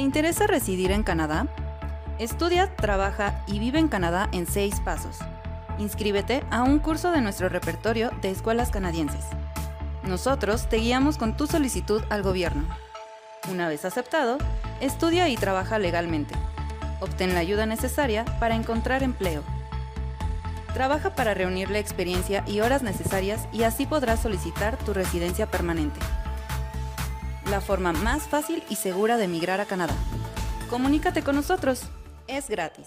¿Te 0.00 0.04
interesa 0.04 0.46
residir 0.46 0.92
en 0.92 1.02
Canadá? 1.02 1.46
Estudia, 2.18 2.74
trabaja 2.74 3.44
y 3.46 3.58
vive 3.58 3.78
en 3.78 3.88
Canadá 3.88 4.30
en 4.32 4.46
seis 4.46 4.80
pasos. 4.80 5.18
Inscríbete 5.78 6.42
a 6.50 6.62
un 6.62 6.78
curso 6.78 7.12
de 7.12 7.20
nuestro 7.20 7.50
repertorio 7.50 8.10
de 8.22 8.30
escuelas 8.30 8.70
canadienses. 8.70 9.26
Nosotros 10.02 10.70
te 10.70 10.78
guiamos 10.78 11.18
con 11.18 11.36
tu 11.36 11.46
solicitud 11.46 12.02
al 12.08 12.22
gobierno. 12.22 12.66
Una 13.50 13.68
vez 13.68 13.84
aceptado, 13.84 14.38
estudia 14.80 15.28
y 15.28 15.36
trabaja 15.36 15.78
legalmente. 15.78 16.34
Obtén 17.00 17.34
la 17.34 17.40
ayuda 17.40 17.66
necesaria 17.66 18.24
para 18.40 18.54
encontrar 18.54 19.02
empleo. 19.02 19.42
Trabaja 20.72 21.14
para 21.14 21.34
reunir 21.34 21.68
la 21.68 21.78
experiencia 21.78 22.42
y 22.46 22.60
horas 22.60 22.82
necesarias 22.82 23.46
y 23.52 23.64
así 23.64 23.84
podrás 23.84 24.20
solicitar 24.20 24.78
tu 24.78 24.94
residencia 24.94 25.50
permanente. 25.50 26.00
La 27.48 27.60
forma 27.60 27.92
más 27.92 28.28
fácil 28.28 28.62
y 28.68 28.76
segura 28.76 29.16
de 29.16 29.24
emigrar 29.24 29.60
a 29.60 29.66
Canadá. 29.66 29.94
Comunícate 30.68 31.22
con 31.22 31.36
nosotros. 31.36 31.82
Es 32.26 32.48
gratis. 32.48 32.86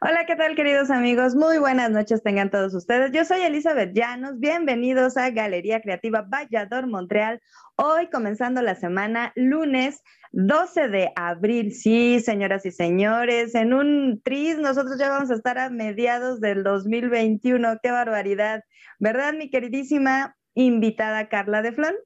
Hola, 0.00 0.26
¿qué 0.26 0.36
tal 0.36 0.54
queridos 0.54 0.90
amigos? 0.90 1.34
Muy 1.34 1.58
buenas 1.58 1.90
noches 1.90 2.22
tengan 2.22 2.50
todos 2.50 2.72
ustedes. 2.72 3.10
Yo 3.10 3.24
soy 3.24 3.40
Elizabeth 3.40 3.92
Llanos. 3.94 4.38
Bienvenidos 4.38 5.16
a 5.16 5.30
Galería 5.30 5.80
Creativa 5.80 6.22
Vallador 6.22 6.86
Montreal. 6.86 7.40
Hoy 7.74 8.08
comenzando 8.08 8.62
la 8.62 8.76
semana, 8.76 9.32
lunes 9.34 10.04
12 10.30 10.86
de 10.86 11.10
abril. 11.16 11.74
Sí, 11.74 12.20
señoras 12.20 12.64
y 12.64 12.70
señores, 12.70 13.56
en 13.56 13.74
un 13.74 14.20
tris 14.22 14.56
nosotros 14.58 15.00
ya 15.00 15.08
vamos 15.08 15.32
a 15.32 15.34
estar 15.34 15.58
a 15.58 15.68
mediados 15.68 16.40
del 16.40 16.62
2021. 16.62 17.78
Qué 17.82 17.90
barbaridad. 17.90 18.62
¿Verdad, 19.00 19.34
mi 19.34 19.50
queridísima 19.50 20.36
invitada 20.54 21.28
Carla 21.28 21.60
de 21.60 21.72
Flon? 21.72 21.96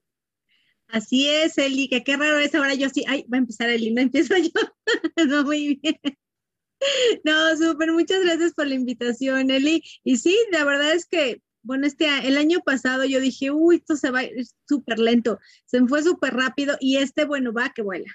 Así 0.88 1.28
es, 1.28 1.58
Eli, 1.58 1.90
que 1.90 2.02
qué 2.02 2.16
raro 2.16 2.38
es 2.38 2.54
ahora 2.54 2.72
yo 2.74 2.88
sí. 2.88 3.04
Ay, 3.06 3.26
va 3.30 3.36
a 3.36 3.40
empezar 3.40 3.68
Eli, 3.68 3.92
no 3.92 4.00
empiezo 4.00 4.34
yo. 4.38 4.50
no, 5.28 5.44
muy 5.44 5.78
bien. 5.82 6.16
No, 7.24 7.56
súper, 7.56 7.92
muchas 7.92 8.22
gracias 8.24 8.54
por 8.54 8.66
la 8.66 8.74
invitación, 8.74 9.50
Eli. 9.50 9.82
Y 10.04 10.16
sí, 10.16 10.36
la 10.50 10.64
verdad 10.64 10.92
es 10.92 11.06
que, 11.06 11.42
bueno, 11.62 11.86
este, 11.86 12.06
el 12.26 12.36
año 12.36 12.60
pasado 12.60 13.04
yo 13.04 13.20
dije, 13.20 13.50
uy, 13.50 13.76
esto 13.76 13.96
se 13.96 14.10
va 14.10 14.22
súper 14.66 14.98
lento, 14.98 15.38
se 15.66 15.80
fue 15.86 16.02
súper 16.02 16.34
rápido 16.34 16.76
y 16.80 16.96
este, 16.96 17.24
bueno, 17.24 17.52
va 17.52 17.72
que 17.74 17.82
vuela. 17.82 18.10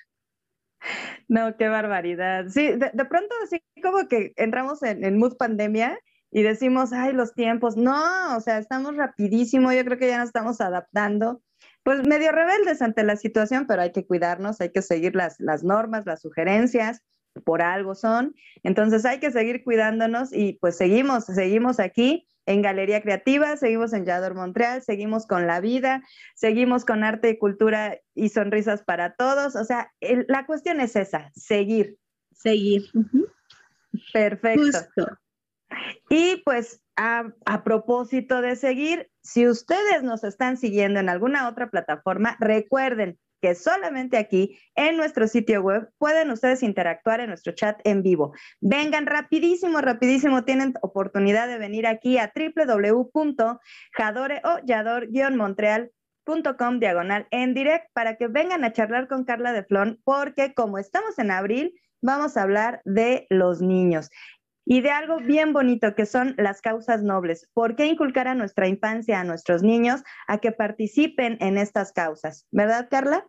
No, 1.27 1.57
qué 1.57 1.67
barbaridad. 1.67 2.47
Sí, 2.49 2.67
de, 2.67 3.05
pronto 3.05 3.33
así 3.43 3.61
como 3.81 4.07
que 4.07 4.33
entramos 4.35 4.83
en, 4.83 5.03
en 5.03 5.17
mood 5.17 5.35
pandemia 5.37 5.97
y 6.29 6.43
decimos, 6.43 6.93
ay, 6.93 7.13
los 7.13 7.33
tiempos. 7.33 7.77
No, 7.77 8.37
o 8.37 8.39
sea, 8.41 8.59
estamos 8.59 8.95
rapidísimo, 8.95 9.71
yo 9.71 9.83
creo 9.85 9.97
que 9.97 10.07
ya 10.07 10.19
nos 10.19 10.27
estamos 10.27 10.61
adaptando. 10.61 11.41
Pues 11.83 12.05
medio 12.05 12.31
rebeldes 12.31 12.81
ante 12.81 13.03
la 13.03 13.15
situación, 13.15 13.65
pero 13.65 13.81
hay 13.81 13.91
que 13.91 14.05
cuidarnos, 14.05 14.61
hay 14.61 14.71
que 14.71 14.81
seguir 14.81 15.15
las, 15.15 15.39
las 15.39 15.63
normas, 15.63 16.05
las 16.05 16.21
sugerencias 16.21 17.01
por 17.41 17.61
algo 17.61 17.95
son. 17.95 18.35
Entonces 18.63 19.05
hay 19.05 19.19
que 19.19 19.31
seguir 19.31 19.63
cuidándonos 19.63 20.33
y 20.33 20.53
pues 20.53 20.77
seguimos, 20.77 21.25
seguimos 21.25 21.79
aquí 21.79 22.27
en 22.47 22.61
Galería 22.61 23.01
Creativa, 23.01 23.57
seguimos 23.57 23.93
en 23.93 24.05
Yador 24.05 24.33
Montreal, 24.33 24.81
seguimos 24.81 25.27
con 25.27 25.47
la 25.47 25.59
vida, 25.59 26.03
seguimos 26.33 26.85
con 26.85 27.03
arte 27.03 27.29
y 27.29 27.37
cultura 27.37 27.99
y 28.15 28.29
sonrisas 28.29 28.83
para 28.83 29.15
todos. 29.15 29.55
O 29.55 29.65
sea, 29.65 29.91
la 29.99 30.45
cuestión 30.45 30.79
es 30.79 30.95
esa, 30.95 31.29
seguir. 31.35 31.97
Seguir. 32.31 32.83
Perfecto. 34.13 34.79
Y 36.09 36.41
pues 36.45 36.81
a, 36.95 37.33
a, 37.45 37.63
propósito 37.63 38.41
de 38.41 38.55
seguir, 38.55 39.11
si 39.21 39.47
ustedes 39.47 40.03
nos 40.03 40.23
están 40.23 40.55
siguiendo 40.55 41.01
en 41.01 41.09
alguna 41.09 41.49
otra 41.49 41.69
plataforma, 41.69 42.37
recuerden, 42.39 43.19
que 43.41 43.55
solamente 43.55 44.17
aquí 44.17 44.59
en 44.75 44.97
nuestro 44.97 45.27
sitio 45.27 45.61
web 45.61 45.89
pueden 45.97 46.31
ustedes 46.31 46.63
interactuar 46.63 47.19
en 47.19 47.29
nuestro 47.29 47.53
chat 47.53 47.79
en 47.83 48.03
vivo. 48.03 48.33
Vengan 48.61 49.05
rapidísimo, 49.05 49.81
rapidísimo, 49.81 50.43
tienen 50.43 50.73
oportunidad 50.81 51.47
de 51.47 51.57
venir 51.57 51.87
aquí 51.87 52.17
a 52.17 52.31
www.jadore 52.35 54.41
o 54.43 54.59
yador-montreal.com 54.65 56.79
diagonal 56.79 57.27
en 57.31 57.53
direct 57.53 57.87
para 57.93 58.17
que 58.17 58.27
vengan 58.27 58.63
a 58.63 58.73
charlar 58.73 59.07
con 59.07 59.23
Carla 59.23 59.53
de 59.53 59.63
Flon 59.63 60.01
porque 60.03 60.53
como 60.53 60.77
estamos 60.77 61.17
en 61.19 61.31
abril, 61.31 61.73
vamos 62.01 62.37
a 62.37 62.43
hablar 62.43 62.81
de 62.85 63.27
los 63.29 63.61
niños 63.61 64.09
y 64.69 64.81
de 64.81 64.91
algo 64.91 65.19
bien 65.19 65.53
bonito 65.53 65.95
que 65.95 66.05
son 66.05 66.35
las 66.37 66.59
causas 66.59 67.01
nobles. 67.01 67.47
¿Por 67.53 67.77
qué 67.77 67.85
inculcar 67.85 68.27
a 68.27 68.35
nuestra 68.35 68.67
infancia, 68.67 69.21
a 69.21 69.23
nuestros 69.23 69.63
niños, 69.63 70.01
a 70.27 70.39
que 70.39 70.51
participen 70.51 71.37
en 71.39 71.57
estas 71.57 71.93
causas? 71.93 72.45
¿Verdad, 72.51 72.89
Carla? 72.91 73.25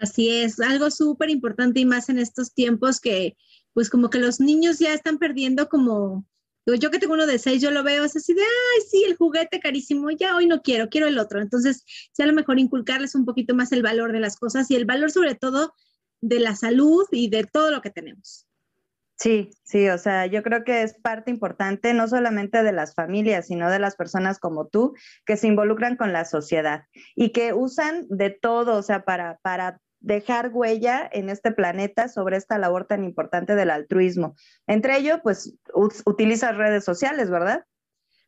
Así 0.00 0.28
es, 0.28 0.58
algo 0.58 0.90
súper 0.90 1.30
importante 1.30 1.78
y 1.78 1.84
más 1.84 2.08
en 2.08 2.18
estos 2.18 2.52
tiempos 2.52 3.00
que 3.00 3.36
pues 3.72 3.88
como 3.88 4.10
que 4.10 4.18
los 4.18 4.40
niños 4.40 4.80
ya 4.80 4.92
están 4.92 5.18
perdiendo 5.18 5.68
como, 5.68 6.26
yo 6.66 6.90
que 6.90 6.98
tengo 6.98 7.14
uno 7.14 7.26
de 7.26 7.38
seis, 7.38 7.62
yo 7.62 7.70
lo 7.70 7.84
veo 7.84 8.02
es 8.02 8.16
así 8.16 8.34
de, 8.34 8.42
ay, 8.42 8.82
sí, 8.90 9.04
el 9.04 9.16
juguete 9.16 9.60
carísimo, 9.60 10.10
ya 10.10 10.34
hoy 10.34 10.48
no 10.48 10.60
quiero, 10.60 10.88
quiero 10.88 11.06
el 11.06 11.18
otro. 11.18 11.40
Entonces, 11.40 11.84
ya 12.18 12.24
a 12.24 12.28
lo 12.28 12.32
mejor 12.32 12.58
inculcarles 12.58 13.14
un 13.14 13.24
poquito 13.24 13.54
más 13.54 13.70
el 13.70 13.82
valor 13.82 14.10
de 14.10 14.20
las 14.20 14.36
cosas 14.36 14.68
y 14.72 14.74
el 14.74 14.86
valor 14.86 15.12
sobre 15.12 15.36
todo 15.36 15.72
de 16.20 16.40
la 16.40 16.56
salud 16.56 17.04
y 17.12 17.28
de 17.30 17.44
todo 17.44 17.70
lo 17.70 17.80
que 17.80 17.90
tenemos. 17.90 18.48
Sí, 19.16 19.50
sí, 19.62 19.88
o 19.88 19.98
sea, 19.98 20.26
yo 20.26 20.42
creo 20.42 20.64
que 20.64 20.82
es 20.82 20.94
parte 20.94 21.30
importante 21.30 21.94
no 21.94 22.08
solamente 22.08 22.62
de 22.62 22.72
las 22.72 22.94
familias, 22.94 23.46
sino 23.46 23.70
de 23.70 23.78
las 23.78 23.94
personas 23.94 24.40
como 24.40 24.66
tú 24.66 24.94
que 25.24 25.36
se 25.36 25.46
involucran 25.46 25.96
con 25.96 26.12
la 26.12 26.24
sociedad 26.24 26.84
y 27.14 27.30
que 27.30 27.52
usan 27.52 28.06
de 28.08 28.30
todo, 28.30 28.76
o 28.76 28.82
sea, 28.82 29.04
para, 29.04 29.38
para 29.42 29.80
dejar 30.00 30.50
huella 30.52 31.08
en 31.12 31.30
este 31.30 31.52
planeta 31.52 32.08
sobre 32.08 32.36
esta 32.36 32.58
labor 32.58 32.86
tan 32.86 33.04
importante 33.04 33.54
del 33.54 33.70
altruismo. 33.70 34.34
Entre 34.66 34.98
ello, 34.98 35.20
pues 35.22 35.56
utilizas 36.04 36.56
redes 36.56 36.84
sociales, 36.84 37.30
¿verdad? 37.30 37.64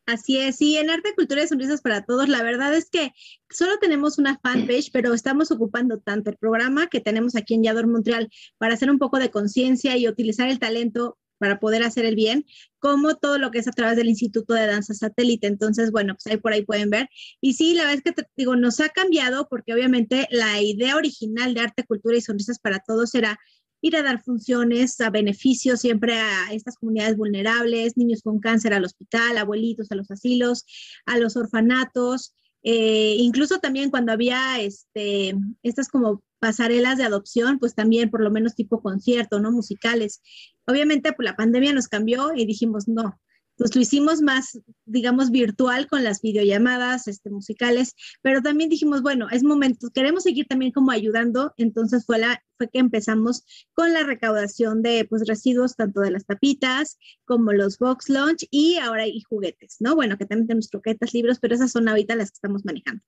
Así 0.07 0.39
es, 0.39 0.57
sí, 0.57 0.77
en 0.77 0.89
Arte, 0.89 1.15
Cultura 1.17 1.43
y 1.43 1.49
Sonrisas 1.49 1.81
para 1.81 2.05
Todos, 2.05 2.29
la 2.29 2.41
verdad 2.45 2.73
es 2.75 2.89
que 2.89 3.13
solo 3.51 3.77
tenemos 3.81 4.19
una 4.19 4.39
fanpage, 4.39 4.93
pero 4.93 5.13
estamos 5.13 5.51
ocupando 5.51 5.99
tanto 5.99 6.31
el 6.31 6.37
programa 6.37 6.87
que 6.87 7.01
tenemos 7.01 7.35
aquí 7.35 7.55
en 7.55 7.65
Yador 7.65 7.89
Montreal 7.89 8.31
para 8.57 8.75
hacer 8.75 8.89
un 8.89 9.01
poco 9.01 9.19
de 9.19 9.33
conciencia 9.33 9.97
y 9.97 10.07
utilizar 10.07 10.49
el 10.49 10.61
talento 10.61 11.19
para 11.39 11.59
poder 11.59 11.83
hacer 11.83 12.05
el 12.05 12.15
bien, 12.15 12.47
como 12.79 13.17
todo 13.17 13.39
lo 13.39 13.51
que 13.51 13.59
es 13.59 13.67
a 13.67 13.73
través 13.73 13.97
del 13.97 14.09
Instituto 14.09 14.55
de 14.55 14.67
Danza 14.67 14.95
Satélite. 14.95 15.49
Entonces, 15.49 15.91
bueno, 15.91 16.15
pues 16.15 16.27
ahí 16.29 16.37
por 16.37 16.53
ahí 16.53 16.65
pueden 16.65 16.89
ver. 16.89 17.09
Y 17.41 17.55
sí, 17.55 17.75
la 17.75 17.83
verdad 17.83 17.97
es 17.99 18.03
que 18.03 18.13
te 18.13 18.29
digo, 18.37 18.55
nos 18.55 18.81
ha 18.81 18.89
cambiado 18.91 19.49
porque 19.49 19.75
obviamente 19.75 20.29
la 20.31 20.63
idea 20.63 20.97
original 20.97 21.53
de 21.53 21.61
Arte, 21.61 21.85
Cultura 21.85 22.17
y 22.17 22.21
Sonrisas 22.21 22.61
para 22.61 22.79
Todos 22.79 23.15
era 23.15 23.39
ir 23.81 23.97
a 23.97 24.03
dar 24.03 24.23
funciones 24.23 25.01
a 25.01 25.11
beneficio 25.11 25.77
siempre 25.77 26.15
a 26.19 26.53
estas 26.53 26.77
comunidades 26.77 27.17
vulnerables, 27.17 27.97
niños 27.97 28.23
con 28.23 28.41
cáncer 28.41 28.75
al 28.75 28.85
hospital, 28.85 29.39
abuelitos 29.39 29.91
a 29.91 29.95
los 29.95 30.11
asilos, 30.11 30.65
a 31.07 31.19
los 31.19 31.37
orfanatos, 31.37 32.35
eh, 32.63 33.17
incluso 33.19 33.61
también 33.61 33.91
cuando 33.91 34.13
había 34.13 34.61
este, 34.61 35.35
estas 35.63 35.89
como 35.89 36.23
pasarelas 36.41 36.99
de 36.99 37.05
adopción, 37.05 37.59
pues 37.59 37.75
también 37.75 38.11
por 38.11 38.21
lo 38.21 38.31
menos 38.31 38.55
tipo 38.55 38.83
concierto, 38.83 39.39
¿no? 39.39 39.53
Musicales. 39.53 40.21
Obviamente, 40.67 41.13
pues 41.13 41.25
la 41.25 41.37
pandemia 41.37 41.73
nos 41.73 41.89
cambió 41.89 42.35
y 42.35 42.45
dijimos, 42.45 42.89
no, 42.89 43.21
pues 43.57 43.75
lo 43.75 43.81
hicimos 43.81 44.23
más, 44.23 44.59
digamos, 44.85 45.31
virtual 45.31 45.87
con 45.89 46.05
las 46.05 46.21
videollamadas 46.21 47.09
este, 47.09 47.31
musicales, 47.31 47.95
pero 48.23 48.43
también 48.43 48.71
dijimos, 48.71 49.03
bueno, 49.03 49.29
es 49.31 49.43
momento, 49.43 49.89
queremos 49.91 50.25
seguir 50.25 50.47
también 50.47 50.73
como 50.73 50.91
ayudando, 50.91 51.53
entonces 51.57 52.05
fue, 52.05 52.19
la, 52.19 52.43
fue 52.59 52.69
que 52.69 52.79
empezamos 52.79 53.45
con 53.73 53.93
la 53.93 54.03
recaudación 54.03 54.83
de 54.83 55.07
pues, 55.09 55.27
residuos, 55.27 55.77
tanto 55.77 56.01
de 56.01 56.11
las 56.11 56.27
tapitas 56.27 56.99
como 57.25 57.53
los 57.53 57.79
box 57.79 58.09
lunch 58.09 58.47
y 58.51 58.77
ahora 58.77 59.05
hay 59.05 59.21
juguetes, 59.23 59.77
¿no? 59.81 59.95
Bueno, 59.95 60.19
que 60.19 60.27
también 60.27 60.49
tenemos 60.49 60.69
croquetas, 60.69 61.15
libros, 61.15 61.39
pero 61.41 61.55
esas 61.55 61.73
son 61.73 61.89
ahorita 61.89 62.15
las 62.17 62.31
que 62.31 62.37
estamos 62.37 62.65
manejando. 62.65 63.03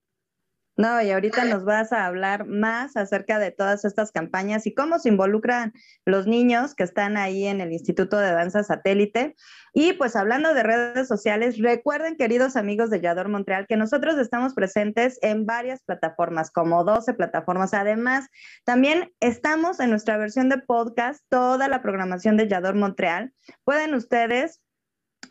No, 0.79 1.03
y 1.03 1.11
ahorita 1.11 1.45
nos 1.45 1.65
vas 1.65 1.93
a 1.93 2.07
hablar 2.07 2.47
más 2.47 2.97
acerca 2.97 3.41
de 3.41 3.51
todas 3.51 3.85
estas 3.85 4.13
campañas 4.13 4.65
y 4.65 4.73
cómo 4.73 5.01
se 5.01 5.09
involucran 5.09 5.73
los 6.07 6.29
niños 6.29 6.77
que 6.77 6.85
están 6.85 7.17
ahí 7.17 7.47
en 7.47 7.61
el 7.61 7.73
Instituto 7.73 8.17
de 8.17 8.31
Danza 8.31 8.63
Satélite. 8.63 9.35
Y 9.75 9.95
pues 9.95 10.15
hablando 10.15 10.55
de 10.55 10.63
redes 10.63 11.09
sociales, 11.09 11.59
recuerden, 11.59 12.17
queridos 12.17 12.55
amigos 12.55 12.91
de 12.91 13.01
Yador 13.01 13.29
Montreal, 13.29 13.67
que 13.67 13.77
nosotros 13.77 14.19
estamos 14.19 14.55
presentes 14.55 15.19
en 15.21 15.47
varias 15.47 15.83
plataformas, 15.83 16.53
como 16.53 16.85
12 16.85 17.13
plataformas. 17.15 17.75
Además, 17.75 18.29
también 18.63 19.13
estamos 19.19 19.81
en 19.81 19.91
nuestra 19.91 20.17
versión 20.17 20.49
de 20.49 20.59
podcast, 20.59 21.25
toda 21.29 21.67
la 21.67 21.83
programación 21.83 22.37
de 22.37 22.47
Yador 22.47 22.77
Montreal. 22.77 23.33
Pueden 23.65 23.95
ustedes 23.95 24.61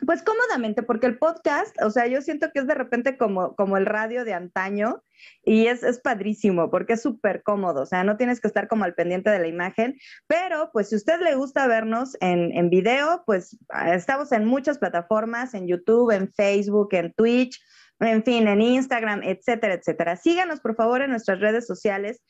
pues 0.06 0.22
cómodamente, 0.22 0.82
porque 0.82 1.06
el 1.06 1.18
podcast, 1.18 1.74
o 1.82 1.90
sea, 1.90 2.06
yo 2.06 2.22
siento 2.22 2.50
que 2.52 2.60
es 2.60 2.66
de 2.66 2.74
repente 2.74 3.16
como, 3.16 3.54
como 3.56 3.76
el 3.76 3.86
radio 3.86 4.24
de 4.24 4.34
antaño 4.34 5.02
y 5.44 5.66
es, 5.66 5.82
es 5.82 6.00
padrísimo 6.00 6.70
porque 6.70 6.92
es 6.94 7.02
súper 7.02 7.42
cómodo, 7.42 7.82
o 7.82 7.86
sea, 7.86 8.04
no 8.04 8.16
tienes 8.16 8.40
que 8.40 8.48
estar 8.48 8.68
como 8.68 8.84
al 8.84 8.94
pendiente 8.94 9.30
de 9.30 9.38
la 9.38 9.48
imagen, 9.48 9.98
pero 10.26 10.70
pues 10.72 10.90
si 10.90 10.96
usted 10.96 11.20
le 11.20 11.34
gusta 11.34 11.66
vernos 11.66 12.16
en, 12.20 12.56
en 12.56 12.70
video, 12.70 13.22
pues 13.26 13.58
ah, 13.70 13.94
estamos 13.94 14.30
en 14.32 14.44
muchas 14.44 14.78
plataformas, 14.78 15.54
en 15.54 15.66
YouTube, 15.66 16.12
en 16.12 16.32
Facebook, 16.32 16.90
en 16.92 17.12
Twitch, 17.14 17.60
en 18.00 18.22
fin, 18.22 18.46
en 18.46 18.60
Instagram, 18.60 19.22
etcétera, 19.24 19.74
etcétera. 19.74 20.16
Síganos 20.16 20.60
por 20.60 20.76
favor 20.76 21.02
en 21.02 21.10
nuestras 21.10 21.40
redes 21.40 21.66
sociales 21.66 22.22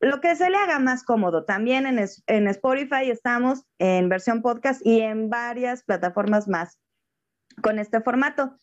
lo 0.00 0.20
que 0.20 0.34
se 0.34 0.50
le 0.50 0.56
haga 0.56 0.80
más 0.80 1.04
cómodo. 1.04 1.44
También 1.44 1.86
en, 1.86 2.04
en, 2.26 2.48
Spotify 2.48 3.08
estamos 3.08 3.64
en 3.78 4.08
versión 4.08 4.42
podcast 4.42 4.84
y 4.84 5.00
en 5.00 5.30
varias 5.30 5.84
plataformas 5.84 6.48
más 6.48 6.80
con 7.62 7.78
este 7.78 8.00
formato. 8.00 8.56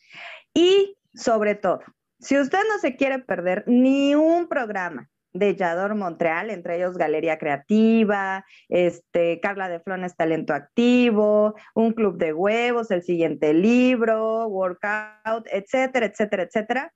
Y 0.54 0.98
sobre 1.14 1.56
todo, 1.56 1.82
si 2.20 2.38
usted 2.38 2.60
no 2.68 2.80
se 2.80 2.96
quiere 2.96 3.20
perder 3.20 3.64
ni 3.68 4.16
un 4.16 4.48
programa 4.48 5.10
de 5.32 5.56
Yador 5.56 5.96
Montreal, 5.96 6.50
entre 6.50 6.78
ellos 6.78 6.98
Galería 6.98 7.38
Creativa, 7.38 8.46
este, 8.68 9.40
Carla 9.40 9.70
de 9.70 9.80
Flones 9.80 10.16
Talento 10.16 10.54
Activo, 10.54 11.56
un 11.76 11.94
club 11.94 12.18
de 12.18 12.34
huevos, 12.34 12.92
el 12.92 13.04
siguiente 13.04 13.54
libro, 13.54 14.48
workout, 14.48 15.48
etcétera, 15.52 16.08
etcétera, 16.08 16.44
etcétera. 16.44 16.94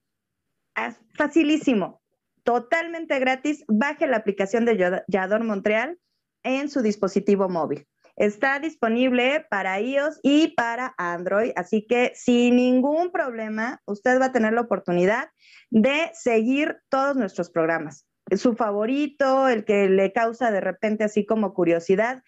Es 0.75 0.99
facilísimo, 1.15 2.01
totalmente 2.43 3.19
gratis. 3.19 3.63
Baje 3.67 4.07
la 4.07 4.17
aplicación 4.17 4.65
de 4.65 5.03
Yador 5.07 5.43
Montreal 5.43 5.99
en 6.43 6.69
su 6.69 6.81
dispositivo 6.81 7.49
móvil. 7.49 7.87
Está 8.15 8.59
disponible 8.59 9.45
para 9.49 9.79
iOS 9.79 10.19
y 10.21 10.49
para 10.49 10.93
Android, 10.97 11.51
así 11.55 11.87
que 11.87 12.11
sin 12.15 12.57
ningún 12.57 13.11
problema 13.11 13.81
usted 13.85 14.21
va 14.21 14.25
a 14.25 14.31
tener 14.31 14.53
la 14.53 14.61
oportunidad 14.61 15.29
de 15.71 16.11
seguir 16.13 16.77
todos 16.89 17.15
nuestros 17.15 17.49
programas. 17.49 18.05
Su 18.35 18.55
favorito, 18.55 19.49
el 19.49 19.65
que 19.65 19.89
le 19.89 20.13
causa 20.13 20.51
de 20.51 20.61
repente 20.61 21.03
así 21.03 21.25
como 21.25 21.53
curiosidad, 21.53 22.23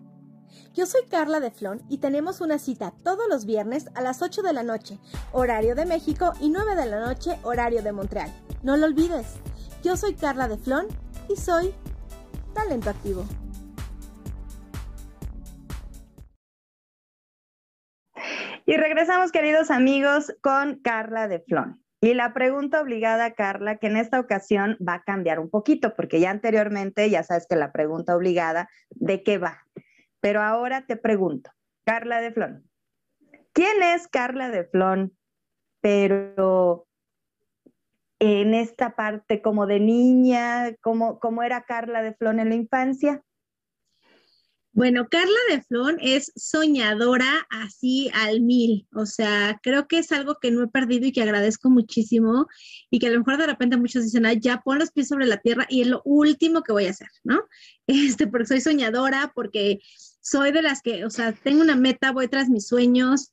Yo 0.75 0.87
soy 0.87 1.03
Carla 1.09 1.41
de 1.41 1.51
Flon 1.51 1.83
y 1.89 1.99
tenemos 1.99 2.41
una 2.41 2.59
cita 2.59 2.93
todos 3.05 3.29
los 3.29 3.45
viernes 3.45 3.87
a 3.95 4.01
las 4.01 4.23
8 4.23 4.43
de 4.43 4.53
la 4.53 4.63
noche, 4.63 4.99
horario 5.33 5.75
de 5.75 5.87
México, 5.87 6.33
y 6.41 6.49
9 6.49 6.75
de 6.75 6.87
la 6.87 7.01
noche, 7.01 7.39
horario 7.43 7.83
de 7.83 7.93
Montreal. 7.93 8.33
No 8.63 8.77
lo 8.77 8.87
olvides. 8.87 9.37
Yo 9.83 9.97
soy 9.97 10.15
Carla 10.15 10.49
de 10.49 10.59
Flon 10.59 10.87
y 11.29 11.37
soy 11.37 11.75
talento 12.55 12.91
activo. 12.91 13.25
Y 18.65 18.77
regresamos, 18.77 19.33
queridos 19.33 19.71
amigos, 19.71 20.33
con 20.41 20.77
Carla 20.81 21.27
de 21.29 21.41
Flon. 21.41 21.83
Y 22.01 22.15
la 22.15 22.33
pregunta 22.33 22.81
obligada, 22.81 23.33
Carla, 23.33 23.77
que 23.77 23.87
en 23.87 23.97
esta 23.97 24.19
ocasión 24.19 24.77
va 24.87 24.95
a 24.95 25.03
cambiar 25.03 25.39
un 25.39 25.51
poquito, 25.51 25.95
porque 25.95 26.21
ya 26.21 26.31
anteriormente 26.31 27.09
ya 27.11 27.23
sabes 27.23 27.47
que 27.49 27.55
la 27.55 27.71
pregunta 27.71 28.17
obligada, 28.17 28.69
¿de 28.91 29.23
qué 29.23 29.39
va? 29.39 29.67
Pero 30.23 30.41
ahora 30.41 30.87
te 30.87 30.97
pregunto, 30.97 31.51
Carla 31.85 32.21
de 32.21 32.31
Flon, 32.33 32.71
¿quién 33.53 33.83
es 33.83 34.07
Carla 34.07 34.51
de 34.51 34.65
Flon? 34.65 35.19
Pero 35.81 36.87
en 38.21 38.55
esta 38.55 38.95
parte 38.95 39.43
como 39.43 39.67
de 39.67 39.81
niña, 39.81 40.77
¿cómo, 40.81 41.19
cómo 41.19 41.43
era 41.43 41.65
Carla 41.65 42.03
de 42.03 42.15
Flon 42.15 42.39
en 42.39 42.51
la 42.51 42.55
infancia? 42.55 43.25
Bueno, 44.75 45.09
Carla 45.11 45.39
de 45.51 45.61
Flon 45.61 45.99
es 46.01 46.33
soñadora 46.35 47.47
así 47.51 48.09
al 48.15 48.41
mil, 48.41 48.87
o 48.95 49.05
sea, 49.05 49.61
creo 49.63 49.87
que 49.87 49.99
es 49.99 50.13
algo 50.13 50.39
que 50.41 50.51
no 50.51 50.63
he 50.63 50.69
perdido 50.69 51.07
y 51.07 51.13
que 51.13 51.21
agradezco 51.21 51.69
muchísimo 51.69 52.47
y 52.91 52.99
que 52.99 53.09
a 53.09 53.11
lo 53.11 53.19
mejor 53.19 53.37
de 53.37 53.49
repente 53.49 53.77
muchos 53.77 54.05
dicen, 54.05 54.25
Ay, 54.25 54.39
ya 54.41 54.63
pon 54.63 54.79
los 54.79 54.91
pies 54.91 55.09
sobre 55.09 55.27
la 55.27 55.37
tierra 55.37 55.67
y 55.69 55.83
es 55.83 55.89
lo 55.89 56.01
último 56.07 56.63
que 56.63 56.73
voy 56.73 56.87
a 56.87 56.91
hacer, 56.91 57.09
¿no? 57.25 57.43
Este, 57.87 58.27
porque 58.29 58.47
soy 58.47 58.61
soñadora, 58.63 59.33
porque 59.35 59.81
soy 60.23 60.53
de 60.53 60.63
las 60.63 60.81
que, 60.81 61.05
o 61.05 61.11
sea, 61.11 61.33
tengo 61.33 61.61
una 61.61 61.77
meta, 61.77 62.13
voy 62.13 62.29
tras 62.29 62.49
mis 62.49 62.67
sueños. 62.67 63.33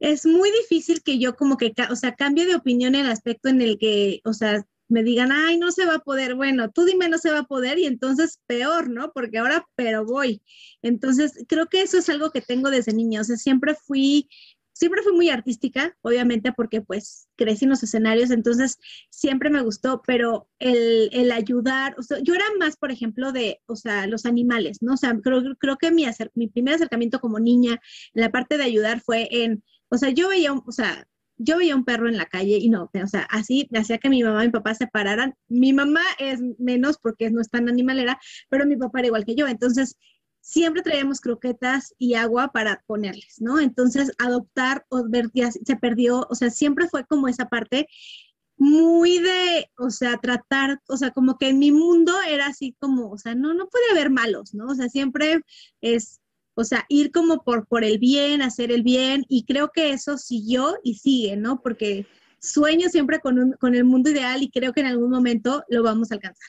Es 0.00 0.24
muy 0.24 0.50
difícil 0.52 1.02
que 1.02 1.18
yo 1.18 1.36
como 1.36 1.56
que, 1.58 1.72
o 1.90 1.96
sea, 1.96 2.14
cambie 2.14 2.46
de 2.46 2.54
opinión 2.54 2.94
en 2.94 3.06
el 3.06 3.12
aspecto 3.12 3.48
en 3.48 3.60
el 3.60 3.78
que, 3.78 4.20
o 4.24 4.32
sea, 4.32 4.64
me 4.88 5.02
digan, 5.02 5.32
ay, 5.32 5.58
no 5.58 5.72
se 5.72 5.84
va 5.84 5.96
a 5.96 5.98
poder, 5.98 6.36
bueno, 6.36 6.70
tú 6.70 6.84
dime 6.84 7.08
no 7.08 7.18
se 7.18 7.30
va 7.30 7.40
a 7.40 7.46
poder 7.46 7.78
y 7.78 7.86
entonces 7.86 8.40
peor, 8.46 8.88
¿no? 8.88 9.10
Porque 9.12 9.38
ahora, 9.38 9.66
pero 9.74 10.04
voy. 10.04 10.42
Entonces, 10.80 11.44
creo 11.48 11.66
que 11.66 11.82
eso 11.82 11.98
es 11.98 12.08
algo 12.08 12.30
que 12.30 12.40
tengo 12.40 12.70
desde 12.70 12.92
niña, 12.92 13.22
o 13.22 13.24
sea, 13.24 13.36
siempre 13.36 13.74
fui 13.74 14.28
siempre 14.76 15.02
fui 15.02 15.14
muy 15.14 15.30
artística, 15.30 15.96
obviamente 16.02 16.52
porque 16.52 16.82
pues 16.82 17.28
crecí 17.34 17.64
en 17.64 17.70
los 17.70 17.82
escenarios, 17.82 18.30
entonces 18.30 18.78
siempre 19.08 19.48
me 19.48 19.62
gustó, 19.62 20.02
pero 20.06 20.50
el, 20.58 21.08
el 21.12 21.32
ayudar, 21.32 21.96
o 21.98 22.02
yo 22.22 22.34
era 22.34 22.44
más, 22.58 22.76
por 22.76 22.90
ejemplo, 22.90 23.32
de, 23.32 23.62
o 23.64 23.74
sea, 23.74 24.06
los 24.06 24.26
animales, 24.26 24.82
¿no? 24.82 24.92
O 24.92 24.96
sea, 24.98 25.18
creo, 25.22 25.42
creo 25.58 25.78
que 25.78 25.90
mi, 25.90 26.04
mi 26.34 26.48
primer 26.48 26.74
acercamiento 26.74 27.20
como 27.20 27.40
niña 27.40 27.80
en 28.12 28.20
la 28.20 28.30
parte 28.30 28.58
de 28.58 28.64
ayudar 28.64 29.00
fue 29.00 29.28
en, 29.30 29.64
o 29.88 29.96
sea, 29.96 30.10
yo 30.10 30.28
veía, 30.28 30.52
o 30.52 30.72
sea, 30.72 31.08
yo 31.38 31.56
veía 31.56 31.74
un 31.74 31.84
perro 31.84 32.08
en 32.08 32.18
la 32.18 32.26
calle 32.26 32.58
y 32.58 32.68
no, 32.68 32.90
o 32.92 33.06
sea, 33.06 33.22
así 33.30 33.68
hacía 33.74 33.98
que 33.98 34.10
mi 34.10 34.22
mamá 34.22 34.44
y 34.44 34.48
mi 34.48 34.52
papá 34.52 34.74
se 34.74 34.86
pararan. 34.86 35.34
Mi 35.48 35.72
mamá 35.72 36.02
es 36.18 36.40
menos 36.58 36.98
porque 36.98 37.30
no 37.30 37.40
es 37.40 37.50
tan 37.50 37.68
animalera, 37.68 38.18
pero 38.48 38.66
mi 38.66 38.76
papá 38.76 39.00
era 39.00 39.08
igual 39.08 39.24
que 39.24 39.34
yo. 39.36 39.46
Entonces, 39.46 39.96
siempre 40.46 40.80
traíamos 40.82 41.20
croquetas 41.20 41.92
y 41.98 42.14
agua 42.14 42.52
para 42.52 42.84
ponerles, 42.86 43.40
¿no? 43.40 43.58
Entonces, 43.58 44.12
adoptar 44.16 44.86
o 44.90 45.02
ver 45.08 45.28
se 45.64 45.76
perdió, 45.76 46.24
o 46.30 46.34
sea, 46.36 46.50
siempre 46.50 46.88
fue 46.88 47.04
como 47.04 47.26
esa 47.26 47.48
parte 47.48 47.88
muy 48.56 49.18
de, 49.18 49.68
o 49.76 49.90
sea, 49.90 50.18
tratar, 50.18 50.80
o 50.88 50.96
sea, 50.96 51.10
como 51.10 51.36
que 51.36 51.48
en 51.48 51.58
mi 51.58 51.72
mundo 51.72 52.12
era 52.28 52.46
así 52.46 52.76
como, 52.78 53.10
o 53.10 53.18
sea, 53.18 53.34
no, 53.34 53.54
no 53.54 53.66
puede 53.68 53.90
haber 53.90 54.08
malos, 54.10 54.54
¿no? 54.54 54.66
O 54.68 54.74
sea, 54.76 54.88
siempre 54.88 55.40
es 55.80 56.20
o 56.54 56.64
sea, 56.64 56.86
ir 56.88 57.10
como 57.10 57.42
por, 57.42 57.66
por 57.66 57.84
el 57.84 57.98
bien, 57.98 58.40
hacer 58.40 58.70
el 58.70 58.82
bien, 58.82 59.24
y 59.28 59.44
creo 59.44 59.72
que 59.74 59.90
eso 59.90 60.16
siguió 60.16 60.78
y 60.84 60.94
sigue, 60.94 61.36
¿no? 61.36 61.60
Porque 61.60 62.06
sueño 62.40 62.88
siempre 62.88 63.20
con, 63.20 63.52
con 63.60 63.74
el 63.74 63.84
mundo 63.84 64.10
ideal 64.10 64.42
y 64.42 64.50
creo 64.50 64.72
que 64.72 64.80
en 64.80 64.86
algún 64.86 65.10
momento 65.10 65.64
lo 65.68 65.82
vamos 65.82 66.10
a 66.10 66.14
alcanzar. 66.14 66.48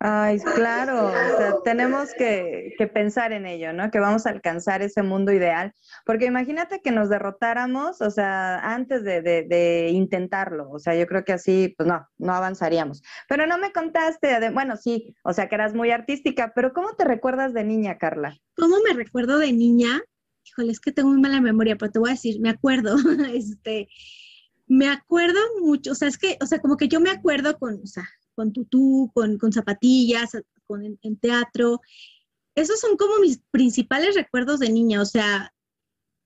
Ay, 0.00 0.38
claro, 0.38 1.08
o 1.08 1.36
sea, 1.38 1.54
tenemos 1.64 2.14
que, 2.16 2.72
pensar 2.94 3.32
en 3.32 3.46
ello, 3.46 3.72
¿no? 3.72 3.90
Que 3.90 3.98
vamos 3.98 4.26
a 4.26 4.30
alcanzar 4.30 4.80
ese 4.80 5.02
mundo 5.02 5.32
ideal, 5.32 5.74
porque 6.06 6.26
imagínate 6.26 6.80
que 6.80 6.92
nos 6.92 7.08
derrotáramos, 7.08 8.00
o 8.00 8.10
sea, 8.10 8.60
antes 8.60 9.02
de, 9.02 9.90
intentarlo, 9.92 10.70
o 10.70 10.78
sea, 10.78 10.94
yo 10.94 11.06
creo 11.08 11.24
que 11.24 11.32
así, 11.32 11.74
pues 11.76 11.88
no, 11.88 12.06
no 12.16 12.32
avanzaríamos. 12.32 13.02
Pero 13.28 13.48
no 13.48 13.58
me 13.58 13.72
contaste, 13.72 14.50
bueno, 14.50 14.76
sí, 14.76 15.16
o 15.24 15.32
sea, 15.32 15.48
que 15.48 15.56
eras 15.56 15.74
muy 15.74 15.90
artística, 15.90 16.52
pero 16.54 16.72
¿cómo 16.72 16.94
te 16.94 17.04
recuerdas 17.04 17.52
de 17.52 17.64
niña, 17.64 17.98
Carla? 17.98 18.38
¿Cómo 18.56 18.76
me 18.86 18.94
recuerdo 18.94 19.38
de 19.38 19.52
niña? 19.52 20.00
Híjole, 20.44 20.70
es 20.70 20.80
que 20.80 20.92
tengo 20.92 21.08
muy 21.08 21.20
mala 21.20 21.40
memoria, 21.40 21.74
pero 21.76 21.90
te 21.90 21.98
voy 21.98 22.10
a 22.10 22.12
decir, 22.12 22.40
me 22.40 22.50
acuerdo, 22.50 22.94
este, 23.34 23.88
me 24.68 24.88
acuerdo 24.88 25.40
mucho, 25.60 25.90
o 25.90 25.94
sea, 25.96 26.06
es 26.06 26.18
que, 26.18 26.38
o 26.40 26.46
sea, 26.46 26.60
como 26.60 26.76
que 26.76 26.86
yo 26.86 27.00
me 27.00 27.10
acuerdo 27.10 27.58
con, 27.58 27.80
o 27.82 27.86
sea, 27.86 28.04
con 28.38 28.52
tutú, 28.52 29.10
con, 29.12 29.36
con 29.36 29.52
zapatillas, 29.52 30.30
con, 30.68 30.84
en, 31.02 31.16
teatro. 31.18 31.80
Esos 32.54 32.78
son 32.78 32.96
como 32.96 33.18
mis 33.18 33.40
principales 33.50 34.14
recuerdos 34.14 34.60
de 34.60 34.70
niña, 34.70 35.02
o 35.02 35.04
sea, 35.04 35.52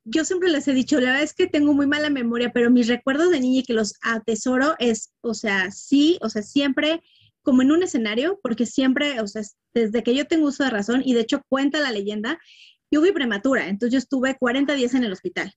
yo 0.04 0.26
siempre 0.26 0.50
les 0.50 0.68
he 0.68 0.74
dicho, 0.74 1.00
la 1.00 1.06
verdad 1.06 1.22
es 1.22 1.32
que 1.32 1.46
tengo 1.46 1.72
muy 1.72 1.86
mala 1.86 2.10
memoria, 2.10 2.52
pero 2.52 2.70
mis 2.70 2.86
recuerdos 2.86 3.30
de 3.30 3.40
niña 3.40 3.60
y 3.60 3.62
que 3.62 3.72
los 3.72 3.94
atesoro 4.02 4.74
es, 4.78 5.14
o 5.22 5.32
sea, 5.32 5.70
sí, 5.70 6.18
o 6.20 6.28
sea, 6.28 6.42
siempre 6.42 7.02
como 7.40 7.62
en 7.62 7.72
un 7.72 7.82
escenario, 7.82 8.38
porque 8.42 8.66
siempre, 8.66 9.18
o 9.22 9.26
sea, 9.26 9.40
desde 9.72 10.02
que 10.02 10.14
yo 10.14 10.26
tengo 10.26 10.48
uso 10.48 10.64
de 10.64 10.70
razón, 10.70 11.00
y 11.02 11.14
de 11.14 11.20
hecho 11.20 11.40
cuenta 11.48 11.80
la 11.80 11.92
leyenda, 11.92 12.38
yo 12.90 13.00
fui 13.00 13.12
prematura, 13.12 13.68
entonces 13.68 13.92
yo 13.92 13.98
estuve 13.98 14.36
40 14.36 14.74
días 14.74 14.92
en 14.92 15.04
el 15.04 15.12
hospital. 15.12 15.54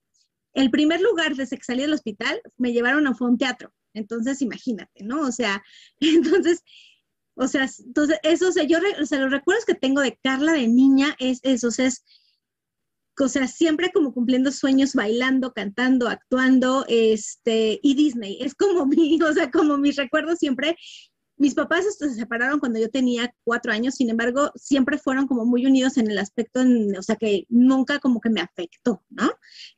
El 0.53 0.71
primer 0.71 1.01
lugar 1.01 1.35
desde 1.35 1.57
que 1.57 1.65
salí 1.65 1.81
del 1.81 1.93
hospital 1.93 2.41
me 2.55 2.71
llevaron 2.71 3.07
a 3.07 3.15
un 3.19 3.37
teatro. 3.37 3.73
Entonces, 3.95 4.41
imagínate, 4.41 5.03
¿no? 5.03 5.21
O 5.21 5.31
sea, 5.31 5.63
entonces, 5.99 6.63
o 7.35 7.47
sea, 7.47 7.69
entonces, 7.85 8.19
eso, 8.23 8.49
o 8.49 8.63
yo, 8.63 8.79
o 9.01 9.05
sea, 9.05 9.19
los 9.19 9.31
recuerdos 9.31 9.65
que 9.65 9.75
tengo 9.75 10.01
de 10.01 10.17
Carla 10.23 10.53
de 10.53 10.67
niña 10.67 11.15
es 11.19 11.39
eso, 11.43 11.67
o 11.67 11.71
sea, 11.71 11.87
es, 11.87 12.03
o 13.19 13.27
sea, 13.27 13.47
siempre 13.47 13.91
como 13.91 14.13
cumpliendo 14.13 14.51
sueños, 14.51 14.93
bailando, 14.93 15.53
cantando, 15.53 16.07
actuando, 16.07 16.85
este, 16.87 17.79
y 17.81 17.95
Disney, 17.95 18.37
es 18.41 18.55
como 18.55 18.85
mi, 18.85 19.19
o 19.21 19.33
sea, 19.33 19.51
como 19.51 19.77
mis 19.77 19.95
recuerdos 19.95 20.39
siempre, 20.39 20.77
mis 21.37 21.53
papás 21.53 21.85
se 21.97 22.13
separaron 22.13 22.59
cuando 22.59 22.79
yo 22.79 22.89
tenía 22.89 23.33
cuatro 23.43 23.71
años, 23.71 23.95
sin 23.95 24.09
embargo, 24.09 24.51
siempre 24.55 24.97
fueron 24.97 25.27
como 25.27 25.45
muy 25.45 25.65
unidos 25.65 25.97
en 25.97 26.09
el 26.09 26.17
aspecto, 26.17 26.61
o 26.97 27.01
sea, 27.01 27.15
que 27.17 27.45
nunca 27.49 27.99
como 27.99 28.21
que 28.21 28.29
me 28.29 28.41
afectó, 28.41 29.03
¿no? 29.09 29.29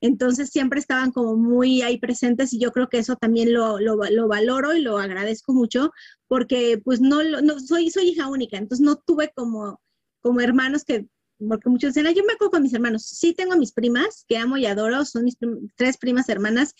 Entonces 0.01 0.49
siempre 0.49 0.79
estaban 0.79 1.11
como 1.11 1.35
muy 1.35 1.81
ahí 1.81 1.97
presentes 1.99 2.53
y 2.53 2.59
yo 2.59 2.71
creo 2.71 2.89
que 2.89 2.99
eso 2.99 3.15
también 3.15 3.53
lo, 3.53 3.79
lo, 3.79 3.97
lo 4.09 4.27
valoro 4.27 4.75
y 4.75 4.81
lo 4.81 4.97
agradezco 4.97 5.53
mucho 5.53 5.91
porque 6.27 6.79
pues 6.83 7.01
no, 7.01 7.23
no 7.23 7.59
soy, 7.59 7.89
soy 7.89 8.09
hija 8.09 8.27
única, 8.27 8.57
entonces 8.57 8.85
no 8.85 8.97
tuve 8.97 9.31
como, 9.35 9.81
como 10.21 10.41
hermanos 10.41 10.83
que 10.83 11.07
porque 11.39 11.69
muchos 11.69 11.93
dicen, 11.93 12.13
yo 12.15 12.23
me 12.25 12.33
acuerdo 12.33 12.51
con 12.51 12.63
mis 12.63 12.73
hermanos. 12.73 13.03
Sí 13.05 13.33
tengo 13.33 13.53
a 13.53 13.57
mis 13.57 13.71
primas, 13.71 14.25
que 14.27 14.37
amo 14.37 14.57
y 14.57 14.65
adoro, 14.65 15.05
son 15.05 15.23
mis 15.23 15.37
tres 15.75 15.97
primas 15.97 16.29
hermanas, 16.29 16.73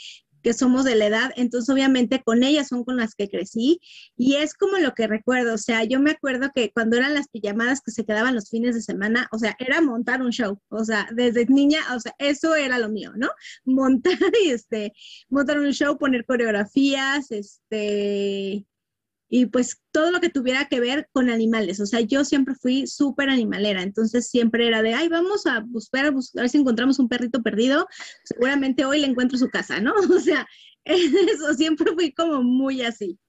que 0.48 0.54
somos 0.54 0.86
de 0.86 0.96
la 0.96 1.08
edad, 1.08 1.34
entonces 1.36 1.70
obviamente 1.70 2.24
con 2.24 2.42
ellas 2.42 2.70
son 2.70 2.86
con 2.86 2.96
las 2.96 3.16
que 3.16 3.27
crecí 3.27 3.82
y 4.16 4.36
es 4.36 4.54
como 4.54 4.77
lo 4.77 4.94
que 4.94 5.06
recuerdo, 5.06 5.56
o 5.56 5.58
sea, 5.58 5.84
yo 5.84 6.00
me 6.00 6.12
acuerdo 6.12 6.51
que 6.56 6.72
cuando 6.72 6.96
eran 6.96 7.13
las 7.13 7.27
pijamadas 7.27 7.82
que 7.82 7.92
se 7.92 8.06
quedaban 8.06 8.34
los 8.34 8.50
fines 8.50 8.74
de 8.74 8.82
semana, 8.82 9.27
o 9.34 9.39
sea, 9.39 9.58
era 9.60 9.82
montar 9.82 10.22
un 10.22 10.32
show, 10.32 10.58
o 10.70 10.86
sea, 10.86 11.10
desde 11.13 11.48
niña, 11.48 11.80
o 11.94 12.00
sea, 12.00 12.16
eso 12.18 12.56
era 12.56 12.80
lo 12.80 12.88
mío, 12.88 13.12
¿no? 13.18 13.27
Montar 13.66 14.18
y 14.42 14.51
este, 14.51 14.94
montar 15.27 15.60
un 15.60 15.74
show, 15.74 15.98
poner 15.98 16.25
coreografías, 16.25 17.30
este, 17.30 18.65
y 19.30 19.48
pues 19.48 19.82
todo 19.92 20.12
lo 20.12 20.20
que 20.20 20.30
tuviera 20.30 20.66
que 20.66 20.80
ver 20.80 21.10
con 21.12 21.30
animales. 21.30 21.80
O 21.80 21.86
sea, 21.86 22.02
yo 22.02 22.24
siempre 22.24 22.56
fui 22.56 22.88
súper 22.88 23.30
animalera, 23.30 23.82
entonces 23.82 24.30
siempre 24.30 24.68
era 24.68 24.82
de, 24.82 24.94
ay, 24.94 25.10
vamos 25.10 25.46
a 25.46 25.62
buscar, 25.62 26.06
a, 26.06 26.12
buscar, 26.12 26.42
a 26.42 26.44
ver 26.44 26.50
si 26.50 26.58
encontramos 26.58 27.00
un 27.00 27.10
perrito 27.10 27.42
perdido, 27.42 27.88
seguramente 28.24 28.86
hoy 28.86 29.00
le 29.00 29.08
encuentro 29.08 29.38
su 29.38 29.50
casa, 29.50 29.80
¿no? 29.80 29.94
O 30.18 30.20
sea, 30.20 30.48
eso 30.86 31.54
siempre 31.54 31.94
fui 31.94 32.13
como 32.13 32.42
muy 32.44 32.82
así. 32.82 33.20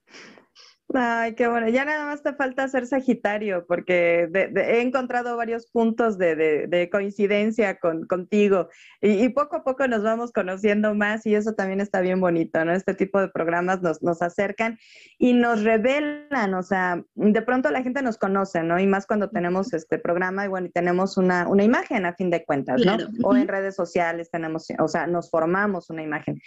Ay, 0.91 1.35
qué 1.35 1.47
bueno. 1.47 1.69
Ya 1.69 1.85
nada 1.85 2.05
más 2.05 2.23
te 2.23 2.33
falta 2.33 2.67
ser 2.67 2.87
Sagitario, 2.87 3.65
porque 3.67 4.27
de, 4.31 4.47
de, 4.47 4.61
he 4.61 4.81
encontrado 4.81 5.37
varios 5.37 5.67
puntos 5.67 6.17
de, 6.17 6.35
de 6.67 6.89
coincidencia 6.89 7.77
con, 7.77 8.07
contigo 8.07 8.69
y, 8.99 9.23
y, 9.23 9.29
poco 9.29 9.57
a 9.57 9.63
poco 9.63 9.87
nos 9.87 10.01
vamos 10.01 10.31
conociendo 10.31 10.95
más 10.95 11.27
y 11.27 11.35
eso 11.35 11.53
también 11.53 11.79
está 11.79 12.01
bien 12.01 12.19
bonito, 12.19 12.65
¿no? 12.65 12.73
Este 12.73 12.95
tipo 12.95 13.21
de 13.21 13.29
programas 13.29 13.83
nos, 13.83 14.01
nos 14.01 14.23
acercan 14.23 14.79
y 15.19 15.33
nos 15.33 15.63
revelan, 15.63 16.55
o 16.55 16.63
sea, 16.63 17.03
de 17.13 17.41
pronto 17.43 17.69
la 17.69 17.83
gente 17.83 18.01
nos 18.01 18.17
conoce, 18.17 18.63
¿no? 18.63 18.79
Y 18.79 18.87
más 18.87 19.05
cuando 19.05 19.29
tenemos 19.29 19.73
este 19.73 19.99
programa 19.99 20.45
y 20.45 20.47
bueno, 20.47 20.67
y 20.67 20.71
tenemos 20.71 21.17
una, 21.17 21.47
una 21.47 21.63
imagen 21.63 22.07
a 22.07 22.15
fin 22.15 22.31
de 22.31 22.43
cuentas, 22.43 22.83
¿no? 22.83 22.97
Claro. 22.97 23.09
O 23.23 23.35
en 23.35 23.47
redes 23.47 23.75
sociales 23.75 24.31
tenemos, 24.31 24.65
o 24.79 24.87
sea, 24.87 25.05
nos 25.05 25.29
formamos 25.29 25.91
una 25.91 26.01
imagen. 26.01 26.41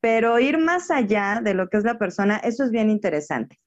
Pero 0.00 0.38
ir 0.38 0.58
más 0.58 0.90
allá 0.90 1.40
de 1.42 1.54
lo 1.54 1.68
que 1.70 1.78
es 1.78 1.84
la 1.84 1.96
persona, 1.96 2.36
eso 2.44 2.62
es 2.62 2.70
bien 2.70 2.90
interesante. 2.90 3.58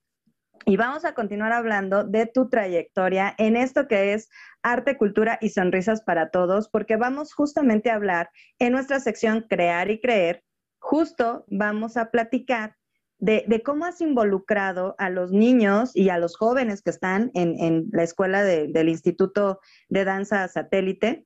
Y 0.66 0.78
vamos 0.78 1.06
a 1.06 1.14
continuar 1.14 1.52
hablando 1.52 2.04
de 2.04 2.26
tu 2.26 2.50
trayectoria 2.50 3.34
en 3.38 3.56
esto 3.56 3.88
que 3.88 4.14
es 4.14 4.30
arte, 4.62 4.98
cultura 4.98 5.38
y 5.42 5.50
sonrisas 5.50 6.02
para 6.02 6.30
todos, 6.30 6.70
porque 6.70 6.98
vamos 6.98 7.34
justamente 7.34 7.90
a 7.90 7.96
hablar 7.96 8.30
en 8.60 8.74
nuestra 8.74 9.00
sección 9.00 9.46
Crear 9.50 9.90
y 9.90 10.00
Creer, 10.00 10.44
justo 10.80 11.46
vamos 11.48 11.98
a 11.98 12.12
platicar 12.12 12.76
de, 13.20 13.62
cómo 13.66 13.86
has 13.86 14.00
involucrado 14.00 14.96
a 14.98 15.10
los 15.10 15.32
niños 15.32 15.96
y 15.96 16.10
a 16.10 16.18
los 16.18 16.38
jóvenes 16.38 16.82
que 16.82 16.90
están 16.90 17.32
en, 17.34 17.90
la 17.92 18.04
escuela 18.04 18.44
de, 18.44 18.68
del 18.68 18.90
Instituto 18.90 19.60
de 19.90 20.06
Danza 20.06 20.48
Satélite, 20.48 21.26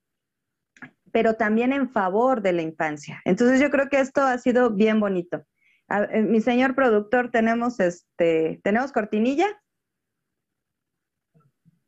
pero 1.12 1.36
también 1.36 1.72
en 1.72 1.90
favor 1.90 2.42
de 2.42 2.54
la 2.54 2.64
infancia. 2.64 3.22
Entonces 3.26 3.60
yo 3.60 3.70
creo 3.70 3.90
que 3.90 4.00
esto 4.00 4.22
ha 4.22 4.38
sido 4.40 4.72
bien 4.72 5.00
bonito. 5.00 5.46
Eh, 5.90 6.22
mi 6.22 6.42
señor 6.42 6.76
productor, 6.76 7.32
tenemos 7.32 7.80
este, 7.80 8.60
¿tenemos 8.64 8.92
cortinilla? 8.92 9.48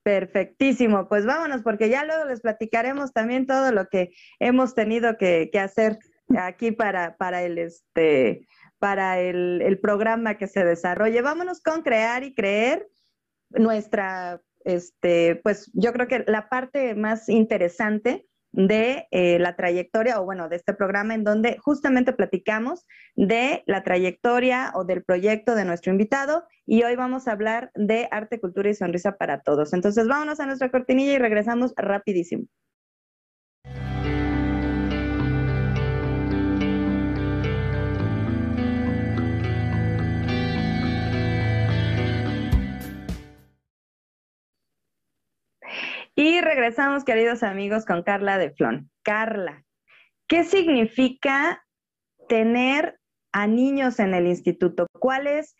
Perfectísimo, 0.04 1.08
pues 1.08 1.26
vámonos 1.26 1.64
porque 1.64 1.90
ya 1.90 2.06
luego 2.06 2.26
les 2.26 2.42
platicaremos 2.42 3.12
también 3.12 3.48
todo 3.48 3.72
lo 3.72 3.88
que 3.88 4.12
hemos 4.40 4.76
tenido 4.76 5.18
que, 5.18 5.50
que 5.52 5.60
hacer 5.60 5.98
aquí 6.38 6.72
para, 6.72 7.18
para 7.18 7.44
el 7.44 7.58
este 7.58 8.48
para 8.78 9.20
el, 9.20 9.62
el, 9.64 9.80
programa 9.80 10.38
que 10.38 10.48
se 10.48 10.64
desarrolle. 10.64 11.22
Vámonos 11.22 11.62
con 11.62 11.82
crear 11.82 12.24
y 12.24 12.36
creer 12.36 12.88
nuestra, 13.50 14.42
este, 14.64 15.38
pues 15.38 15.72
yo 15.74 15.94
creo 15.94 16.08
que 16.08 16.24
la 16.28 16.50
parte 16.50 16.94
más 16.94 17.30
interesante 17.30 18.28
de 18.56 19.08
eh, 19.12 19.38
la 19.38 19.58
trayectoria, 19.58 20.22
o 20.22 20.26
bueno, 20.26 20.48
de 20.48 20.56
este 20.56 20.74
programa 20.74 21.14
en 21.14 21.26
donde 21.26 21.58
justamente 21.60 22.14
platicamos 22.14 22.86
de 23.16 23.64
la 23.66 23.84
trayectoria 23.84 24.72
o 24.76 24.86
del 24.86 25.04
proyecto 25.04 25.56
de 25.56 25.66
nuestro 25.66 25.92
invitado 25.92 26.46
y 26.66 26.84
hoy 26.84 26.96
vamos 26.96 27.28
a 27.28 27.34
hablar 27.34 27.72
de 27.76 28.08
arte, 28.12 28.40
cultura 28.40 28.70
y 28.70 28.74
sonrisa 28.74 29.18
para 29.18 29.42
todos. 29.42 29.74
Entonces, 29.74 30.08
vámonos 30.08 30.40
a 30.40 30.46
nuestra 30.46 30.72
cortinilla 30.72 31.14
y 31.14 31.18
regresamos 31.18 31.74
rapidísimo. 31.76 32.46
Y 46.28 46.42
regresamos, 46.42 47.04
queridos 47.04 47.44
amigos, 47.44 47.86
con 47.86 48.02
Carla 48.02 48.40
de 48.40 48.50
Flon. 48.50 48.90
Carla, 49.04 49.64
¿qué 50.28 50.44
significa 50.44 51.64
tener 52.28 53.00
a 53.32 53.46
niños 53.46 54.00
en 54.00 54.16
el 54.16 54.26
instituto? 54.26 54.88
¿Cuál 54.92 55.28
es 55.28 55.56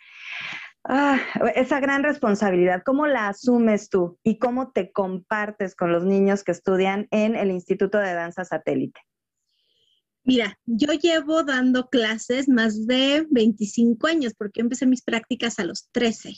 ah, 0.84 1.20
esa 1.54 1.80
gran 1.80 2.02
responsabilidad? 2.02 2.82
¿Cómo 2.84 3.06
la 3.06 3.28
asumes 3.28 3.90
tú 3.92 4.18
y 4.24 4.40
cómo 4.40 4.72
te 4.72 4.92
compartes 4.92 5.76
con 5.76 5.92
los 5.92 6.04
niños 6.04 6.44
que 6.44 6.54
estudian 6.54 7.08
en 7.12 7.36
el 7.36 7.52
Instituto 7.52 8.00
de 8.00 8.16
Danza 8.16 8.44
Satélite? 8.44 9.00
Mira, 10.24 10.58
yo 10.66 10.94
llevo 10.94 11.44
dando 11.44 11.90
clases 11.90 12.50
más 12.50 12.88
de 12.88 13.28
25 13.30 14.08
años 14.08 14.34
porque 14.36 14.62
empecé 14.62 14.88
mis 14.88 15.04
prácticas 15.04 15.60
a 15.60 15.64
los 15.64 15.92
13. 15.92 16.34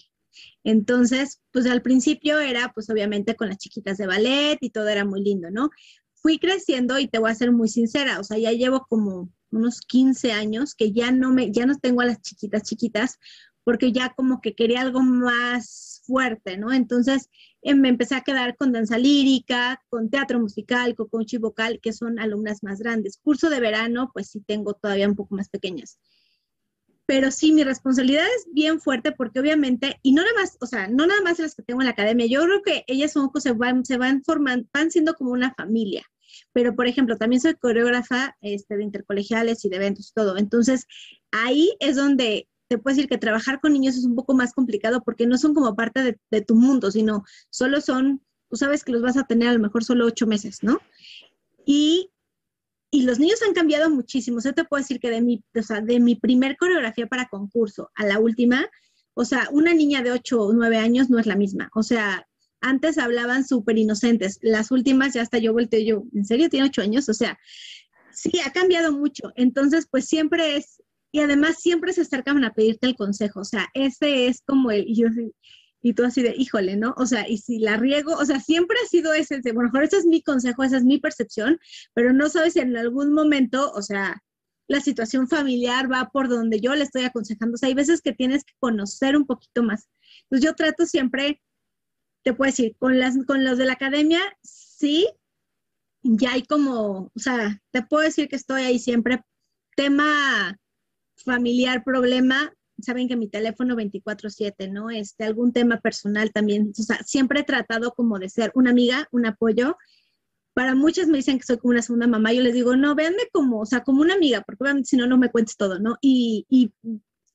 Entonces, 0.67 1.39
pues 1.53 1.65
al 1.65 1.82
principio 1.82 2.41
era 2.41 2.73
pues 2.73 2.89
obviamente 2.89 3.38
con 3.38 3.47
las 3.47 3.58
chiquitas 3.58 3.97
de 3.97 4.06
ballet 4.06 4.58
y 4.60 4.69
todo 4.69 4.89
era 4.89 5.06
muy 5.06 5.23
lindo, 5.23 5.49
¿no? 5.49 5.69
Fui 6.15 6.39
creciendo 6.39 6.99
y 6.99 7.08
te 7.08 7.19
voy 7.19 7.32
a 7.32 7.36
ser 7.36 7.53
muy 7.53 7.69
sincera, 7.69 8.19
o 8.19 8.23
sea, 8.25 8.38
ya 8.38 8.51
llevo 8.51 8.86
como 8.89 9.32
unos 9.49 9.80
15 9.80 10.34
años 10.34 10.75
que 10.75 10.91
ya 10.91 11.10
no 11.12 11.32
me, 11.32 11.53
ya 11.53 11.65
no 11.65 11.77
tengo 11.77 12.01
a 12.01 12.06
las 12.06 12.21
chiquitas 12.21 12.63
chiquitas 12.63 13.17
porque 13.63 13.93
ya 13.93 14.13
como 14.13 14.41
que 14.41 14.56
quería 14.56 14.82
algo 14.82 15.01
más 15.01 16.01
fuerte, 16.06 16.58
¿no? 16.58 16.73
Entonces 16.73 17.30
eh, 17.62 17.73
me 17.73 17.88
empecé 17.88 18.15
a 18.15 18.21
quedar 18.21 18.58
con 18.58 18.73
danza 18.73 18.97
lírica, 18.97 19.82
con 19.88 20.10
teatro 20.10 20.38
musical, 20.38 20.95
con 20.95 21.08
coaching 21.08 21.39
vocal, 21.39 21.80
que 21.82 21.93
son 21.93 22.19
alumnas 22.19 22.62
más 22.62 22.80
grandes. 22.80 23.19
Curso 23.23 23.49
de 23.49 23.62
verano, 23.62 24.12
pues 24.13 24.32
sí 24.32 24.41
tengo 24.41 24.73
todavía 24.73 25.08
un 25.08 25.15
poco 25.15 25.36
más 25.36 25.47
pequeñas. 25.47 25.97
Pero 27.08 27.32
sí, 27.32 27.54
mi 27.54 27.63
responsabilidad 27.63 28.26
es 28.38 28.48
bien 28.54 28.80
fuerte 28.80 29.13
porque 29.13 29.39
obviamente, 29.39 29.98
y 30.04 30.13
no 30.13 30.22
nada 30.22 30.34
más, 30.36 30.58
o 30.60 30.67
sea, 30.67 30.88
no 30.88 31.08
nada 31.08 31.22
más 31.22 31.39
las 31.39 31.56
que 31.56 31.63
tengo 31.63 31.82
en 31.82 31.86
la 31.86 31.91
academia, 31.91 32.28
yo 32.28 32.43
creo 32.43 32.62
que 32.62 32.84
ellas 32.86 33.13
son, 33.13 33.32
se 33.39 33.54
van, 33.54 33.86
se 33.86 33.98
van 33.98 34.24
formando, 34.24 34.67
van 34.74 34.91
siendo 34.91 35.15
como 35.15 35.32
una 35.32 35.54
familia. 35.56 36.04
Pero, 36.54 36.76
por 36.76 36.86
ejemplo, 36.86 37.17
también 37.17 37.41
soy 37.41 37.56
coreógrafa 37.56 38.36
este, 38.41 38.78
de 38.78 38.84
intercolegiales 38.84 39.63
y 39.63 39.70
de 39.70 39.78
eventos 39.78 40.10
y 40.10 40.13
todo. 40.13 40.38
Entonces, 40.38 40.86
ahí 41.32 41.76
es 41.80 41.96
donde 41.96 42.48
te 42.67 42.78
puedo 42.78 42.96
decir 42.96 43.10
que 43.10 43.17
trabajar 43.17 43.62
con 43.62 43.74
niños 43.74 43.96
es 43.96 44.04
un 44.04 44.15
poco 44.15 44.34
más 44.34 44.54
complicado 44.54 45.02
porque 45.04 45.26
no 45.26 45.38
son 45.38 45.54
como 45.54 45.76
parte 45.76 46.20
de, 46.30 46.41
tu 46.41 46.56
mundo, 46.56 46.91
sino 46.91 47.24
solo 47.50 47.80
son, 47.80 48.22
tú 48.50 48.58
sabes 48.58 48.84
que 48.84 48.91
los 48.91 49.02
vas 49.02 49.17
a 49.17 49.24
tener 49.24 49.48
a 49.48 49.54
lo 49.54 49.60
mejor 49.60 49.84
solo 49.84 50.06
ocho 50.06 50.28
meses, 50.28 50.60
¿no? 50.62 50.82
Y, 51.65 52.12
y 52.91 53.04
los 53.04 53.19
niños 53.19 53.41
han 53.45 53.54
cambiado 53.54 53.89
muchísimo. 53.89 54.39
Yo 54.41 54.54
te 54.54 54.63
puedo 54.63 54.82
decir 54.82 55.00
que 55.00 55.10
de 55.10 55.21
mi, 55.21 55.43
o 55.56 55.62
sea, 55.62 55.82
de 55.82 56.00
mi 56.00 56.15
primer 56.15 56.58
coreografía 56.58 57.08
para 57.08 57.28
concurso 57.28 57.91
a 57.95 58.06
la 58.06 58.19
última, 58.19 58.67
o 59.13 59.26
sea, 59.26 59.47
una 59.52 59.73
niña 59.73 60.02
de 60.02 60.12
ocho 60.12 60.41
o 60.41 60.54
nueve 60.54 60.78
años 60.78 61.10
no 61.10 61.19
es 61.19 61.26
la 61.26 61.36
misma. 61.36 61.69
O 61.73 61.84
sea, 61.84 62.26
antes 62.62 62.97
hablaban 62.97 63.45
súper 63.45 63.78
inocentes. 63.78 64.39
Las 64.41 64.71
últimas 64.71 65.13
ya 65.13 65.21
hasta 65.21 65.38
yo 65.38 65.54
volteo 65.54 65.82
yo, 65.82 66.04
¿en 66.13 66.26
serio 66.26 66.50
tiene 66.50 66.67
ocho 66.67 66.82
años? 66.82 67.10
O 67.10 67.13
sea, 67.13 67.38
sí, 68.12 68.39
ha 68.45 68.52
cambiado 68.52 68.91
mucho. 68.91 69.32
Entonces, 69.36 69.88
pues 69.89 70.06
siempre 70.06 70.58
es 70.58 70.82
y 71.12 71.19
además 71.19 71.58
siempre 71.60 71.93
se 71.93 72.02
acercan 72.02 72.43
a 72.43 72.54
pedirte 72.54 72.88
el 72.88 72.95
consejo, 72.95 73.39
o 73.39 73.45
sea, 73.45 73.69
ese 73.73 74.28
es 74.28 74.41
como 74.45 74.71
el, 74.71 74.86
y 75.82 75.94
tú 75.94 76.04
así 76.04 76.24
de, 76.24 76.34
híjole, 76.38 76.76
¿no? 76.76 76.94
O 76.98 77.06
sea, 77.06 77.28
y 77.28 77.38
si 77.38 77.60
la 77.60 77.78
riego, 77.78 78.13
o 78.13 78.26
sea, 78.26 78.40
siempre 78.40 78.78
ha 78.84 78.88
sido 78.88 79.13
ese, 79.13 79.40
de, 79.42 79.52
bueno, 79.52 79.70
mejor 79.72 79.84
ese 79.84 79.98
es 79.98 80.06
mi 80.06 80.22
consejo, 80.22 80.63
esa 80.63 80.78
es 80.78 80.84
mi 80.84 81.00
percepción, 81.00 81.60
pero 81.94 82.13
no 82.13 82.30
sabes 82.30 82.54
si 82.54 82.60
en 82.60 82.76
algún 82.78 83.13
momento, 83.13 83.72
o 83.72 83.82
sea, 83.82 84.22
la 84.68 84.82
situación 84.82 85.28
familiar 85.28 85.92
va 85.92 86.10
por 86.12 86.28
donde 86.28 86.60
yo 86.60 86.76
le 86.76 86.84
estoy 86.84 87.04
aconsejando, 87.04 87.56
o 87.56 87.58
sea, 87.58 87.68
hay 87.68 87.76
veces 87.76 88.02
que 88.02 88.13
tienes 88.13 88.44
que 88.44 88.54
conocer 88.60 89.16
un 89.16 89.26
poquito 89.26 89.63
más. 89.63 89.88
Entonces 90.24 90.46
yo 90.46 90.56
trato 90.56 90.86
siempre, 90.86 91.42
te 92.24 92.34
puedo 92.34 92.50
decir, 92.52 92.76
con, 92.78 93.00
las, 93.00 93.16
con 93.26 93.44
los 93.44 93.58
de 93.58 93.66
la 93.66 93.74
academia, 93.74 94.20
sí, 94.44 95.08
ya 96.04 96.34
hay 96.34 96.44
como, 96.44 97.12
o 97.16 97.20
sea, 97.20 97.62
te 97.72 97.84
puedo 97.84 98.04
decir 98.04 98.28
que 98.28 98.36
estoy 98.36 98.63
ahí 98.63 98.80
siempre, 98.80 99.24
tema 99.76 100.58
familiar 101.24 101.84
problema, 101.84 102.54
saben 102.80 103.08
que 103.08 103.16
mi 103.16 103.28
teléfono 103.28 103.76
24/7, 103.76 104.70
¿no? 104.70 104.90
Este, 104.90 105.24
algún 105.26 105.54
tema 105.54 105.80
personal 105.80 106.32
también, 106.32 106.74
o 106.78 106.82
sea, 106.82 107.04
siempre 107.04 107.42
he 107.42 107.44
tratado 107.44 107.94
como 107.94 108.20
de 108.20 108.30
ser 108.30 108.52
una 108.56 108.72
amiga, 108.72 109.08
un 109.12 109.26
apoyo. 109.26 109.78
Para 110.54 110.76
muchas 110.76 111.08
me 111.08 111.18
dicen 111.18 111.38
que 111.38 111.46
soy 111.46 111.58
como 111.58 111.72
una 111.72 111.82
segunda 111.82 112.08
mamá, 112.08 112.34
yo 112.34 112.42
les 112.42 112.54
digo, 112.54 112.76
no, 112.76 112.96
véanme 112.96 113.30
como, 113.32 113.60
o 113.62 113.66
sea, 113.66 113.84
como 113.84 114.02
una 114.02 114.16
amiga, 114.16 114.42
porque 114.42 114.63
obviamente 114.63 114.90
si 114.90 114.98
no, 114.98 115.08
no 115.08 115.18
me 115.18 115.30
cuentes 115.32 115.56
todo, 115.58 115.80
¿no? 115.80 115.98
Y, 116.02 116.46
y 116.50 116.74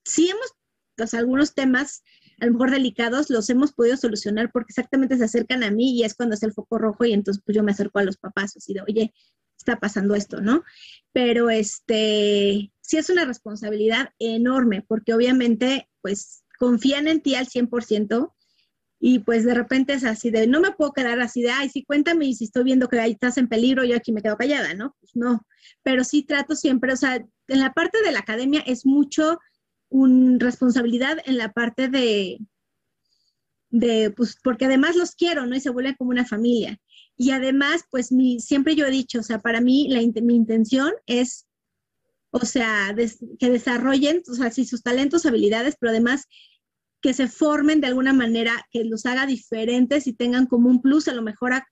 sí 0.05 0.29
hemos, 0.29 0.53
o 1.01 1.07
sea, 1.07 1.21
algunos 1.21 1.55
temas 1.55 2.03
a 2.41 2.47
lo 2.47 2.53
mejor 2.53 2.73
delicados 2.73 3.31
los 3.31 3.49
hemos 3.51 3.73
podido 3.73 3.97
solucionar 3.97 4.51
porque 4.51 4.73
exactamente 4.73 5.17
se 5.17 5.25
acercan 5.25 5.63
a 5.63 5.71
mí 5.71 5.97
y 5.97 6.03
es 6.03 6.15
cuando 6.15 6.35
es 6.35 6.43
el 6.43 6.53
foco 6.53 6.77
rojo 6.77 7.05
y 7.05 7.13
entonces 7.13 7.41
pues 7.47 7.55
yo 7.55 7.63
me 7.63 7.71
acerco 7.71 8.01
a 8.01 8.05
los 8.05 8.17
papás, 8.17 8.57
así 8.57 8.75
de, 8.75 8.81
oye, 8.81 9.15
está 9.57 9.79
pasando 9.79 10.17
esto, 10.17 10.41
¿no? 10.41 10.65
Pero 11.13 11.51
este, 11.51 12.72
sí 12.83 12.99
es 12.99 13.09
una 13.09 13.25
responsabilidad 13.25 14.11
enorme, 14.19 14.85
porque 14.87 15.15
obviamente, 15.15 15.89
pues, 16.03 16.45
confían 16.59 17.09
en 17.09 17.23
ti 17.23 17.35
al 17.35 17.49
100% 17.49 18.35
y 19.01 19.19
pues 19.19 19.45
de 19.45 19.55
repente 19.55 19.95
es 19.95 20.05
así 20.05 20.31
de, 20.31 20.47
no 20.47 20.61
me 20.61 20.71
puedo 20.71 20.93
quedar 20.93 21.19
así 21.21 21.43
de, 21.43 21.51
ay, 21.51 21.69
sí, 21.69 21.83
cuéntame 21.83 22.27
y 22.27 22.35
si 22.35 22.45
estoy 22.45 22.63
viendo 22.63 22.87
que 22.89 23.01
ahí 23.01 23.13
estás 23.13 23.37
en 23.37 23.49
peligro, 23.49 23.83
yo 23.83 23.97
aquí 23.97 24.13
me 24.13 24.23
quedo 24.23 24.37
callada, 24.37 24.75
¿no? 24.75 24.95
Pues 25.01 25.17
no, 25.17 25.45
pero 25.83 26.05
sí 26.05 26.23
trato 26.23 26.55
siempre, 26.55 26.93
o 26.93 26.97
sea, 26.97 27.17
en 27.49 27.61
la 27.61 27.73
parte 27.73 28.01
de 28.03 28.13
la 28.13 28.21
academia 28.21 28.61
es 28.65 28.87
mucho 28.87 29.41
una 29.89 30.39
responsabilidad 30.39 31.19
en 31.25 31.37
la 31.37 31.53
parte 31.53 31.89
de, 31.89 32.39
de, 33.71 34.11
pues, 34.11 34.39
porque 34.45 34.67
además 34.67 34.95
los 34.95 35.17
quiero, 35.17 35.47
¿no? 35.47 35.57
Y 35.57 35.61
se 35.61 35.71
vuelven 35.71 35.97
como 35.97 36.11
una 36.11 36.27
familia. 36.27 36.79
Y 37.17 37.33
además, 37.33 37.83
pues 37.91 38.13
mi, 38.13 38.39
siempre 38.39 38.77
yo 38.77 38.87
he 38.87 38.91
dicho, 38.91 39.21
o 39.21 39.23
sea, 39.23 39.41
para 39.41 39.61
mí 39.61 39.89
mi 40.23 40.37
intención 40.37 40.93
es, 41.07 41.47
o 42.33 42.45
sea, 42.47 42.95
que 43.39 43.51
desarrollen, 43.51 44.23
o 44.29 44.35
sea, 44.35 44.51
sus 44.51 44.83
talentos, 44.83 45.27
habilidades, 45.27 45.77
pero 45.79 45.91
además 45.91 46.27
que 47.03 47.13
se 47.13 47.29
formen 47.29 47.81
de 47.81 47.89
alguna 47.89 48.13
manera, 48.13 48.67
que 48.71 48.85
los 48.85 49.05
haga 49.07 49.27
diferentes 49.27 50.07
y 50.07 50.15
tengan 50.15 50.47
como 50.47 50.71
un 50.71 50.81
plus, 50.81 51.09
a 51.09 51.15
lo 51.15 51.23
mejor 51.23 51.53
a, 51.53 51.67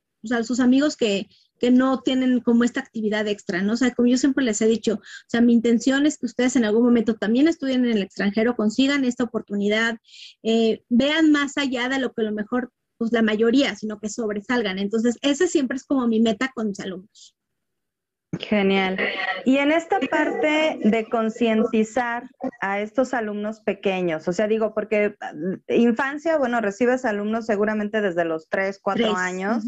sus 0.45 0.61
amigos 0.61 0.99
que, 0.99 1.29
que 1.59 1.71
no 1.71 2.03
tienen 2.03 2.41
como 2.41 2.65
esta 2.65 2.81
actividad 2.81 3.27
extra, 3.27 3.63
¿no? 3.63 3.73
O 3.73 3.77
sea, 3.77 3.95
como 3.95 4.09
yo 4.09 4.19
siempre 4.19 4.45
les 4.45 4.61
he 4.61 4.67
dicho, 4.67 4.97
o 4.97 5.29
sea, 5.29 5.41
mi 5.41 5.55
intención 5.55 6.05
es 6.05 6.19
que 6.19 6.27
ustedes 6.27 6.57
en 6.57 6.67
algún 6.67 6.83
momento 6.83 7.15
también 7.15 7.49
estudien 7.49 7.87
en 7.87 7.93
el 7.93 8.03
extranjero, 8.03 8.55
consigan 8.55 9.05
esta 9.05 9.25
oportunidad, 9.25 9.97
eh, 10.43 10.83
vean 10.91 11.33
más 11.33 11.57
allá 11.57 11.89
de 11.89 12.01
lo 12.01 12.13
que 12.13 12.21
a 12.21 12.25
lo 12.25 12.33
mejor 12.33 12.71
pues 12.99 13.13
la 13.13 13.23
mayoría, 13.23 13.75
sino 13.77 13.99
que 13.99 14.11
sobresalgan. 14.11 14.79
Entonces, 14.79 15.17
ese 15.23 15.49
siempre 15.49 15.79
es 15.79 15.85
como 15.87 16.07
mi 16.07 16.21
meta 16.21 16.53
con 16.55 16.69
mis 16.69 16.81
alumnos. 16.81 17.35
Genial. 18.39 18.97
Y 19.45 19.59
en 19.59 19.73
esta 19.73 19.99
parte 19.99 20.79
de 20.83 21.09
concientizar 21.11 22.31
a 22.61 22.81
estos 22.81 23.13
alumnos 23.13 23.61
pequeños, 23.61 24.29
o 24.29 24.33
sea, 24.33 24.47
digo, 24.47 24.73
porque 24.73 25.17
mm, 25.21 25.73
infancia, 25.73 26.39
bueno, 26.39 26.61
recibes 26.61 27.05
alumnos 27.05 27.47
seguramente 27.47 28.01
desde 28.01 28.25
los 28.25 28.49
3, 28.49 28.79
4 28.81 29.17
años. 29.17 29.65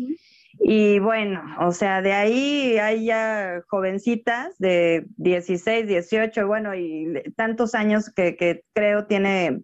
Y 0.61 0.99
bueno, 0.99 1.43
o 1.61 1.73
sea, 1.73 2.03
de 2.03 2.13
ahí 2.13 2.79
hay 2.79 3.07
ya 3.07 3.63
jovencitas 3.69 4.57
de 4.59 5.07
16, 5.17 5.89
18, 5.89 6.47
bueno, 6.47 6.75
y 6.75 7.23
tantos 7.37 7.75
años 7.75 8.11
que, 8.11 8.37
que 8.37 8.63
creo 8.75 9.07
tiene 9.07 9.63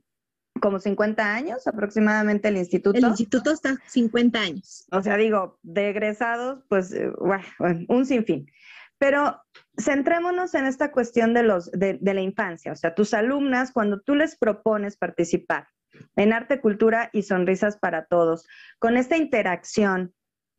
como 0.60 0.78
50 0.78 1.34
años 1.34 1.66
aproximadamente 1.66 2.48
el 2.48 2.56
instituto. 2.56 2.98
El 2.98 3.04
instituto 3.04 3.52
está 3.52 3.76
50 3.86 4.40
años. 4.40 4.86
O 4.90 5.02
sea, 5.02 5.16
digo, 5.16 5.58
de 5.62 5.90
egresados, 5.90 6.64
pues, 6.68 6.92
eh, 6.92 7.10
bueno, 7.18 7.44
un 7.88 8.06
sinfín. 8.06 8.50
Pero 8.98 9.42
centrémonos 9.78 10.54
en 10.54 10.66
esta 10.66 10.90
cuestión 10.90 11.34
de, 11.34 11.42
los, 11.42 11.70
de, 11.70 11.98
de 12.00 12.14
la 12.14 12.20
infancia. 12.20 12.72
O 12.72 12.76
sea, 12.76 12.94
tus 12.94 13.14
alumnas, 13.14 13.72
cuando 13.72 14.00
tú 14.00 14.14
les 14.14 14.36
propones 14.36 14.96
participar 14.96 15.68
en 16.16 16.32
arte, 16.32 16.60
cultura 16.60 17.10
y 17.12 17.22
sonrisas 17.22 17.78
para 17.78 18.06
todos, 18.06 18.46
con 18.78 18.96
esta 18.96 19.16
interacción, 19.16 20.14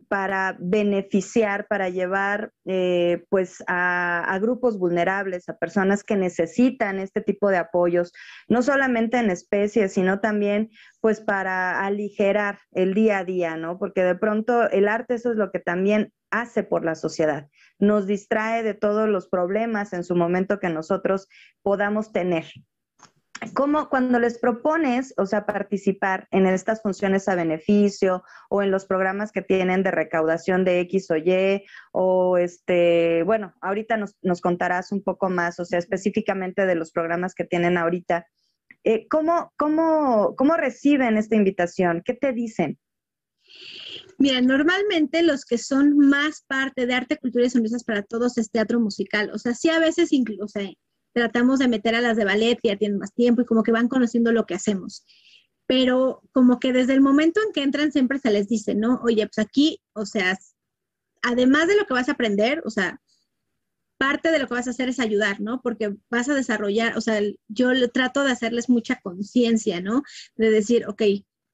para 0.10 0.58
beneficiar, 0.60 1.68
para 1.68 1.90
llevar 1.90 2.52
eh, 2.66 3.24
pues 3.30 3.64
a, 3.68 4.38
grupos 4.42 4.78
vulnerables, 4.78 5.48
a 5.48 5.58
personas 5.58 6.04
que 6.04 6.16
necesitan 6.16 7.00
este 7.00 7.22
tipo 7.22 7.50
de 7.50 7.58
apoyos, 7.58 8.12
no 8.48 8.64
solamente 8.64 9.18
en 9.18 9.30
especies, 9.30 9.94
sino 9.94 10.20
también 10.20 10.72
pues 11.00 11.22
para 11.22 11.86
aligerar 11.86 12.58
el 12.72 12.96
día 12.96 13.20
a 13.20 13.24
día, 13.24 13.56
¿no? 13.56 13.78
Porque 13.78 14.04
de 14.04 14.16
pronto 14.16 14.70
el 14.72 14.88
arte 14.88 15.14
eso 15.14 15.32
es 15.32 15.38
lo 15.38 15.52
que 15.52 15.60
también 15.60 16.12
hace 16.32 16.64
por 16.64 16.84
la 16.84 16.96
sociedad, 16.96 17.48
nos 17.78 18.08
distrae 18.08 18.64
de 18.64 18.74
todos 18.74 19.08
los 19.08 19.28
problemas 19.28 19.94
en 19.94 20.04
su 20.04 20.16
momento 20.16 20.60
que 20.60 20.70
nosotros 20.70 21.28
podamos 21.62 22.12
tener. 22.12 22.46
¿Cómo 23.54 23.90
cuando 23.90 24.20
les 24.20 24.38
propones, 24.38 25.14
o 25.18 25.26
sea, 25.26 25.46
participar 25.46 26.28
en 26.32 26.46
estas 26.46 26.82
funciones 26.82 27.28
a 27.28 27.36
beneficio 27.36 28.24
o 28.50 28.62
en 28.62 28.72
los 28.72 28.86
programas 28.86 29.32
que 29.32 29.42
tienen 29.42 29.84
de 29.84 29.92
recaudación 29.92 30.66
de 30.66 30.82
X 30.82 31.10
o 31.12 31.18
Y, 31.18 31.64
o 31.92 32.38
este, 32.38 33.24
bueno, 33.24 33.54
ahorita 33.62 33.98
nos, 33.98 34.16
nos 34.22 34.42
contarás 34.42 34.92
un 34.92 35.04
poco 35.04 35.30
más, 35.30 35.60
o 35.60 35.66
sea, 35.66 35.80
específicamente 35.80 36.66
de 36.66 36.76
los 36.76 36.92
programas 36.92 37.34
que 37.34 37.46
tienen 37.46 37.78
ahorita. 37.78 38.26
Eh, 38.84 39.08
¿cómo, 39.10 39.54
cómo, 39.58 40.36
¿Cómo 40.36 40.56
reciben 40.56 41.18
esta 41.18 41.36
invitación? 41.36 42.02
¿Qué 42.04 42.14
te 42.14 42.34
dicen? 42.34 42.78
Mira, 44.18 44.42
normalmente 44.42 45.24
los 45.24 45.46
que 45.46 45.58
son 45.58 45.98
más 45.98 46.44
parte 46.48 46.86
de 46.86 46.94
arte, 46.94 47.18
cultura 47.18 47.46
y 47.46 47.50
sonrisas 47.50 47.84
para 47.84 48.04
todos 48.04 48.38
es 48.38 48.52
teatro 48.52 48.80
musical. 48.80 49.32
O 49.34 49.38
sea, 49.38 49.54
sí 49.54 49.70
a 49.70 49.80
veces, 49.80 50.10
o 50.42 50.48
sea, 50.48 50.70
tratamos 51.14 51.60
de 51.60 51.68
meter 51.68 51.96
a 51.96 52.02
las 52.02 52.18
de 52.18 52.26
ballet 52.26 52.60
ya 52.64 52.78
tienen 52.78 53.00
más 53.00 53.14
tiempo 53.14 53.42
y 53.42 53.46
como 53.46 53.64
que 53.64 53.72
van 53.72 53.88
conociendo 53.88 54.32
lo 54.32 54.46
que 54.46 54.56
hacemos. 54.56 55.06
Pero 55.68 56.22
como 56.32 56.60
que 56.60 56.74
desde 56.74 56.94
el 56.94 57.02
momento 57.02 57.40
en 57.46 57.54
que 57.54 57.64
entran 57.64 57.92
siempre 57.92 58.20
se 58.20 58.32
les 58.32 58.48
dice, 58.48 58.76
¿no? 58.76 59.00
Oye, 59.04 59.28
pues 59.28 59.46
aquí, 59.46 59.82
o 59.94 60.06
sea, 60.06 60.38
además 61.22 61.68
de 61.68 61.76
lo 61.76 61.86
que 61.86 61.94
vas 61.94 62.10
a 62.10 62.14
aprender, 62.14 62.62
o 62.66 62.70
sea, 62.70 63.00
parte 63.98 64.32
de 64.32 64.40
lo 64.40 64.48
que 64.48 64.54
vas 64.56 64.68
a 64.68 64.72
hacer 64.72 64.90
es 64.90 65.00
ayudar, 65.00 65.42
¿no? 65.42 65.62
Porque 65.62 65.96
vas 66.10 66.30
a 66.30 66.34
desarrollar, 66.34 66.98
o 66.98 67.02
sea, 67.02 67.22
yo 67.50 67.92
trato 67.92 68.24
de 68.24 68.32
hacerles 68.32 68.70
mucha 68.70 69.00
conciencia, 69.02 69.82
¿no? 69.82 70.04
De 70.38 70.50
decir, 70.50 70.88
ok, 70.88 71.02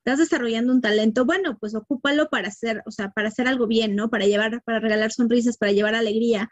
estás 0.05 0.19
desarrollando 0.19 0.71
un 0.71 0.81
talento, 0.81 1.25
bueno, 1.25 1.57
pues 1.59 1.73
ocúpalo 1.73 2.29
para 2.29 2.49
hacer, 2.49 2.83
o 2.85 2.91
sea, 2.91 3.09
para 3.09 3.29
hacer 3.29 3.47
algo 3.47 3.65
bien, 3.65 3.95
¿no? 3.95 4.11
Para 4.11 4.27
llevar, 4.27 4.61
para 4.63 4.79
regalar 4.79 5.11
sonrisas, 5.11 5.57
para 5.57 5.71
llevar 5.71 5.95
alegría. 5.95 6.51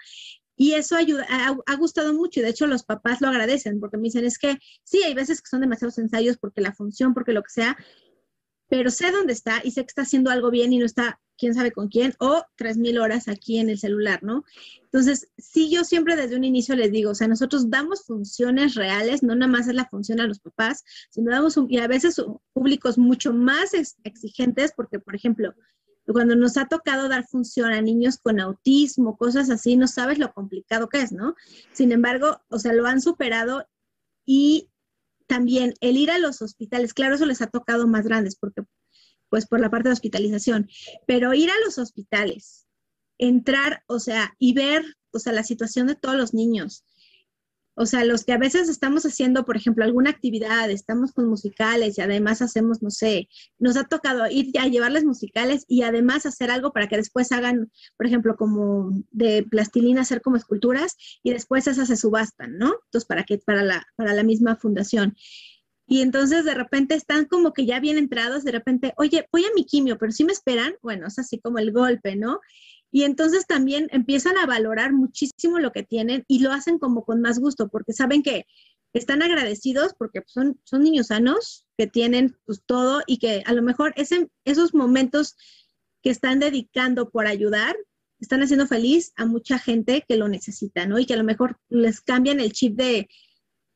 Y 0.55 0.73
eso 0.73 0.95
ayuda, 0.95 1.25
ha, 1.29 1.75
gustado 1.75 2.13
mucho 2.13 2.39
y 2.39 2.43
de 2.43 2.49
hecho 2.49 2.67
los 2.67 2.83
papás 2.83 3.21
lo 3.21 3.27
agradecen 3.27 3.79
porque 3.79 3.97
me 3.97 4.03
dicen, 4.03 4.25
es 4.25 4.37
que 4.37 4.57
sí, 4.83 5.01
hay 5.03 5.13
veces 5.13 5.41
que 5.41 5.49
son 5.49 5.61
demasiados 5.61 5.97
ensayos 5.97 6.37
porque 6.37 6.61
la 6.61 6.73
función, 6.73 7.13
porque 7.13 7.33
lo 7.33 7.41
que 7.41 7.49
sea, 7.49 7.77
pero 8.69 8.91
sé 8.91 9.11
dónde 9.11 9.33
está 9.33 9.61
y 9.63 9.71
sé 9.71 9.81
que 9.81 9.87
está 9.87 10.03
haciendo 10.03 10.29
algo 10.29 10.51
bien 10.51 10.73
y 10.73 10.79
no 10.79 10.85
está 10.85 11.19
quién 11.37 11.53
sabe 11.53 11.71
con 11.71 11.89
quién, 11.89 12.13
o 12.19 12.43
tres 12.55 12.77
mil 12.77 12.99
horas 12.99 13.27
aquí 13.27 13.59
en 13.59 13.69
el 13.69 13.77
celular, 13.79 14.23
¿no? 14.23 14.45
Entonces, 14.83 15.29
sí, 15.37 15.69
yo 15.69 15.83
siempre 15.83 16.15
desde 16.15 16.35
un 16.35 16.43
inicio 16.43 16.75
les 16.75 16.91
digo, 16.91 17.11
o 17.11 17.15
sea, 17.15 17.27
nosotros 17.27 17.69
damos 17.69 18.03
funciones 18.05 18.75
reales, 18.75 19.23
no 19.23 19.35
nada 19.35 19.51
más 19.51 19.67
es 19.67 19.75
la 19.75 19.89
función 19.89 20.19
a 20.19 20.27
los 20.27 20.39
papás, 20.39 20.83
sino 21.09 21.31
damos, 21.31 21.57
un, 21.57 21.71
y 21.71 21.79
a 21.79 21.87
veces 21.87 22.21
públicos 22.53 22.97
mucho 22.97 23.33
más 23.33 23.71
exigentes, 24.03 24.73
porque, 24.75 24.99
por 24.99 25.15
ejemplo, 25.15 25.53
cuando 26.11 26.35
nos 26.35 26.57
ha 26.57 26.67
tocado 26.67 27.07
dar 27.07 27.25
función 27.25 27.71
a 27.71 27.81
niños 27.81 28.17
con 28.17 28.39
autismo, 28.39 29.17
cosas 29.17 29.49
así, 29.49 29.77
no 29.77 29.87
sabes 29.87 30.19
lo 30.19 30.33
complicado 30.33 30.89
que 30.89 31.01
es, 31.01 31.11
¿no? 31.11 31.35
Sin 31.71 31.91
embargo, 31.91 32.41
o 32.49 32.59
sea, 32.59 32.73
lo 32.73 32.85
han 32.85 33.01
superado 33.01 33.65
y 34.25 34.69
también 35.27 35.73
el 35.79 35.97
ir 35.97 36.11
a 36.11 36.19
los 36.19 36.41
hospitales, 36.41 36.93
claro, 36.93 37.15
eso 37.15 37.25
les 37.25 37.41
ha 37.41 37.47
tocado 37.47 37.87
más 37.87 38.05
grandes, 38.05 38.35
porque 38.35 38.63
pues 39.29 39.47
por 39.47 39.59
la 39.59 39.69
parte 39.69 39.89
de 39.89 39.93
hospitalización, 39.93 40.69
pero 41.07 41.33
ir 41.33 41.49
a 41.49 41.65
los 41.65 41.77
hospitales, 41.77 42.67
entrar, 43.17 43.83
o 43.87 43.99
sea, 43.99 44.35
y 44.37 44.53
ver, 44.53 44.83
o 45.11 45.19
sea, 45.19 45.33
la 45.33 45.43
situación 45.43 45.87
de 45.87 45.95
todos 45.95 46.15
los 46.15 46.33
niños. 46.33 46.85
O 47.75 47.85
sea, 47.85 48.05
los 48.05 48.23
que 48.23 48.33
a 48.33 48.37
veces 48.37 48.69
estamos 48.69 49.03
haciendo, 49.05 49.45
por 49.45 49.57
ejemplo, 49.57 49.83
alguna 49.83 50.11
actividad, 50.11 50.69
estamos 50.69 51.11
con 51.11 51.27
musicales 51.27 51.97
y 51.97 52.01
además 52.01 52.41
hacemos, 52.41 52.83
no 52.83 52.91
sé, 52.91 53.29
nos 53.57 53.77
ha 53.77 53.85
tocado 53.85 54.27
ir 54.29 54.51
a 54.59 54.67
llevarles 54.67 55.05
musicales 55.05 55.65
y 55.67 55.81
además 55.81 56.25
hacer 56.25 56.51
algo 56.51 56.71
para 56.71 56.87
que 56.87 56.97
después 56.97 57.31
hagan, 57.31 57.71
por 57.97 58.05
ejemplo, 58.05 58.35
como 58.35 58.91
de 59.11 59.43
plastilina, 59.49 60.01
hacer 60.01 60.21
como 60.21 60.37
esculturas 60.37 60.95
y 61.23 61.31
después 61.31 61.67
esas 61.67 61.87
se 61.87 61.97
subastan, 61.97 62.57
¿no? 62.57 62.73
Entonces, 62.85 63.05
para 63.05 63.23
que, 63.23 63.39
para 63.39 63.63
la, 63.63 63.85
para 63.95 64.13
la 64.13 64.23
misma 64.23 64.55
fundación. 64.55 65.15
Y 65.87 66.01
entonces 66.01 66.45
de 66.45 66.53
repente 66.53 66.95
están 66.95 67.25
como 67.25 67.53
que 67.53 67.65
ya 67.65 67.79
bien 67.79 67.97
entrados, 67.97 68.43
de 68.43 68.51
repente, 68.51 68.93
oye, 68.97 69.27
voy 69.31 69.43
a 69.45 69.53
mi 69.53 69.65
quimio, 69.65 69.97
pero 69.97 70.11
si 70.11 70.23
me 70.23 70.31
esperan, 70.31 70.75
bueno, 70.81 71.07
es 71.07 71.19
así 71.19 71.39
como 71.39 71.59
el 71.59 71.71
golpe, 71.71 72.15
¿no? 72.15 72.39
Y 72.93 73.05
entonces 73.05 73.47
también 73.47 73.87
empiezan 73.91 74.37
a 74.37 74.45
valorar 74.45 74.93
muchísimo 74.93 75.57
lo 75.57 75.71
que 75.71 75.81
tienen 75.81 76.25
y 76.27 76.39
lo 76.39 76.51
hacen 76.51 76.77
como 76.77 77.03
con 77.03 77.21
más 77.21 77.39
gusto, 77.39 77.67
porque 77.67 77.91
saben 77.91 78.21
que 78.21 78.45
están 78.93 79.23
agradecidos 79.23 79.95
porque 79.97 80.21
pues, 80.21 80.31
son, 80.31 80.61
son 80.63 80.83
niños 80.83 81.07
sanos, 81.07 81.65
que 81.75 81.87
tienen 81.87 82.37
pues 82.45 82.61
todo 82.63 83.01
y 83.07 83.17
que 83.17 83.41
a 83.47 83.53
lo 83.53 83.63
mejor 83.63 83.93
ese, 83.97 84.29
esos 84.45 84.75
momentos 84.75 85.35
que 86.03 86.11
están 86.11 86.37
dedicando 86.37 87.09
por 87.09 87.25
ayudar, 87.25 87.75
están 88.19 88.43
haciendo 88.43 88.67
feliz 88.67 89.11
a 89.15 89.25
mucha 89.25 89.57
gente 89.57 90.05
que 90.07 90.15
lo 90.15 90.27
necesita, 90.27 90.85
¿no? 90.85 90.99
Y 90.99 91.07
que 91.07 91.15
a 91.15 91.17
lo 91.17 91.23
mejor 91.23 91.57
les 91.69 91.99
cambian 91.99 92.39
el 92.39 92.53
chip 92.53 92.75
de, 92.75 93.09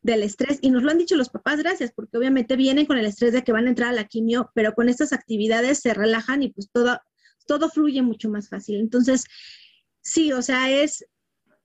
del 0.04 0.22
estrés 0.22 0.60
y 0.62 0.70
nos 0.70 0.84
lo 0.84 0.92
han 0.92 1.00
dicho 1.00 1.16
los 1.16 1.30
papás, 1.30 1.58
gracias, 1.58 1.92
porque 1.92 2.20
obviamente 2.20 2.56
vienen 2.56 2.86
con 2.86 3.00
el 3.00 3.08
estrés 3.08 3.34
de 3.34 3.44
que 3.44 3.52
van 3.52 3.66
a 3.66 3.70
entrar 3.70 3.90
a 3.90 3.94
la 3.94 4.06
quimio, 4.06 4.52
pero 4.54 4.74
con 4.74 4.90
estas 4.90 5.12
actividades 5.12 5.80
se 5.80 5.96
relajan 5.96 6.44
y 6.44 6.50
pues 6.50 6.70
todo, 6.72 7.00
todo 7.48 7.70
fluye 7.70 8.02
mucho 8.02 8.30
más 8.30 8.50
fácil. 8.50 8.80
Entonces, 8.80 9.26
sí, 10.02 10.32
o 10.32 10.42
sea, 10.42 10.70
es 10.72 11.06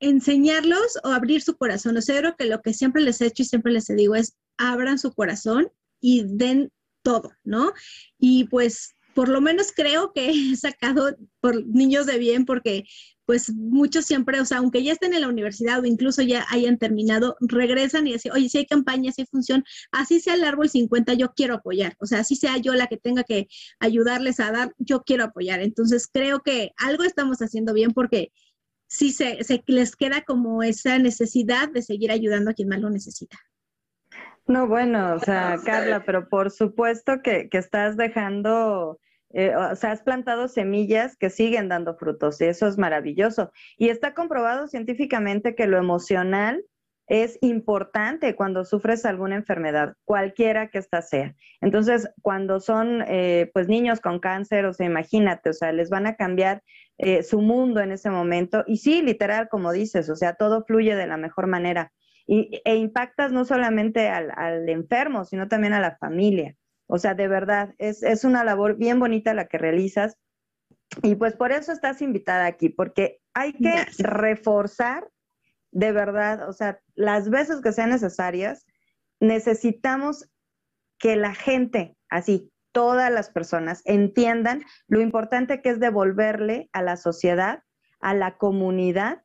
enseñarlos 0.00 0.98
o 1.04 1.08
abrir 1.08 1.42
su 1.42 1.56
corazón. 1.56 1.96
O 1.96 2.02
sea, 2.02 2.18
creo 2.18 2.36
que 2.36 2.46
lo 2.46 2.60
que 2.60 2.74
siempre 2.74 3.02
les 3.02 3.20
he 3.20 3.26
hecho 3.26 3.42
y 3.42 3.46
siempre 3.46 3.72
les 3.72 3.86
digo 3.86 4.14
es 4.14 4.36
abran 4.56 4.98
su 4.98 5.12
corazón 5.12 5.70
y 6.00 6.24
den 6.26 6.70
todo, 7.02 7.32
¿no? 7.44 7.72
Y 8.18 8.44
pues 8.44 8.94
por 9.14 9.28
lo 9.28 9.40
menos 9.40 9.72
creo 9.74 10.12
que 10.12 10.30
he 10.52 10.56
sacado 10.56 11.16
por 11.40 11.66
niños 11.66 12.06
de 12.06 12.18
bien 12.18 12.44
porque 12.44 12.84
pues 13.32 13.50
muchos 13.54 14.04
siempre, 14.04 14.38
o 14.42 14.44
sea, 14.44 14.58
aunque 14.58 14.84
ya 14.84 14.92
estén 14.92 15.14
en 15.14 15.22
la 15.22 15.28
universidad 15.28 15.80
o 15.80 15.86
incluso 15.86 16.20
ya 16.20 16.44
hayan 16.50 16.76
terminado, 16.76 17.34
regresan 17.40 18.06
y 18.06 18.12
dicen, 18.12 18.32
oye, 18.32 18.50
si 18.50 18.58
hay 18.58 18.66
campaña, 18.66 19.10
si 19.10 19.22
hay 19.22 19.26
función, 19.26 19.64
así 19.90 20.20
sea 20.20 20.34
el 20.34 20.44
árbol 20.44 20.68
50, 20.68 21.14
yo 21.14 21.32
quiero 21.34 21.54
apoyar, 21.54 21.96
o 21.98 22.04
sea, 22.04 22.18
así 22.18 22.36
sea 22.36 22.58
yo 22.58 22.74
la 22.74 22.88
que 22.88 22.98
tenga 22.98 23.24
que 23.24 23.48
ayudarles 23.80 24.38
a 24.38 24.52
dar, 24.52 24.74
yo 24.76 25.00
quiero 25.00 25.24
apoyar. 25.24 25.62
Entonces, 25.62 26.10
creo 26.12 26.40
que 26.40 26.72
algo 26.76 27.04
estamos 27.04 27.38
haciendo 27.38 27.72
bien 27.72 27.92
porque 27.92 28.32
sí 28.86 29.12
se, 29.12 29.38
les 29.66 29.96
queda 29.96 30.20
como 30.20 30.62
esa 30.62 30.98
necesidad 30.98 31.70
de 31.70 31.80
seguir 31.80 32.12
ayudando 32.12 32.50
a 32.50 32.54
quien 32.54 32.68
más 32.68 32.80
lo 32.80 32.90
necesita. 32.90 33.38
No, 34.46 34.68
bueno, 34.68 35.14
o 35.14 35.20
sea, 35.20 35.58
Carla, 35.64 36.04
pero 36.04 36.28
por 36.28 36.50
supuesto 36.50 37.22
que, 37.24 37.48
que 37.48 37.56
estás 37.56 37.96
dejando 37.96 38.98
eh, 39.32 39.54
o 39.56 39.74
sea, 39.76 39.92
has 39.92 40.02
plantado 40.02 40.48
semillas 40.48 41.16
que 41.16 41.30
siguen 41.30 41.68
dando 41.68 41.94
frutos 41.94 42.40
y 42.40 42.44
eso 42.44 42.66
es 42.66 42.78
maravilloso. 42.78 43.50
Y 43.78 43.88
está 43.88 44.14
comprobado 44.14 44.68
científicamente 44.68 45.54
que 45.54 45.66
lo 45.66 45.78
emocional 45.78 46.64
es 47.08 47.38
importante 47.42 48.34
cuando 48.36 48.64
sufres 48.64 49.04
alguna 49.04 49.36
enfermedad, 49.36 49.94
cualquiera 50.04 50.68
que 50.68 50.78
ésta 50.78 51.02
sea. 51.02 51.34
Entonces, 51.60 52.08
cuando 52.22 52.60
son 52.60 53.02
eh, 53.06 53.50
pues 53.52 53.68
niños 53.68 54.00
con 54.00 54.18
cáncer, 54.18 54.66
o 54.66 54.72
sea, 54.72 54.86
imagínate, 54.86 55.50
o 55.50 55.52
sea, 55.52 55.72
les 55.72 55.90
van 55.90 56.06
a 56.06 56.16
cambiar 56.16 56.62
eh, 56.98 57.22
su 57.22 57.40
mundo 57.40 57.80
en 57.80 57.92
ese 57.92 58.10
momento. 58.10 58.64
Y 58.66 58.78
sí, 58.78 59.02
literal, 59.02 59.48
como 59.48 59.72
dices, 59.72 60.08
o 60.08 60.16
sea, 60.16 60.34
todo 60.34 60.64
fluye 60.64 60.94
de 60.94 61.06
la 61.06 61.16
mejor 61.16 61.48
manera. 61.48 61.92
Y, 62.26 62.60
e 62.64 62.76
impactas 62.76 63.32
no 63.32 63.44
solamente 63.44 64.08
al 64.08 64.68
enfermo, 64.68 65.24
sino 65.24 65.48
también 65.48 65.74
a 65.74 65.80
la 65.80 65.96
familia. 65.96 66.54
O 66.94 66.98
sea, 66.98 67.14
de 67.14 67.26
verdad, 67.26 67.74
es, 67.78 68.02
es 68.02 68.22
una 68.22 68.44
labor 68.44 68.76
bien 68.76 69.00
bonita 69.00 69.32
la 69.32 69.46
que 69.46 69.56
realizas. 69.56 70.18
Y 71.02 71.14
pues 71.14 71.34
por 71.34 71.50
eso 71.50 71.72
estás 71.72 72.02
invitada 72.02 72.44
aquí, 72.44 72.68
porque 72.68 73.22
hay 73.32 73.54
que 73.54 73.86
reforzar 73.96 75.08
de 75.70 75.90
verdad, 75.90 76.46
o 76.46 76.52
sea, 76.52 76.80
las 76.94 77.30
veces 77.30 77.62
que 77.62 77.72
sean 77.72 77.88
necesarias, 77.88 78.66
necesitamos 79.20 80.28
que 80.98 81.16
la 81.16 81.34
gente, 81.34 81.96
así, 82.10 82.52
todas 82.72 83.10
las 83.10 83.30
personas, 83.30 83.80
entiendan 83.86 84.62
lo 84.86 85.00
importante 85.00 85.62
que 85.62 85.70
es 85.70 85.80
devolverle 85.80 86.68
a 86.74 86.82
la 86.82 86.98
sociedad, 86.98 87.62
a 88.00 88.12
la 88.12 88.36
comunidad, 88.36 89.22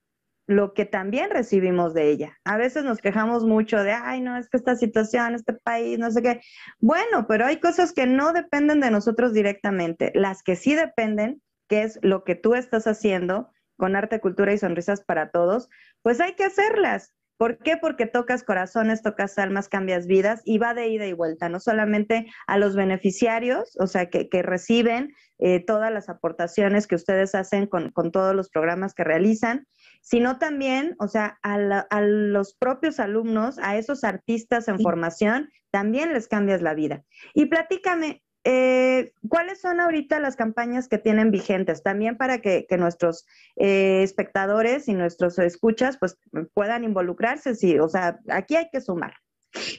lo 0.48 0.74
que 0.74 0.86
también 0.86 1.30
recibimos 1.30 1.94
de 1.94 2.10
ella. 2.10 2.40
A 2.46 2.58
veces 2.58 2.86
nos 2.86 3.00
quejamos 3.00 3.44
mucho 3.44 3.84
de, 3.84 3.92
ay, 3.92 4.22
no, 4.22 4.38
es 4.38 4.50
que 4.50 4.58
esta 4.58 4.76
situación, 4.78 5.36
este 5.36 5.54
país, 5.54 6.00
no 6.00 6.10
sé 6.10 6.22
qué. 6.22 6.42
Bueno, 6.80 7.28
pero 7.28 7.46
hay 7.46 7.60
cosas 7.60 7.92
que 7.92 8.08
no 8.08 8.32
dependen 8.32 8.80
de 8.80 8.90
nosotros 8.90 9.34
directamente. 9.34 10.12
Las 10.16 10.44
que 10.44 10.56
sí 10.56 10.74
dependen, 10.74 11.42
que 11.68 11.84
es 11.84 12.00
lo 12.02 12.24
que 12.24 12.36
tú 12.36 12.56
estás 12.56 12.88
haciendo 12.88 13.52
con 13.76 13.96
arte, 13.96 14.22
cultura 14.22 14.54
y 14.54 14.58
sonrisas 14.58 15.04
para 15.04 15.30
todos, 15.32 15.70
pues 16.02 16.22
hay 16.22 16.34
que 16.34 16.46
hacerlas. 16.46 17.14
¿Por 17.38 17.60
qué? 17.60 17.78
Porque 17.78 18.08
tocas 18.08 18.44
corazones, 18.44 19.04
tocas 19.04 19.38
almas, 19.38 19.70
cambias 19.70 20.08
vidas 20.08 20.42
y 20.44 20.58
va 20.58 20.74
de 20.74 20.88
ida 20.88 21.06
y 21.06 21.14
vuelta, 21.14 21.50
no 21.50 21.60
solamente 21.60 22.26
a 22.48 22.58
los 22.58 22.76
beneficiarios, 22.76 23.78
o 23.80 23.86
sea, 23.86 24.10
que, 24.10 24.28
reciben 24.42 25.14
eh, 25.40 25.64
todas 25.64 25.92
las 25.92 26.10
aportaciones 26.10 26.88
que 26.88 26.96
ustedes 26.96 27.36
hacen 27.36 27.68
con, 27.68 27.92
con, 27.92 28.12
todos 28.12 28.36
los 28.36 28.50
programas 28.50 28.94
que 28.94 29.04
realizan, 29.04 29.68
sino 30.02 30.40
también, 30.40 30.96
o 31.00 31.08
sea, 31.08 31.38
a, 31.44 32.02
los 32.02 32.56
propios 32.56 33.00
alumnos, 33.00 33.60
a 33.60 33.78
esos 33.78 34.04
artistas 34.04 34.68
en 34.68 34.80
formación, 34.80 35.50
también 35.70 36.14
les 36.14 36.28
cambias 36.28 36.62
la 36.62 36.74
vida. 36.74 37.04
Y 37.34 37.46
platícame, 37.48 38.24
eh, 38.50 39.12
¿cuáles 39.28 39.60
son 39.60 39.82
ahorita 39.82 40.22
las 40.22 40.38
campañas 40.38 40.88
que 40.88 40.98
tienen 40.98 41.32
vigentes? 41.32 41.84
También 41.84 42.16
para 42.16 42.40
que, 42.40 42.66
nuestros 42.80 43.26
eh, 43.58 44.04
espectadores 44.04 44.88
y 44.88 44.94
nuestros 44.94 45.38
escuchas 45.38 45.98
pues 45.98 46.18
puedan 46.54 46.86
involucrarse, 46.86 47.56
sí, 47.56 47.78
o 47.78 47.90
sea, 47.90 48.22
aquí 48.30 48.56
hay 48.56 48.70
que 48.72 48.80
sumar. 48.80 49.16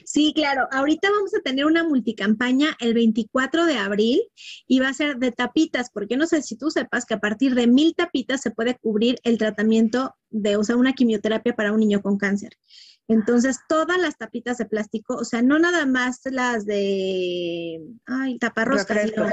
Sí, 0.05 0.33
claro. 0.35 0.67
Ahorita 0.71 1.09
vamos 1.09 1.33
a 1.33 1.41
tener 1.41 1.65
una 1.65 1.83
multicampaña 1.83 2.77
el 2.79 2.93
24 2.93 3.65
de 3.65 3.77
abril 3.77 4.21
y 4.67 4.79
va 4.79 4.89
a 4.89 4.93
ser 4.93 5.17
de 5.17 5.31
tapitas, 5.31 5.89
porque 5.89 6.15
no 6.15 6.27
sé 6.27 6.43
si 6.43 6.55
tú 6.55 6.69
sepas 6.69 7.05
que 7.05 7.15
a 7.15 7.19
partir 7.19 7.55
de 7.55 7.65
mil 7.65 7.95
tapitas 7.95 8.41
se 8.41 8.51
puede 8.51 8.77
cubrir 8.77 9.19
el 9.23 9.39
tratamiento 9.39 10.13
de, 10.29 10.57
o 10.57 10.63
sea, 10.63 10.75
una 10.75 10.93
quimioterapia 10.93 11.55
para 11.55 11.71
un 11.71 11.79
niño 11.79 12.03
con 12.03 12.17
cáncer. 12.19 12.51
Entonces, 13.09 13.57
todas 13.67 13.99
las 13.99 14.17
tapitas 14.17 14.59
de 14.59 14.67
plástico, 14.67 15.15
o 15.15 15.25
sea, 15.25 15.41
no 15.41 15.57
nada 15.57 15.87
más 15.87 16.21
las 16.25 16.67
de, 16.67 17.81
ay, 18.05 18.37
taparroscas, 18.37 19.09
sino 19.09 19.27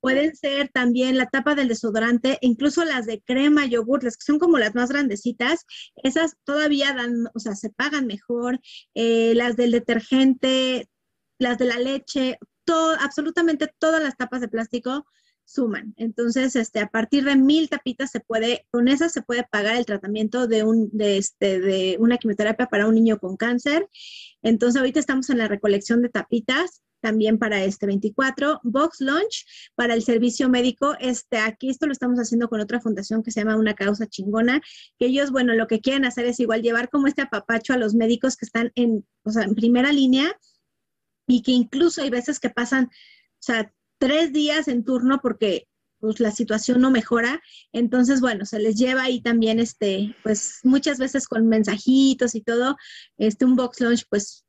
pueden 0.00 0.36
ser 0.36 0.68
también 0.68 1.18
la 1.18 1.26
tapa 1.26 1.56
del 1.56 1.66
desodorante, 1.66 2.38
incluso 2.40 2.84
las 2.84 3.04
de 3.04 3.20
crema, 3.22 3.66
yogur, 3.66 4.04
las 4.04 4.16
que 4.16 4.24
son 4.24 4.38
como 4.38 4.58
las 4.58 4.76
más 4.76 4.90
grandecitas, 4.90 5.66
esas 5.96 6.36
todavía 6.44 6.94
dan, 6.94 7.26
o 7.34 7.40
sea, 7.40 7.56
se 7.56 7.70
pagan 7.70 8.06
mejor, 8.06 8.60
eh, 8.94 9.34
las 9.34 9.56
del 9.56 9.72
detergente, 9.72 10.88
las 11.40 11.58
de 11.58 11.64
la 11.64 11.80
leche, 11.80 12.38
todo, 12.64 12.96
absolutamente 13.00 13.68
todas 13.80 14.00
las 14.00 14.16
tapas 14.16 14.40
de 14.40 14.48
plástico 14.48 15.04
suman. 15.46 15.94
Entonces, 15.96 16.56
este, 16.56 16.80
a 16.80 16.88
partir 16.88 17.24
de 17.24 17.36
mil 17.36 17.68
tapitas 17.68 18.10
se 18.10 18.20
puede, 18.20 18.66
con 18.70 18.88
esas 18.88 19.12
se 19.12 19.22
puede 19.22 19.44
pagar 19.44 19.76
el 19.76 19.86
tratamiento 19.86 20.46
de, 20.46 20.64
un, 20.64 20.90
de, 20.92 21.16
este, 21.16 21.60
de 21.60 21.96
una 21.98 22.18
quimioterapia 22.18 22.66
para 22.66 22.86
un 22.86 22.94
niño 22.94 23.18
con 23.18 23.36
cáncer. 23.36 23.88
Entonces, 24.42 24.78
ahorita 24.78 25.00
estamos 25.00 25.30
en 25.30 25.38
la 25.38 25.48
recolección 25.48 26.02
de 26.02 26.10
tapitas 26.10 26.82
también 27.00 27.38
para 27.38 27.62
este 27.62 27.86
24, 27.86 28.60
Box 28.64 29.00
Launch 29.00 29.46
para 29.76 29.94
el 29.94 30.02
servicio 30.02 30.48
médico. 30.48 30.96
Este, 30.98 31.38
aquí 31.38 31.70
esto 31.70 31.86
lo 31.86 31.92
estamos 31.92 32.18
haciendo 32.18 32.48
con 32.48 32.60
otra 32.60 32.80
fundación 32.80 33.22
que 33.22 33.30
se 33.30 33.40
llama 33.40 33.56
Una 33.56 33.74
Causa 33.74 34.08
Chingona, 34.08 34.60
que 34.98 35.06
ellos, 35.06 35.30
bueno, 35.30 35.54
lo 35.54 35.68
que 35.68 35.80
quieren 35.80 36.04
hacer 36.04 36.24
es 36.26 36.40
igual 36.40 36.62
llevar 36.62 36.90
como 36.90 37.06
este 37.06 37.22
apapacho 37.22 37.72
a 37.72 37.78
los 37.78 37.94
médicos 37.94 38.36
que 38.36 38.46
están 38.46 38.72
en, 38.74 39.06
o 39.22 39.30
sea, 39.30 39.44
en 39.44 39.54
primera 39.54 39.92
línea 39.92 40.36
y 41.28 41.42
que 41.42 41.52
incluso 41.52 42.02
hay 42.02 42.10
veces 42.10 42.40
que 42.40 42.50
pasan, 42.50 42.86
o 42.86 42.90
sea, 43.38 43.72
tres 43.98 44.32
días 44.32 44.68
en 44.68 44.84
turno 44.84 45.20
porque 45.22 45.66
pues 45.98 46.20
la 46.20 46.30
situación 46.30 46.80
no 46.80 46.90
mejora. 46.90 47.40
Entonces, 47.72 48.20
bueno, 48.20 48.44
se 48.44 48.58
les 48.58 48.76
lleva 48.76 49.02
ahí 49.02 49.20
también, 49.20 49.58
este, 49.58 50.14
pues 50.22 50.60
muchas 50.62 50.98
veces 50.98 51.26
con 51.26 51.48
mensajitos 51.48 52.34
y 52.34 52.42
todo, 52.42 52.76
este, 53.18 53.44
un 53.44 53.56
box 53.56 53.80
lunch, 53.80 54.04
pues 54.08 54.45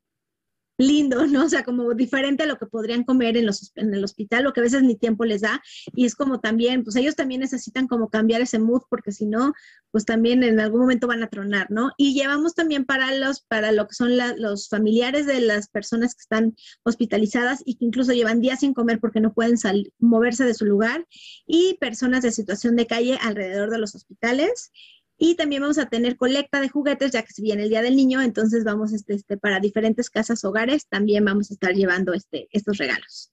lindo, 0.78 1.26
¿no? 1.28 1.46
O 1.46 1.50
sea, 1.50 1.63
como 1.63 1.94
diferente 1.94 2.44
a 2.44 2.46
lo 2.46 2.58
que 2.58 2.66
podrían 2.66 3.04
comer 3.04 3.38
en, 3.38 3.46
los, 3.46 3.72
en 3.76 3.94
el 3.94 4.04
hospital, 4.04 4.44
lo 4.44 4.54
que 4.54 4.60
a 4.60 4.63
veces 4.63 4.84
ni 4.84 4.96
tiempo 4.96 5.26
les 5.26 5.42
da. 5.42 5.62
Y 5.94 6.06
es 6.06 6.16
como 6.16 6.40
también, 6.40 6.84
pues 6.84 6.96
ellos 6.96 7.16
también 7.16 7.42
necesitan 7.42 7.88
como 7.88 8.10
cambiar 8.10 8.42
ese 8.42 8.60
mood, 8.60 8.82
porque 8.90 9.12
si 9.12 9.26
no, 9.26 9.54
pues 9.92 10.06
también 10.06 10.44
en 10.44 10.60
algún 10.60 10.82
momento 10.82 11.08
van 11.08 11.24
a 11.24 11.30
tronar, 11.30 11.72
¿no? 11.72 11.92
Y 11.98 12.13
llevamos 12.13 12.54
también 12.54 12.86
para 12.86 13.13
los, 13.13 13.42
para 13.42 13.72
lo 13.72 13.88
que 13.88 13.96
son 13.96 14.12
los 14.38 14.70
familiares 14.70 15.26
de 15.26 15.42
las 15.42 15.70
personas 15.70 16.13
que 16.13 16.22
están 16.22 16.56
hospitalizadas 16.84 17.62
y 17.66 17.76
que 17.76 17.86
incluso 17.86 18.13
llevan 18.13 18.42
días 18.42 18.60
sin 18.60 18.74
comer 18.74 19.00
porque 19.00 19.20
no 19.20 19.34
pueden 19.34 19.58
salir, 19.58 19.92
moverse 20.00 20.44
de 20.46 20.54
su 20.54 20.66
lugar, 20.66 21.08
y 21.46 21.78
personas 21.80 22.24
de 22.24 22.32
situación 22.32 22.76
de 22.76 22.88
calle 22.88 23.18
alrededor 23.22 23.70
de 23.70 23.80
los 23.80 23.96
hospitales. 23.96 24.72
Y 25.17 25.36
también 25.36 25.62
vamos 25.62 25.77
a 25.80 25.88
tener 25.88 26.15
colecta 26.15 26.62
de 26.62 26.69
juguetes, 26.69 27.12
ya 27.12 27.23
que 27.23 27.34
si 27.34 27.41
viene 27.41 27.63
el 27.63 27.69
Día 27.69 27.82
del 27.82 27.95
Niño, 27.95 28.21
entonces 28.21 28.63
vamos 28.63 28.93
este, 28.93 29.15
este, 29.15 29.38
para 29.38 29.60
diferentes 29.60 30.10
casas, 30.10 30.45
hogares, 30.45 30.88
también 30.88 31.25
vamos 31.25 31.49
a 31.49 31.53
estar 31.56 31.73
llevando 31.73 32.13
este, 32.13 32.47
estos 32.51 32.77
regalos 32.77 33.32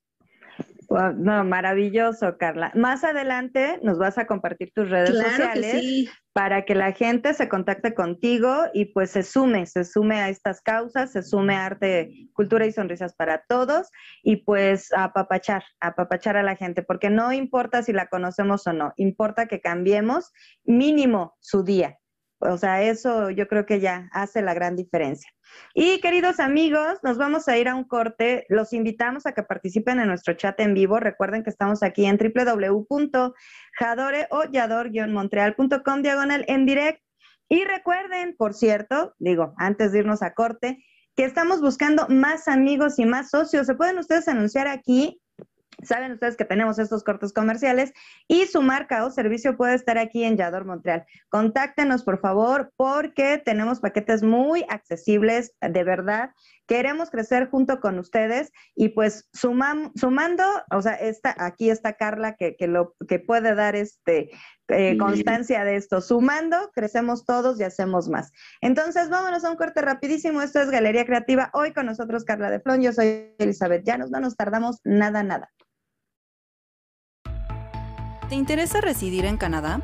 no, 0.90 1.44
maravilloso, 1.44 2.36
Carla. 2.38 2.72
Más 2.74 3.04
adelante 3.04 3.78
nos 3.82 3.98
vas 3.98 4.18
a 4.18 4.26
compartir 4.26 4.72
tus 4.74 4.90
redes 4.90 5.10
sociales 5.10 6.10
para 6.32 6.64
que 6.64 6.74
la 6.74 6.92
gente 6.92 7.32
se 7.34 7.48
contacte 7.48 7.94
contigo 7.94 8.52
y 8.74 8.86
pues 8.86 9.10
se 9.10 9.22
sume, 9.22 9.66
se 9.66 9.84
sume 9.84 10.20
a 10.20 10.28
estas 10.28 10.60
causas, 10.60 11.12
se 11.12 11.22
sume 11.22 11.54
a 11.54 11.66
arte, 11.66 12.28
cultura 12.32 12.66
y 12.66 12.72
sonrisas 12.72 13.14
para 13.14 13.44
todos 13.48 13.88
y 14.22 14.36
pues 14.36 14.92
a 14.92 15.04
apapachar, 15.04 15.62
a 15.80 15.88
apapachar 15.88 16.36
a 16.36 16.42
la 16.42 16.56
gente, 16.56 16.82
porque 16.82 17.08
no 17.08 17.32
importa 17.32 17.82
si 17.82 17.92
la 17.92 18.08
conocemos 18.08 18.66
o 18.66 18.72
no, 18.72 18.92
importa 18.96 19.46
que 19.46 19.60
cambiemos 19.60 20.32
mínimo 20.64 21.36
su 21.40 21.62
día. 21.62 21.98
O 22.46 22.58
sea, 22.58 22.82
eso 22.82 23.30
yo 23.30 23.48
creo 23.48 23.64
que 23.64 23.80
ya 23.80 24.10
hace 24.12 24.42
la 24.42 24.52
gran 24.52 24.76
diferencia. 24.76 25.30
Y 25.72 26.00
queridos 26.00 26.40
amigos, 26.40 26.98
nos 27.02 27.16
vamos 27.16 27.48
a 27.48 27.56
ir 27.56 27.68
a 27.68 27.74
un 27.74 27.84
corte. 27.84 28.44
Los 28.50 28.74
invitamos 28.74 29.24
a 29.24 29.32
que 29.32 29.42
participen 29.42 29.98
en 29.98 30.08
nuestro 30.08 30.34
chat 30.34 30.60
en 30.60 30.74
vivo. 30.74 31.00
Recuerden 31.00 31.42
que 31.42 31.50
estamos 31.50 31.82
aquí 31.82 32.04
en 32.04 32.18
www.jadore 32.18 33.36
o 34.30 34.44
yador-montreal.com 34.44 36.02
diagonal 36.02 36.44
en 36.46 36.66
direct. 36.66 37.00
Y 37.48 37.64
recuerden, 37.64 38.36
por 38.36 38.52
cierto, 38.52 39.14
digo, 39.18 39.54
antes 39.56 39.92
de 39.92 40.00
irnos 40.00 40.22
a 40.22 40.34
corte, 40.34 40.84
que 41.16 41.24
estamos 41.24 41.60
buscando 41.60 42.06
más 42.08 42.48
amigos 42.48 42.98
y 42.98 43.06
más 43.06 43.30
socios. 43.30 43.66
Se 43.66 43.74
pueden 43.74 43.98
ustedes 43.98 44.28
anunciar 44.28 44.68
aquí 44.68 45.20
Saben 45.82 46.12
ustedes 46.12 46.36
que 46.36 46.44
tenemos 46.44 46.78
estos 46.78 47.04
cortes 47.04 47.32
comerciales 47.32 47.92
y 48.28 48.46
su 48.46 48.62
marca 48.62 49.04
o 49.04 49.10
servicio 49.10 49.56
puede 49.56 49.74
estar 49.74 49.98
aquí 49.98 50.24
en 50.24 50.36
Yador 50.36 50.64
Montreal. 50.64 51.04
Contáctenos, 51.28 52.04
por 52.04 52.20
favor, 52.20 52.72
porque 52.76 53.42
tenemos 53.44 53.80
paquetes 53.80 54.22
muy 54.22 54.64
accesibles, 54.68 55.54
de 55.60 55.84
verdad. 55.84 56.30
Queremos 56.66 57.10
crecer 57.10 57.50
junto 57.50 57.80
con 57.80 57.98
ustedes 57.98 58.50
y 58.74 58.90
pues 58.90 59.28
sumando, 59.32 60.44
o 60.70 60.80
sea, 60.80 60.94
esta, 60.94 61.34
aquí 61.38 61.68
está 61.68 61.94
Carla 61.94 62.36
que, 62.36 62.56
lo, 62.66 62.94
que 63.06 63.18
puede 63.18 63.54
dar 63.54 63.76
este, 63.76 64.30
eh, 64.68 64.96
constancia 64.96 65.64
de 65.64 65.76
esto. 65.76 66.00
Sumando, 66.00 66.70
crecemos 66.74 67.26
todos 67.26 67.60
y 67.60 67.64
hacemos 67.64 68.08
más. 68.08 68.32
Entonces, 68.62 69.10
vámonos 69.10 69.44
a 69.44 69.50
un 69.50 69.56
corte 69.56 69.82
rapidísimo. 69.82 70.40
Esto 70.40 70.60
es 70.60 70.70
Galería 70.70 71.04
Creativa. 71.04 71.50
Hoy 71.52 71.74
con 71.74 71.86
nosotros 71.86 72.24
Carla 72.24 72.50
de 72.50 72.60
Flon. 72.60 72.80
Yo 72.80 72.92
soy 72.92 73.34
Elizabeth 73.38 73.84
Llanos. 73.84 74.10
No 74.10 74.20
nos 74.20 74.36
tardamos 74.36 74.80
nada, 74.84 75.22
nada. 75.22 75.50
¿Te 78.28 78.36
interesa 78.36 78.80
residir 78.80 79.26
en 79.26 79.36
Canadá? 79.36 79.82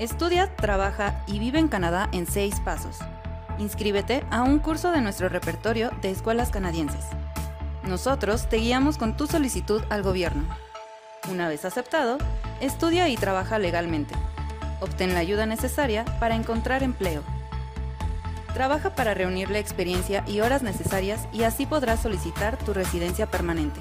Estudia, 0.00 0.54
trabaja 0.56 1.22
y 1.28 1.38
vive 1.38 1.60
en 1.60 1.68
Canadá 1.68 2.08
en 2.10 2.26
seis 2.26 2.58
pasos. 2.64 2.98
Inscríbete 3.58 4.24
a 4.30 4.42
un 4.42 4.58
curso 4.58 4.90
de 4.90 5.00
nuestro 5.00 5.28
repertorio 5.28 5.92
de 6.02 6.10
escuelas 6.10 6.50
canadienses. 6.50 7.04
Nosotros 7.84 8.48
te 8.48 8.56
guiamos 8.56 8.98
con 8.98 9.16
tu 9.16 9.28
solicitud 9.28 9.82
al 9.88 10.02
gobierno. 10.02 10.42
Una 11.30 11.48
vez 11.48 11.64
aceptado, 11.64 12.18
estudia 12.60 13.08
y 13.08 13.16
trabaja 13.16 13.60
legalmente. 13.60 14.16
Obtén 14.80 15.14
la 15.14 15.20
ayuda 15.20 15.46
necesaria 15.46 16.04
para 16.18 16.34
encontrar 16.34 16.82
empleo. 16.82 17.22
Trabaja 18.52 18.96
para 18.96 19.14
reunir 19.14 19.48
la 19.48 19.60
experiencia 19.60 20.24
y 20.26 20.40
horas 20.40 20.62
necesarias 20.62 21.28
y 21.32 21.44
así 21.44 21.66
podrás 21.66 22.00
solicitar 22.00 22.56
tu 22.56 22.74
residencia 22.74 23.26
permanente 23.30 23.78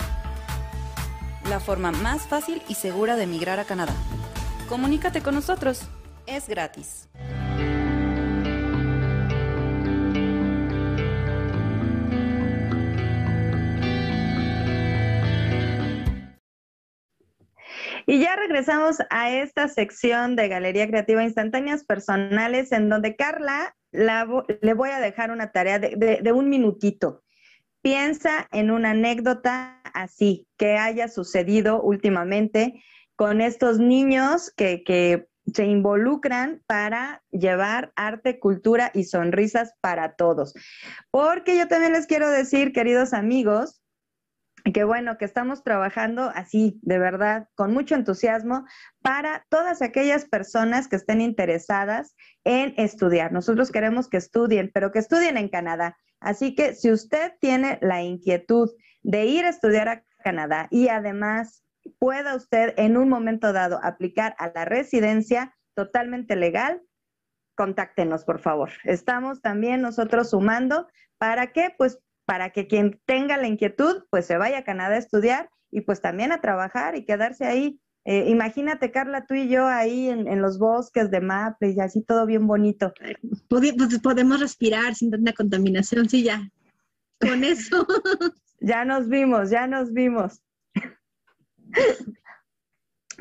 la 1.49 1.59
forma 1.59 1.91
más 1.91 2.27
fácil 2.27 2.61
y 2.69 2.75
segura 2.75 3.15
de 3.15 3.23
emigrar 3.23 3.59
a 3.59 3.65
Canadá. 3.65 3.93
Comunícate 4.67 5.21
con 5.21 5.33
nosotros, 5.33 5.89
es 6.27 6.47
gratis. 6.47 7.09
Y 18.05 18.19
ya 18.19 18.35
regresamos 18.35 18.97
a 19.09 19.31
esta 19.31 19.67
sección 19.67 20.35
de 20.35 20.47
Galería 20.49 20.87
Creativa 20.87 21.23
Instantáneas 21.23 21.83
Personales, 21.83 22.71
en 22.71 22.89
donde 22.89 23.15
Carla 23.15 23.75
le 23.91 24.73
voy 24.73 24.89
a 24.91 24.99
dejar 24.99 25.31
una 25.31 25.51
tarea 25.51 25.79
de 25.79 26.31
un 26.31 26.49
minutito. 26.49 27.23
Piensa 27.81 28.47
en 28.51 28.71
una 28.71 28.91
anécdota 28.91 29.79
así 29.93 30.47
que 30.57 30.77
haya 30.77 31.07
sucedido 31.07 31.81
últimamente 31.81 32.83
con 33.15 33.41
estos 33.41 33.79
niños 33.79 34.51
que, 34.55 35.25
se 35.51 35.65
involucran 35.65 36.61
para 36.67 37.23
llevar 37.31 37.91
arte, 37.95 38.37
cultura 38.37 38.91
y 38.93 39.05
sonrisas 39.05 39.73
para 39.81 40.13
todos. 40.13 40.53
Porque 41.09 41.57
yo 41.57 41.67
también 41.67 41.93
les 41.93 42.05
quiero 42.05 42.29
decir, 42.29 42.71
queridos 42.71 43.13
amigos, 43.13 43.81
que 44.73 44.83
bueno, 44.83 45.17
que 45.17 45.25
estamos 45.25 45.63
trabajando 45.63 46.31
así, 46.35 46.79
de 46.83 46.99
verdad, 46.99 47.47
con 47.55 47.73
mucho 47.73 47.95
entusiasmo 47.95 48.65
para 49.01 49.43
todas 49.49 49.81
aquellas 49.81 50.25
personas 50.25 50.87
que 50.87 50.97
estén 50.97 51.19
interesadas 51.19 52.15
en 52.43 52.75
estudiar. 52.77 53.31
Nosotros 53.31 53.71
queremos 53.71 54.07
que 54.07 54.17
estudien, 54.17 54.69
pero 54.71 54.91
que 54.91 54.99
estudien 54.99 55.35
en 55.37 55.49
Canadá. 55.49 55.97
Así 56.19 56.55
que 56.55 56.73
si 56.73 56.91
usted 56.91 57.33
tiene 57.39 57.79
la 57.81 58.01
inquietud 58.01 58.69
de 59.03 59.25
ir 59.25 59.45
a 59.45 59.49
estudiar 59.49 59.89
a 59.89 60.03
Canadá 60.23 60.67
y 60.69 60.89
además 60.89 61.63
pueda 61.97 62.35
usted 62.35 62.73
en 62.77 62.97
un 62.97 63.09
momento 63.09 63.53
dado 63.53 63.79
aplicar 63.83 64.35
a 64.37 64.51
la 64.53 64.65
residencia 64.65 65.55
totalmente 65.75 66.35
legal, 66.35 66.81
contáctenos, 67.55 68.25
por 68.25 68.39
favor. 68.39 68.71
Estamos 68.83 69.41
también 69.41 69.81
nosotros 69.81 70.31
sumando 70.31 70.87
para 71.17 71.47
que, 71.47 71.73
pues, 71.77 71.99
para 72.25 72.51
que 72.51 72.67
quien 72.67 73.01
tenga 73.05 73.37
la 73.37 73.47
inquietud, 73.47 74.03
pues 74.09 74.25
se 74.25 74.37
vaya 74.37 74.59
a 74.59 74.63
Canadá 74.63 74.95
a 74.95 74.99
estudiar 74.99 75.49
y 75.71 75.81
pues 75.81 76.01
también 76.01 76.31
a 76.31 76.41
trabajar 76.41 76.95
y 76.95 77.05
quedarse 77.05 77.45
ahí. 77.45 77.81
Eh, 78.05 78.29
imagínate, 78.29 78.91
Carla, 78.91 79.25
tú 79.25 79.35
y 79.35 79.49
yo 79.49 79.67
ahí 79.67 80.09
en, 80.09 80.41
los 80.41 80.57
bosques 80.57 81.11
de 81.11 81.21
Maple 81.21 81.71
y 81.71 81.79
así 81.79 82.01
todo 82.01 82.25
bien 82.25 82.47
bonito. 82.47 82.93
Pues 83.47 83.73
podemos 84.01 84.39
respirar 84.39 84.95
sin 84.95 85.11
tanta 85.11 85.33
contaminación, 85.33 86.09
sí, 86.09 86.23
ya. 86.23 86.49
Con 87.19 87.43
eso. 87.43 87.85
Ya 88.61 88.83
nos 88.83 89.07
vimos, 89.07 89.49
ya 89.49 89.67
nos 89.67 89.93
vimos. 89.93 90.41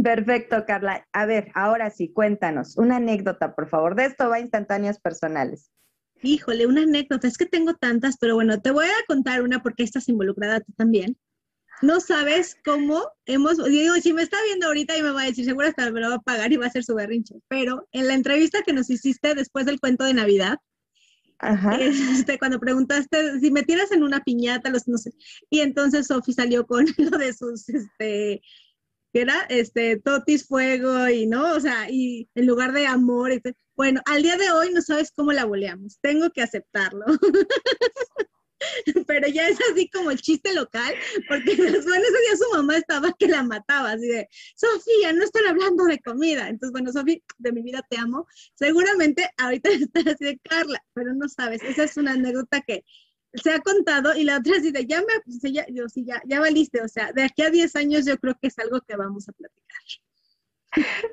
Perfecto, 0.03 0.65
Carla. 0.67 1.07
A 1.13 1.27
ver, 1.27 1.51
ahora 1.55 1.91
sí, 1.91 2.13
cuéntanos 2.13 2.77
una 2.77 2.97
anécdota, 2.97 3.55
por 3.55 3.69
favor. 3.69 3.95
De 3.95 4.07
esto 4.07 4.29
va 4.29 4.41
instantáneas 4.41 5.01
personales. 5.01 5.71
Híjole, 6.23 6.67
una 6.67 6.83
anécdota. 6.83 7.29
Es 7.29 7.39
que 7.39 7.47
tengo 7.47 7.75
tantas, 7.75 8.17
pero 8.19 8.35
bueno, 8.35 8.61
te 8.61 8.71
voy 8.71 8.87
a 8.87 9.07
contar 9.07 9.43
una 9.43 9.63
porque 9.63 9.85
estás 9.85 10.09
involucrada 10.09 10.61
tú 10.61 10.73
también. 10.73 11.17
No 11.83 12.01
sabes 12.01 12.57
cómo 12.65 13.05
hemos, 13.27 13.63
digo, 13.65 13.95
si 13.97 14.13
me 14.13 14.23
está 14.23 14.37
viendo 14.45 14.67
ahorita 14.67 14.97
y 14.97 15.03
me 15.03 15.13
va 15.13 15.23
a 15.23 15.27
decir, 15.27 15.45
seguro 15.45 15.69
hasta 15.69 15.91
me 15.91 16.01
lo 16.01 16.09
va 16.09 16.17
a 16.17 16.23
pagar 16.23 16.53
y 16.53 16.57
va 16.57 16.67
a 16.67 16.69
hacer 16.69 16.85
su 16.85 16.95
berrinche, 16.95 17.35
pero 17.49 17.89
en 17.93 18.09
la 18.09 18.15
entrevista 18.15 18.63
que 18.63 18.73
nos 18.73 18.91
hiciste 18.91 19.35
después 19.35 19.67
del 19.67 19.81
cuento 19.81 20.05
de 20.05 20.15
Navidad, 20.15 20.59
este, 21.79 22.39
cuando 22.39 22.59
preguntaste 22.59 23.39
si 23.39 23.53
me 23.53 23.63
tiras 23.63 23.93
en 23.93 24.03
una 24.03 24.25
piñata, 24.25 24.71
los, 24.71 24.89
no 24.89 24.99
sé, 24.99 25.13
y 25.51 25.61
entonces 25.61 26.09
Sofi 26.09 26.33
salió 26.33 26.67
con 26.67 26.85
lo 26.99 27.17
de 27.17 27.33
sus, 27.33 27.69
este, 27.69 28.43
que 29.13 29.21
era, 29.21 29.47
este, 29.49 29.99
totis 29.99 30.47
fuego 30.47 31.09
y, 31.09 31.27
¿no? 31.27 31.55
O 31.55 31.61
sea, 31.61 31.89
y 31.91 32.29
en 32.35 32.47
lugar 32.47 32.73
de 32.73 32.87
amor, 32.87 33.31
este, 33.31 33.55
bueno, 33.77 34.01
al 34.07 34.23
día 34.23 34.37
de 34.37 34.51
hoy 34.51 34.73
no 34.73 34.83
sabes 34.83 35.13
cómo 35.13 35.33
la 35.33 35.45
boleamos, 35.45 35.99
tengo 36.01 36.31
que 36.31 36.43
aceptarlo. 36.43 37.05
pero 39.07 39.29
ya 39.29 39.49
es 39.49 39.59
así 39.71 39.89
como 39.89 40.11
el 40.11 40.21
chiste 40.21 40.55
local, 40.55 40.95
porque 41.29 41.55
bueno, 41.57 41.73
ese 41.73 41.87
día 41.87 42.37
su 42.37 42.57
mamá 42.57 42.77
estaba 42.77 43.13
que 43.19 43.29
la 43.29 43.43
mataba, 43.43 43.93
así 43.93 44.07
de, 44.07 44.29
Sofía, 44.57 45.13
no 45.13 45.25
están 45.25 45.47
hablando 45.47 45.85
de 45.85 45.99
comida. 46.01 46.49
Entonces, 46.49 46.73
bueno, 46.73 46.93
Sofía, 46.93 47.19
de 47.39 47.53
mi 47.53 47.63
vida 47.63 47.85
te 47.89 47.99
amo. 47.99 48.27
Seguramente 48.55 49.29
ahorita 49.37 49.71
estás 49.71 50.07
así 50.07 50.25
de 50.25 50.39
Carla, 50.39 50.83
pero 50.95 51.15
no 51.15 51.29
sabes, 51.29 51.63
esa 51.63 51.85
es 51.85 51.97
una 51.97 52.13
anécdota 52.13 52.61
que 52.61 52.85
se 53.35 53.53
ha 53.53 53.61
contado 53.61 54.15
y 54.17 54.25
la 54.25 54.39
otra 54.39 54.59
dice, 54.59 54.87
ya 54.87 55.01
me, 55.01 55.21
pues, 55.25 55.41
ya, 55.53 55.67
yo, 55.69 55.89
sí, 55.89 56.05
ya, 56.05 56.23
ya 56.25 56.41
valiste, 56.41 56.81
o 56.83 56.89
sea, 56.89 57.13
de 57.13 57.25
aquí 57.25 57.43
a 57.43 57.51
10 57.51 57.77
años 57.77 58.07
yo 58.07 58.17
creo 58.19 58.37
que 58.41 58.49
es 58.49 58.59
algo 58.59 58.81
que 58.81 58.97
vamos 58.97 59.29
a 59.29 59.33
platicar. 59.33 59.79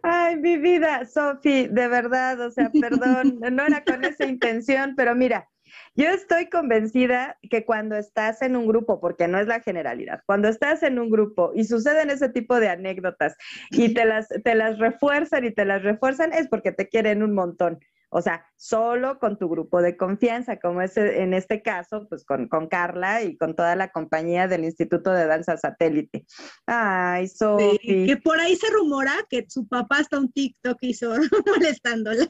Ay, 0.03 0.37
mi 0.37 0.57
vida, 0.57 1.05
Sofi, 1.05 1.67
de 1.67 1.87
verdad, 1.87 2.39
o 2.41 2.51
sea, 2.51 2.69
perdón, 2.71 3.39
no 3.39 3.65
era 3.65 3.83
con 3.83 4.03
esa 4.03 4.25
intención, 4.25 4.95
pero 4.95 5.15
mira, 5.15 5.49
yo 5.95 6.09
estoy 6.09 6.49
convencida 6.49 7.37
que 7.49 7.65
cuando 7.65 7.95
estás 7.95 8.41
en 8.41 8.55
un 8.55 8.67
grupo, 8.67 8.99
porque 8.99 9.27
no 9.27 9.39
es 9.39 9.47
la 9.47 9.61
generalidad, 9.61 10.21
cuando 10.25 10.47
estás 10.47 10.83
en 10.83 10.99
un 10.99 11.09
grupo 11.09 11.51
y 11.55 11.65
suceden 11.65 12.09
ese 12.09 12.29
tipo 12.29 12.59
de 12.59 12.69
anécdotas 12.69 13.35
y 13.71 13.93
te 13.93 14.05
las, 14.05 14.27
te 14.27 14.55
las 14.55 14.77
refuerzan 14.77 15.45
y 15.45 15.51
te 15.51 15.65
las 15.65 15.83
refuerzan, 15.83 16.33
es 16.33 16.47
porque 16.47 16.71
te 16.71 16.89
quieren 16.89 17.23
un 17.23 17.33
montón. 17.33 17.79
O 18.09 18.21
sea, 18.21 18.45
solo 18.55 19.19
con 19.19 19.37
tu 19.37 19.49
grupo 19.49 19.81
de 19.81 19.97
confianza, 19.97 20.57
como 20.57 20.81
es 20.81 20.95
en 20.95 21.33
este 21.33 21.61
caso, 21.61 22.07
pues 22.07 22.23
con, 22.23 22.47
con 22.47 22.67
Carla 22.67 23.23
y 23.23 23.35
con 23.35 23.55
toda 23.55 23.75
la 23.75 23.91
compañía 23.91 24.47
del 24.47 24.63
Instituto 24.63 25.11
de 25.11 25.25
Danza 25.25 25.57
Satélite. 25.57 26.25
Ay, 26.65 27.27
Sofi. 27.27 28.05
que 28.05 28.17
por 28.17 28.39
ahí 28.39 28.55
se 28.55 28.69
rumora 28.71 29.13
que 29.29 29.45
su 29.49 29.67
papá 29.67 29.99
está 29.99 30.17
un 30.17 30.31
TikTok 30.31 30.77
hizo 30.81 31.13
molestándola. 31.45 32.25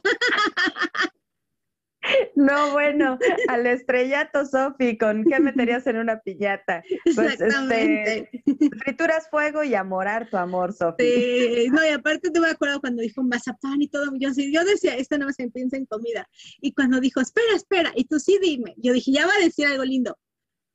No, 2.34 2.72
bueno, 2.72 3.18
al 3.48 3.66
estrellato, 3.66 4.44
Sofi, 4.46 4.98
¿con 4.98 5.24
qué 5.24 5.40
meterías 5.40 5.86
en 5.86 5.96
una 5.96 6.20
piñata? 6.20 6.82
Pues 7.04 7.40
este, 7.40 8.30
frituras 8.78 9.28
fuego 9.30 9.64
y 9.64 9.74
amorar 9.74 10.28
tu 10.30 10.36
amor, 10.36 10.72
Sofi. 10.72 11.04
Sí, 11.04 11.68
no, 11.70 11.84
y 11.84 11.88
aparte 11.88 12.30
te 12.30 12.40
me 12.40 12.48
acuerdo 12.48 12.80
cuando 12.80 13.02
dijo 13.02 13.22
mazapán 13.22 13.82
y 13.82 13.88
todo, 13.88 14.12
yo, 14.18 14.30
yo 14.36 14.64
decía, 14.64 14.96
esta 14.96 15.18
no 15.18 15.32
se 15.32 15.48
piensa 15.50 15.76
en 15.76 15.86
comida. 15.86 16.28
Y 16.60 16.72
cuando 16.72 17.00
dijo, 17.00 17.20
espera, 17.20 17.54
espera, 17.54 17.92
y 17.94 18.04
tú 18.04 18.18
sí 18.18 18.38
dime, 18.40 18.74
yo 18.76 18.92
dije, 18.92 19.12
ya 19.12 19.26
va 19.26 19.32
a 19.34 19.44
decir 19.44 19.66
algo 19.66 19.84
lindo, 19.84 20.18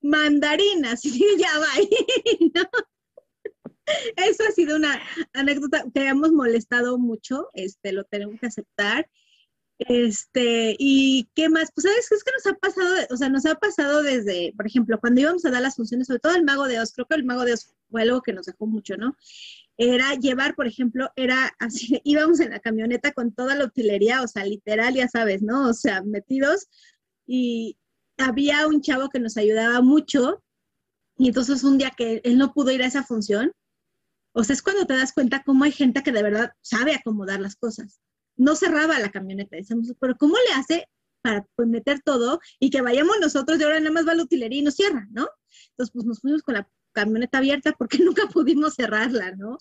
mandarinas, 0.01 1.05
y 1.05 1.37
ya 1.37 1.59
va, 1.59 1.67
¿no? 2.55 2.69
Eso 4.15 4.43
ha 4.47 4.51
sido 4.51 4.77
una 4.77 5.01
anécdota 5.33 5.83
que 5.93 6.07
hemos 6.07 6.31
molestado 6.31 6.97
mucho, 6.97 7.49
este, 7.53 7.91
lo 7.91 8.03
tenemos 8.05 8.39
que 8.39 8.47
aceptar. 8.47 9.09
Este, 9.87 10.75
y 10.77 11.27
qué 11.33 11.49
más, 11.49 11.71
pues 11.73 11.85
sabes 11.85 12.11
es 12.11 12.23
que 12.23 12.31
nos 12.31 12.45
ha 12.45 12.55
pasado, 12.59 12.95
o 13.09 13.17
sea, 13.17 13.29
nos 13.29 13.47
ha 13.47 13.55
pasado 13.55 14.03
desde, 14.03 14.53
por 14.55 14.67
ejemplo, 14.67 14.99
cuando 14.99 15.21
íbamos 15.21 15.43
a 15.43 15.49
dar 15.49 15.63
las 15.63 15.75
funciones, 15.75 16.05
sobre 16.05 16.19
todo 16.19 16.35
el 16.35 16.43
Mago 16.43 16.67
de 16.67 16.79
Oz, 16.79 16.93
creo 16.93 17.07
que 17.07 17.15
el 17.15 17.25
Mago 17.25 17.45
de 17.45 17.53
Oz 17.53 17.73
fue 17.89 18.03
algo 18.03 18.21
que 18.21 18.31
nos 18.31 18.45
dejó 18.45 18.67
mucho, 18.67 18.95
¿no? 18.97 19.15
Era 19.77 20.13
llevar, 20.13 20.53
por 20.55 20.67
ejemplo, 20.67 21.09
era 21.15 21.51
así, 21.57 21.99
íbamos 22.03 22.39
en 22.41 22.51
la 22.51 22.59
camioneta 22.59 23.11
con 23.11 23.33
toda 23.33 23.55
la 23.55 23.65
utilería, 23.65 24.21
o 24.21 24.27
sea, 24.27 24.45
literal, 24.45 24.93
ya 24.93 25.07
sabes, 25.07 25.41
¿no? 25.41 25.69
O 25.69 25.73
sea, 25.73 26.03
metidos, 26.03 26.67
y 27.25 27.75
había 28.17 28.67
un 28.67 28.81
chavo 28.81 29.09
que 29.09 29.19
nos 29.19 29.35
ayudaba 29.35 29.81
mucho, 29.81 30.43
y 31.17 31.29
entonces 31.29 31.63
un 31.63 31.79
día 31.79 31.91
que 31.97 32.21
él 32.23 32.37
no 32.37 32.53
pudo 32.53 32.71
ir 32.71 32.83
a 32.83 32.87
esa 32.87 33.03
función, 33.03 33.51
o 34.33 34.43
sea, 34.43 34.53
es 34.53 34.61
cuando 34.61 34.85
te 34.85 34.95
das 34.95 35.11
cuenta 35.11 35.41
cómo 35.43 35.63
hay 35.63 35.71
gente 35.71 36.03
que 36.03 36.11
de 36.11 36.21
verdad 36.23 36.51
sabe 36.61 36.93
acomodar 36.93 37.39
las 37.39 37.55
cosas 37.55 37.99
no 38.37 38.55
cerraba 38.55 38.99
la 38.99 39.11
camioneta. 39.11 39.55
Decíamos, 39.55 39.93
pero 39.99 40.15
¿cómo 40.17 40.35
le 40.35 40.53
hace 40.53 40.87
para 41.21 41.45
pues, 41.55 41.67
meter 41.67 42.01
todo 42.01 42.39
y 42.59 42.69
que 42.69 42.81
vayamos 42.81 43.17
nosotros 43.19 43.59
y 43.59 43.63
ahora 43.63 43.79
nada 43.79 43.91
más 43.91 44.07
va 44.07 44.15
la 44.15 44.23
utilería 44.23 44.59
y 44.59 44.63
nos 44.63 44.75
cierra, 44.75 45.07
¿no? 45.11 45.29
Entonces, 45.71 45.91
pues 45.93 46.05
nos 46.05 46.19
fuimos 46.19 46.41
con 46.41 46.55
la 46.55 46.67
camioneta 46.93 47.37
abierta 47.37 47.73
porque 47.77 47.97
nunca 48.03 48.27
pudimos 48.27 48.75
cerrarla, 48.75 49.35
¿no? 49.35 49.57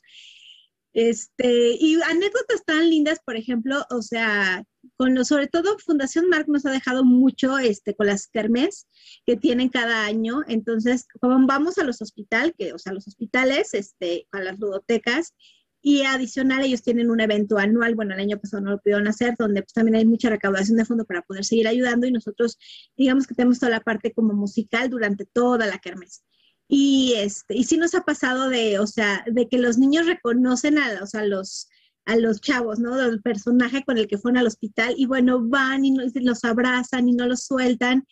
Este, 0.93 1.77
y 1.79 2.01
anécdotas 2.03 2.65
tan 2.65 2.91
lindas, 2.91 3.21
por 3.25 3.37
ejemplo, 3.37 3.87
o 3.91 4.03
sea, 4.03 4.65
con 4.97 5.15
lo, 5.15 5.25
sobre 5.25 5.47
todo 5.47 5.79
Fundación 5.79 6.29
Marc 6.29 6.49
nos 6.49 6.67
ha 6.67 6.73
dejado 6.73 7.05
mucho 7.05 7.59
este, 7.59 7.95
con 7.95 8.09
las 8.09 8.27
kermes 8.27 8.89
que 9.25 9.37
tienen 9.37 9.69
cada 9.69 10.05
año. 10.05 10.43
Entonces, 10.49 11.07
cuando 11.21 11.47
vamos 11.47 11.79
a 11.79 11.85
los 11.85 12.03
hospitales, 12.03 12.55
que, 12.59 12.73
o 12.73 12.79
sea, 12.79 12.93
los 12.93 13.07
hospitales, 13.07 13.73
este, 13.75 14.27
a 14.33 14.41
las 14.41 14.59
ludotecas, 14.59 15.35
y 15.83 16.03
adicional, 16.03 16.63
ellos 16.63 16.83
tienen 16.83 17.11
un 17.11 17.21
evento 17.21 17.59
anual, 17.59 17.95
bueno, 17.95 18.15
el 18.15 18.21
año 18.21 18.39
pasado 18.39 18.63
no 18.63 18.71
lo 18.73 18.79
pudieron 18.81 19.09
hacer, 19.09 19.35
donde 19.39 19.63
pues 19.63 19.73
también 19.73 19.97
hay 19.97 20.05
mucha 20.05 20.29
recaudación 20.29 20.77
de 20.77 20.85
fondo 20.85 21.05
para 21.05 21.23
poder 21.23 21.45
seguir 21.45 21.69
ayudando 21.69 22.07
y 22.07 22.13
nosotros, 22.13 22.59
digamos 22.97 23.27
que 23.27 23.35
tenemos 23.35 23.59
toda 23.59 23.71
la 23.71 23.81
parte 23.81 24.13
como 24.13 24.35
musical 24.35 24.91
durante 24.91 25.25
toda 25.25 25.67
la 25.67 25.79
kermés. 25.79 26.23
Y, 26.69 27.15
este, 27.17 27.57
y 27.57 27.65
sí 27.65 27.79
nos 27.79 27.95
ha 27.95 28.05
pasado 28.05 28.49
de, 28.49 28.79
o 28.79 28.87
sea, 28.87 29.25
de 29.27 29.49
que 29.49 29.59
los 29.59 29.79
niños 29.79 30.07
reconocen 30.07 30.79
a, 30.79 31.01
o 31.03 31.21
los, 31.27 31.69
a 32.05 32.17
los 32.17 32.41
chavos, 32.41 32.79
¿no? 32.79 32.97
Del 32.97 33.23
personaje 33.23 33.83
con 33.85 33.99
el 33.99 34.07
que 34.07 34.19
fueron 34.19 34.39
al 34.39 34.47
hospital 34.47 34.95
y 34.97 35.07
bueno, 35.07 35.41
van 35.43 35.85
y 35.85 35.97
los 36.21 36.45
abrazan 36.45 37.09
y 37.09 37.13
no 37.13 37.27
los 37.27 37.45
sueltan. 37.45 38.07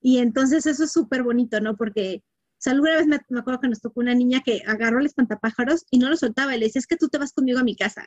Y 0.00 0.18
entonces 0.18 0.66
eso 0.66 0.84
es 0.84 0.92
súper 0.92 1.22
bonito, 1.22 1.60
¿no? 1.60 1.76
Porque 1.76 2.24
sea, 2.62 2.72
alguna 2.72 2.96
vez 2.96 3.06
me, 3.06 3.16
acuerdo 3.38 3.60
que 3.60 3.68
nos 3.68 3.80
tocó 3.80 4.00
una 4.00 4.14
niña 4.14 4.42
que 4.44 4.62
agarró 4.66 5.00
el 5.00 5.06
espantapájaros 5.06 5.86
y 5.90 5.98
no 5.98 6.08
lo 6.08 6.16
soltaba. 6.16 6.54
Y 6.54 6.58
le 6.58 6.66
decía, 6.66 6.80
es 6.80 6.86
que 6.86 6.96
tú 6.96 7.08
te 7.08 7.18
vas 7.18 7.32
conmigo 7.32 7.58
a 7.58 7.64
mi 7.64 7.76
casa. 7.76 8.06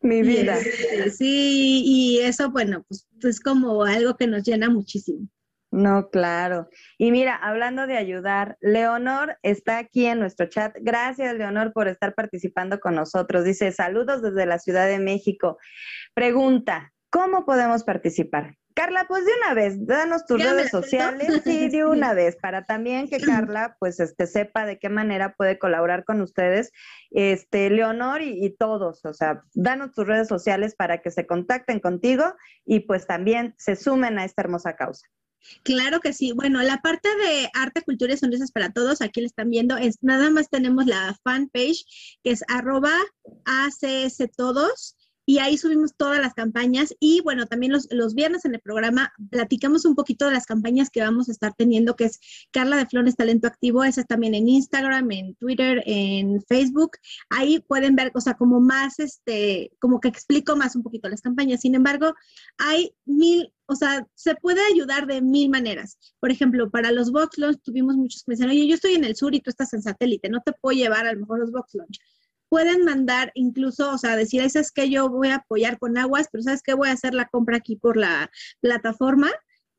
Mi 0.00 0.22
vida. 0.22 0.58
Este, 0.58 1.10
sí, 1.10 1.82
y 1.84 2.20
eso, 2.20 2.50
bueno, 2.50 2.84
pues 2.88 3.06
es 3.22 3.40
como 3.40 3.84
algo 3.84 4.16
que 4.16 4.26
nos 4.26 4.44
llena 4.44 4.70
muchísimo. 4.70 5.28
No, 5.74 6.08
claro. 6.08 6.68
Y 6.98 7.10
mira, 7.10 7.34
hablando 7.34 7.88
de 7.88 7.96
ayudar, 7.96 8.56
Leonor 8.60 9.38
está 9.42 9.78
aquí 9.78 10.06
en 10.06 10.20
nuestro 10.20 10.46
chat. 10.46 10.76
Gracias, 10.80 11.34
Leonor, 11.34 11.72
por 11.72 11.88
estar 11.88 12.14
participando 12.14 12.78
con 12.78 12.94
nosotros. 12.94 13.44
Dice, 13.44 13.72
saludos 13.72 14.22
desde 14.22 14.46
la 14.46 14.60
Ciudad 14.60 14.86
de 14.86 15.00
México. 15.00 15.58
Pregunta, 16.14 16.92
¿cómo 17.10 17.44
podemos 17.44 17.82
participar? 17.82 18.56
Carla, 18.74 19.06
pues 19.08 19.24
de 19.24 19.30
una 19.42 19.54
vez, 19.54 19.86
danos 19.86 20.26
tus 20.26 20.42
redes 20.42 20.70
sociales, 20.70 21.28
sí, 21.44 21.68
de 21.68 21.84
una 21.84 22.12
vez, 22.12 22.36
para 22.36 22.66
también 22.66 23.08
que 23.08 23.20
Carla, 23.20 23.76
pues, 23.78 24.00
este, 24.00 24.26
sepa 24.26 24.66
de 24.66 24.78
qué 24.78 24.88
manera 24.88 25.34
puede 25.36 25.58
colaborar 25.58 26.04
con 26.04 26.20
ustedes, 26.20 26.72
este, 27.10 27.70
Leonor 27.70 28.22
y, 28.22 28.50
todos, 28.58 29.04
o 29.04 29.14
sea, 29.14 29.44
danos 29.54 29.92
tus 29.92 30.06
redes 30.06 30.26
sociales 30.26 30.74
para 30.74 31.02
que 31.02 31.12
se 31.12 31.26
contacten 31.26 31.78
contigo 31.78 32.34
y 32.64 32.80
pues 32.80 33.06
también 33.06 33.54
se 33.58 33.76
sumen 33.76 34.18
a 34.18 34.24
esta 34.24 34.42
hermosa 34.42 34.74
causa. 34.74 35.06
Claro 35.62 36.00
que 36.00 36.12
sí. 36.12 36.32
Bueno, 36.32 36.62
la 36.62 36.78
parte 36.78 37.08
de 37.16 37.50
arte, 37.52 37.82
cultura 37.82 38.14
y 38.14 38.16
sonrisas 38.16 38.50
para 38.50 38.72
todos, 38.72 39.02
aquí 39.02 39.20
le 39.20 39.26
están 39.26 39.50
viendo, 39.50 39.76
es 39.76 39.98
nada 40.00 40.30
más 40.30 40.48
tenemos 40.48 40.86
la 40.86 41.16
fanpage 41.22 41.84
que 42.22 42.30
es 42.30 42.42
arroba 42.48 42.94
ACS 43.44 44.18
todos 44.36 44.96
y 45.26 45.38
ahí 45.38 45.56
subimos 45.56 45.94
todas 45.96 46.20
las 46.20 46.34
campañas 46.34 46.94
y 47.00 47.20
bueno, 47.22 47.46
también 47.46 47.72
los, 47.72 47.88
los, 47.90 48.14
viernes 48.14 48.44
en 48.44 48.54
el 48.54 48.60
programa 48.60 49.12
platicamos 49.30 49.84
un 49.84 49.94
poquito 49.94 50.26
de 50.26 50.32
las 50.32 50.46
campañas 50.46 50.90
que 50.90 51.00
vamos 51.00 51.28
a 51.28 51.32
estar 51.32 51.54
teniendo, 51.54 51.96
que 51.96 52.04
es 52.04 52.20
Carla 52.50 52.76
de 52.76 52.86
Flores 52.86 53.16
Talento 53.16 53.46
Activo, 53.46 53.84
esa 53.84 54.04
también 54.04 54.34
en 54.34 54.48
Instagram, 54.48 55.10
en 55.10 55.34
Twitter, 55.36 55.82
en 55.86 56.42
Facebook. 56.42 56.92
Ahí 57.30 57.60
pueden 57.60 57.96
ver, 57.96 58.12
o 58.14 58.20
sea, 58.20 58.34
como 58.34 58.60
más, 58.60 58.98
este, 58.98 59.72
como 59.80 60.00
que 60.00 60.08
explico 60.08 60.56
más 60.56 60.76
un 60.76 60.82
poquito 60.82 61.08
las 61.08 61.22
campañas. 61.22 61.60
Sin 61.60 61.74
embargo, 61.74 62.14
hay 62.58 62.94
mil, 63.04 63.52
o 63.66 63.74
sea, 63.76 64.06
se 64.14 64.34
puede 64.36 64.60
ayudar 64.72 65.06
de 65.06 65.22
mil 65.22 65.48
maneras. 65.48 65.98
Por 66.20 66.30
ejemplo, 66.30 66.70
para 66.70 66.92
los 66.92 67.10
box 67.10 67.38
launch 67.38 67.60
tuvimos 67.62 67.96
muchos 67.96 68.22
que 68.22 68.30
me 68.30 68.34
decían, 68.34 68.50
oye, 68.50 68.68
yo 68.68 68.74
estoy 68.74 68.94
en 68.94 69.04
el 69.04 69.16
sur 69.16 69.34
y 69.34 69.40
tú 69.40 69.50
estás 69.50 69.72
en 69.72 69.82
satélite, 69.82 70.28
no 70.28 70.40
te 70.44 70.52
puedo 70.52 70.76
llevar 70.76 71.06
a 71.06 71.12
lo 71.12 71.20
mejor 71.20 71.40
los 71.40 71.50
box 71.50 71.74
launch 71.74 71.98
pueden 72.54 72.84
mandar 72.84 73.32
incluso, 73.34 73.90
o 73.90 73.98
sea, 73.98 74.14
decir, 74.14 74.40
es 74.40 74.70
que 74.70 74.88
yo 74.88 75.08
voy 75.08 75.30
a 75.30 75.38
apoyar 75.38 75.76
con 75.76 75.98
aguas, 75.98 76.28
pero 76.30 76.44
sabes 76.44 76.62
que 76.62 76.74
voy 76.74 76.86
a 76.86 76.92
hacer 76.92 77.12
la 77.12 77.26
compra 77.26 77.56
aquí 77.56 77.74
por 77.74 77.96
la 77.96 78.30
plataforma 78.60 79.28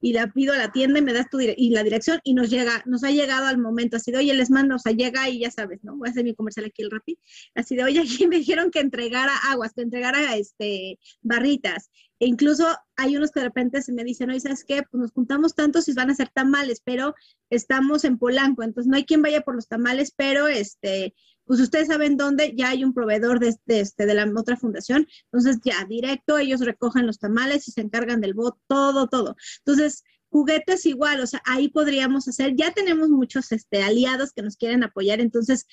y 0.01 0.11
la 0.11 0.28
pido 0.34 0.53
a 0.53 0.57
la 0.57 0.73
tienda 0.73 0.99
y 0.99 1.01
me 1.01 1.13
das 1.13 1.30
tu 1.30 1.39
y 1.39 1.69
la 1.69 1.84
dirección 1.84 2.19
y 2.26 2.34
nos 2.34 2.49
llega, 2.49 2.84
nos 2.86 3.05
ha 3.05 3.11
llegado 3.11 3.47
al 3.47 3.59
momento 3.59 3.95
así 3.95 4.11
de, 4.11 4.17
oye, 4.17 4.34
les 4.34 4.51
mando, 4.51 4.76
o 4.76 4.80
sea, 4.80 4.91
llega 4.91 5.30
y 5.30 5.39
ya 5.39 5.51
sabes, 5.51 5.86
¿no? 5.86 5.95
Voy 5.95 6.09
a 6.09 6.11
hacer 6.11 6.26
mi 6.26 6.36
comercial 6.36 6.65
aquí 6.65 6.82
el 6.82 6.91
Rappi, 6.91 7.17
así 7.53 7.78
de, 7.78 7.86
oye, 7.86 8.01
aquí 8.01 8.28
me 8.28 8.39
dijeron 8.39 8.71
que 8.71 8.82
entregara 8.82 9.32
aguas, 9.49 9.71
que 9.73 9.82
entregara 9.82 10.36
este 10.36 10.99
barritas. 11.21 11.89
E 12.19 12.28
incluso 12.28 12.67
hay 12.97 13.15
unos 13.15 13.32
que 13.32 13.39
de 13.39 13.45
repente 13.45 13.82
se 13.84 13.93
me 13.93 14.03
dicen, 14.03 14.30
oye, 14.32 14.41
¿sabes 14.41 14.65
qué? 14.65 14.84
Pues 14.84 14.99
nos 14.99 15.11
juntamos 15.13 15.55
tantos 15.55 15.88
y 15.88 15.93
van 15.93 16.09
a 16.09 16.15
ser 16.15 16.28
tamales, 16.28 16.82
pero 16.84 17.15
estamos 17.49 18.03
en 18.03 18.17
Polanco, 18.17 18.63
entonces 18.63 18.89
no 18.89 18.97
hay 18.97 19.05
quien 19.05 19.21
vaya 19.21 19.41
por 19.41 19.55
los 19.55 19.69
tamales, 19.69 20.11
pero 20.13 20.49
este, 20.49 21.13
pues 21.45 21.59
ustedes 21.59 21.87
saben 21.87 22.17
dónde 22.17 22.53
ya 22.55 22.69
hay 22.69 22.83
un 22.83 22.93
proveedor 22.93 23.39
de, 23.39 23.57
este, 23.67 24.05
de 24.05 24.13
la 24.13 24.25
otra 24.35 24.57
fundación, 24.57 25.07
entonces 25.31 25.59
ya 25.63 25.85
directo 25.85 26.37
ellos 26.37 26.61
recogen 26.61 27.07
los 27.07 27.19
tamales 27.19 27.67
y 27.67 27.71
se 27.71 27.81
encargan 27.81 28.21
del 28.21 28.33
bot, 28.33 28.57
todo, 28.67 29.07
todo. 29.07 29.35
Entonces, 29.59 30.03
juguetes 30.29 30.85
igual, 30.85 31.21
o 31.21 31.27
sea, 31.27 31.41
ahí 31.45 31.69
podríamos 31.69 32.27
hacer, 32.27 32.55
ya 32.55 32.71
tenemos 32.73 33.09
muchos 33.09 33.51
este, 33.51 33.83
aliados 33.83 34.33
que 34.33 34.41
nos 34.41 34.57
quieren 34.57 34.83
apoyar, 34.83 35.21
entonces 35.21 35.65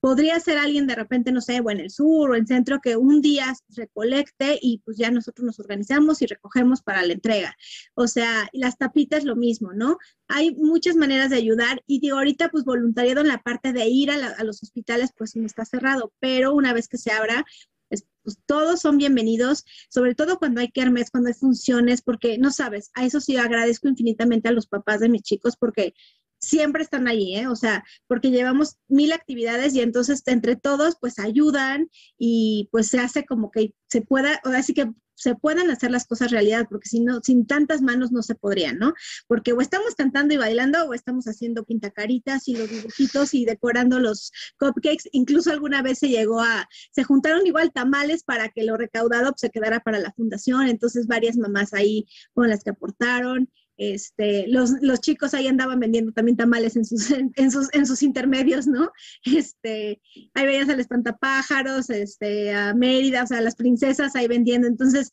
podría 0.00 0.38
ser 0.40 0.58
alguien 0.58 0.86
de 0.86 0.94
repente, 0.94 1.32
no 1.32 1.40
sé, 1.40 1.60
o 1.60 1.70
en 1.70 1.80
el 1.80 1.90
sur 1.90 2.30
o 2.30 2.34
en 2.34 2.42
el 2.42 2.46
centro 2.46 2.80
que 2.80 2.96
un 2.96 3.20
día 3.20 3.54
recolecte 3.68 4.58
y 4.60 4.78
pues 4.84 4.96
ya 4.96 5.10
nosotros 5.10 5.44
nos 5.44 5.58
organizamos 5.58 6.22
y 6.22 6.26
recogemos 6.26 6.82
para 6.82 7.02
la 7.02 7.12
entrega. 7.12 7.56
O 7.94 8.06
sea, 8.06 8.48
las 8.52 8.78
tapitas 8.78 9.24
lo 9.24 9.36
mismo, 9.36 9.72
¿no? 9.72 9.98
Hay 10.28 10.54
muchas 10.54 10.96
maneras 10.96 11.30
de 11.30 11.36
ayudar 11.36 11.82
y 11.86 12.00
digo, 12.00 12.18
ahorita 12.18 12.50
pues 12.50 12.64
voluntariado 12.64 13.20
en 13.20 13.28
la 13.28 13.42
parte 13.42 13.72
de 13.72 13.86
ir 13.88 14.10
a, 14.10 14.44
los 14.44 14.62
hospitales 14.62 15.10
pues 15.16 15.36
no 15.36 15.46
está 15.46 15.64
cerrado, 15.64 16.12
pero 16.20 16.54
una 16.54 16.72
vez 16.72 16.88
que 16.88 16.98
se 16.98 17.10
abra, 17.10 17.44
pues 17.88 18.04
todos 18.46 18.80
son 18.80 18.98
bienvenidos, 18.98 19.64
sobre 19.88 20.14
todo 20.14 20.38
cuando 20.38 20.60
hay 20.60 20.70
kermes, 20.70 21.10
cuando 21.10 21.28
hay 21.28 21.34
funciones, 21.34 22.02
porque 22.02 22.38
no 22.38 22.50
sabes, 22.50 22.90
a 22.94 23.04
eso 23.04 23.20
sí 23.20 23.36
agradezco 23.36 23.88
infinitamente 23.88 24.48
a 24.48 24.52
los 24.52 24.66
papás 24.66 25.00
de 25.00 25.08
mis 25.08 25.22
chicos 25.22 25.56
porque 25.56 25.94
siempre 26.38 26.82
están 26.82 27.08
allí, 27.08 27.36
¿eh? 27.36 27.48
O 27.48 27.56
sea, 27.56 27.84
porque 28.06 28.30
llevamos 28.30 28.76
mil 28.88 29.12
actividades 29.12 29.74
y 29.74 29.80
entonces 29.80 30.22
entre 30.26 30.56
todos 30.56 30.96
pues 31.00 31.18
ayudan 31.18 31.88
y 32.18 32.68
pues 32.72 32.88
se 32.88 32.98
hace 32.98 33.24
como 33.24 33.50
que 33.50 33.74
se 33.88 34.02
pueda, 34.02 34.40
o 34.44 34.48
así 34.50 34.74
que 34.74 34.90
se 35.16 35.34
puedan 35.34 35.70
hacer 35.70 35.90
las 35.90 36.06
cosas 36.06 36.30
realidad, 36.30 36.66
porque 36.68 36.88
si 36.88 37.00
no, 37.00 37.20
sin 37.22 37.46
tantas 37.46 37.80
manos 37.82 38.12
no 38.12 38.22
se 38.22 38.34
podrían, 38.34 38.78
¿no? 38.78 38.92
Porque 39.26 39.52
o 39.52 39.60
estamos 39.60 39.94
cantando 39.94 40.34
y 40.34 40.36
bailando 40.36 40.84
o 40.84 40.94
estamos 40.94 41.24
haciendo 41.26 41.64
pintacaritas 41.64 42.46
y 42.48 42.56
los 42.56 42.68
dibujitos 42.68 43.34
y 43.34 43.44
decorando 43.44 43.98
los 43.98 44.30
cupcakes. 44.58 45.08
Incluso 45.12 45.50
alguna 45.50 45.82
vez 45.82 45.98
se 45.98 46.08
llegó 46.08 46.40
a, 46.42 46.68
se 46.92 47.02
juntaron 47.02 47.46
igual 47.46 47.72
tamales 47.72 48.22
para 48.24 48.50
que 48.50 48.62
lo 48.62 48.76
recaudado 48.76 49.32
se 49.36 49.50
quedara 49.50 49.80
para 49.80 49.98
la 49.98 50.12
fundación. 50.12 50.68
Entonces 50.68 51.06
varias 51.06 51.38
mamás 51.38 51.72
ahí 51.72 52.06
fueron 52.34 52.50
las 52.50 52.62
que 52.62 52.70
aportaron. 52.70 53.50
Este, 53.76 54.46
los, 54.48 54.72
los, 54.80 55.00
chicos 55.00 55.34
ahí 55.34 55.48
andaban 55.48 55.80
vendiendo 55.80 56.12
también 56.12 56.36
tamales 56.36 56.76
en 56.76 56.84
sus, 56.84 57.10
en, 57.36 57.50
sus, 57.50 57.72
en 57.74 57.86
sus 57.86 58.02
intermedios, 58.02 58.66
¿no? 58.66 58.90
Este, 59.24 60.00
ahí 60.34 60.46
veías 60.46 60.68
al 60.68 60.80
espantapájaros, 60.80 61.90
este, 61.90 62.54
a 62.54 62.74
Mérida, 62.74 63.24
o 63.24 63.26
sea, 63.26 63.40
las 63.40 63.56
princesas 63.56 64.16
ahí 64.16 64.28
vendiendo. 64.28 64.66
Entonces, 64.66 65.12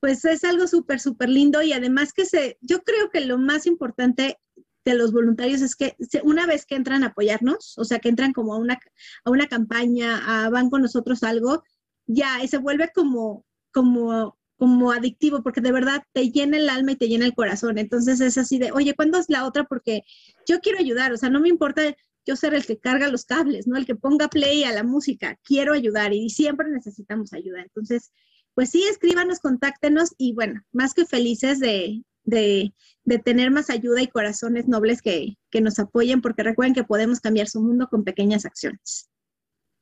pues 0.00 0.24
es 0.24 0.44
algo 0.44 0.66
súper, 0.66 1.00
súper 1.00 1.28
lindo 1.28 1.62
y 1.62 1.72
además 1.72 2.12
que 2.12 2.24
se, 2.24 2.58
yo 2.60 2.82
creo 2.82 3.10
que 3.10 3.20
lo 3.20 3.38
más 3.38 3.66
importante 3.66 4.38
de 4.84 4.94
los 4.94 5.12
voluntarios 5.12 5.62
es 5.62 5.76
que 5.76 5.96
una 6.24 6.46
vez 6.46 6.66
que 6.66 6.74
entran 6.74 7.04
a 7.04 7.08
apoyarnos, 7.08 7.78
o 7.78 7.84
sea, 7.84 8.00
que 8.00 8.08
entran 8.08 8.32
como 8.32 8.54
a 8.54 8.58
una, 8.58 8.80
a 9.24 9.30
una 9.30 9.46
campaña, 9.46 10.44
a 10.44 10.50
van 10.50 10.70
con 10.70 10.82
nosotros 10.82 11.22
algo, 11.22 11.62
ya, 12.06 12.42
y 12.42 12.48
se 12.48 12.58
vuelve 12.58 12.90
como, 12.92 13.44
como 13.72 14.36
como 14.62 14.92
adictivo, 14.92 15.42
porque 15.42 15.60
de 15.60 15.72
verdad 15.72 16.04
te 16.12 16.30
llena 16.30 16.56
el 16.56 16.68
alma 16.68 16.92
y 16.92 16.96
te 16.96 17.08
llena 17.08 17.24
el 17.24 17.34
corazón. 17.34 17.78
Entonces 17.78 18.20
es 18.20 18.38
así 18.38 18.60
de, 18.60 18.70
oye, 18.70 18.94
¿cuándo 18.94 19.18
es 19.18 19.28
la 19.28 19.44
otra? 19.44 19.64
Porque 19.64 20.02
yo 20.46 20.60
quiero 20.60 20.78
ayudar, 20.78 21.12
o 21.12 21.16
sea, 21.16 21.30
no 21.30 21.40
me 21.40 21.48
importa 21.48 21.82
yo 22.24 22.36
ser 22.36 22.54
el 22.54 22.64
que 22.64 22.78
carga 22.78 23.08
los 23.08 23.24
cables, 23.24 23.66
¿no? 23.66 23.76
El 23.76 23.86
que 23.86 23.96
ponga 23.96 24.28
play 24.28 24.62
a 24.62 24.70
la 24.70 24.84
música, 24.84 25.36
quiero 25.42 25.72
ayudar 25.72 26.14
y 26.14 26.30
siempre 26.30 26.68
necesitamos 26.70 27.32
ayuda. 27.32 27.60
Entonces, 27.60 28.12
pues 28.54 28.70
sí, 28.70 28.84
escríbanos, 28.88 29.40
contáctenos 29.40 30.14
y 30.16 30.32
bueno, 30.32 30.62
más 30.70 30.94
que 30.94 31.06
felices 31.06 31.58
de, 31.58 32.04
de, 32.22 32.72
de 33.02 33.18
tener 33.18 33.50
más 33.50 33.68
ayuda 33.68 34.00
y 34.00 34.06
corazones 34.06 34.68
nobles 34.68 35.02
que, 35.02 35.38
que 35.50 35.60
nos 35.60 35.80
apoyen, 35.80 36.20
porque 36.20 36.44
recuerden 36.44 36.74
que 36.74 36.84
podemos 36.84 37.18
cambiar 37.18 37.48
su 37.48 37.60
mundo 37.60 37.88
con 37.90 38.04
pequeñas 38.04 38.44
acciones. 38.44 39.10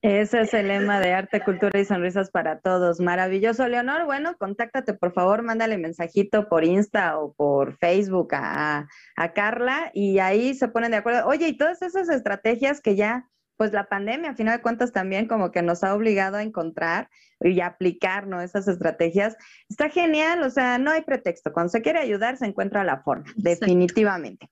Ese 0.03 0.41
es 0.41 0.55
el 0.55 0.69
lema 0.69 0.99
de 0.99 1.13
arte, 1.13 1.43
cultura 1.43 1.79
y 1.79 1.85
sonrisas 1.85 2.31
para 2.31 2.61
todos. 2.61 3.01
Maravilloso, 3.01 3.69
Leonor. 3.69 4.07
Bueno, 4.07 4.35
contáctate, 4.39 4.95
por 4.95 5.13
favor, 5.13 5.43
mándale 5.43 5.77
mensajito 5.77 6.49
por 6.49 6.65
Insta 6.65 7.19
o 7.19 7.35
por 7.35 7.77
Facebook 7.77 8.35
a, 8.35 8.89
a, 9.17 9.33
Carla 9.35 9.91
y 9.93 10.19
ahí 10.19 10.55
se 10.55 10.69
ponen 10.69 10.93
de 10.93 10.97
acuerdo. 10.97 11.27
Oye, 11.27 11.49
y 11.49 11.57
todas 11.59 11.83
esas 11.83 12.09
estrategias 12.09 12.81
que 12.81 12.97
ya, 12.97 13.29
pues 13.59 13.75
la 13.75 13.91
pandemia, 13.91 14.31
a 14.31 14.35
final 14.35 14.57
de 14.57 14.63
cuentas, 14.63 14.91
también 14.93 15.29
como 15.29 15.51
que 15.51 15.61
nos 15.61 15.85
ha 15.85 15.95
obligado 15.95 16.39
a 16.39 16.43
encontrar 16.43 17.11
y 17.39 17.61
aplicar, 17.61 18.27
¿no? 18.27 18.41
Esas 18.41 18.69
estrategias. 18.69 19.37
Está 19.69 19.91
genial, 19.91 20.43
o 20.43 20.49
sea, 20.49 20.79
no 20.79 20.93
hay 20.93 21.03
pretexto. 21.03 21.53
Cuando 21.53 21.69
se 21.69 21.83
quiere 21.83 21.99
ayudar, 21.99 22.39
se 22.39 22.47
encuentra 22.47 22.85
la 22.85 23.03
forma, 23.03 23.27
definitivamente. 23.37 24.49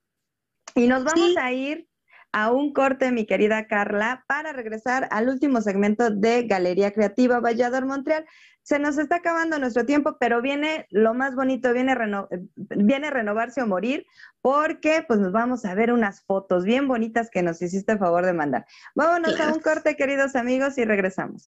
Y 0.75 0.89
nos 0.89 1.05
vamos 1.05 1.39
a 1.39 1.53
ir 1.53 1.88
a 2.33 2.51
un 2.51 2.73
corte, 2.73 3.11
mi 3.13 3.27
querida 3.27 3.67
Carla, 3.67 4.25
para 4.27 4.53
regresar 4.53 5.09
al 5.11 5.29
último 5.29 5.61
segmento 5.61 6.11
de 6.11 6.47
Galería 6.47 6.93
Creativa 6.93 7.41
Vallador 7.41 7.87
Montreal. 7.87 8.27
Se 8.63 8.79
nos 8.79 8.99
está 8.99 9.17
acabando 9.17 9.59
nuestro 9.59 9.87
tiempo, 9.87 10.19
pero 10.21 10.43
viene 10.43 10.87
lo 10.91 11.15
más 11.15 11.35
bonito, 11.35 11.73
viene, 11.73 11.97
viene 12.57 13.11
renovarse 13.11 13.63
o 13.63 13.67
morir, 13.67 14.05
porque 14.43 15.05
pues 15.09 15.21
nos 15.21 15.33
vamos 15.33 15.65
a 15.65 15.75
ver 15.75 15.91
unas 15.91 16.23
fotos 16.23 16.65
bien 16.65 16.87
bonitas 16.87 17.31
que 17.31 17.43
nos 17.43 17.63
hiciste 17.63 17.93
el 17.93 17.99
favor 17.99 18.27
de 18.27 18.35
mandar. 18.35 18.67
Vámonos 18.95 19.41
a 19.41 19.53
un 19.53 19.61
corte, 19.61 19.97
queridos 19.97 20.37
amigos, 20.37 20.77
y 20.77 20.85
regresamos. 20.85 21.51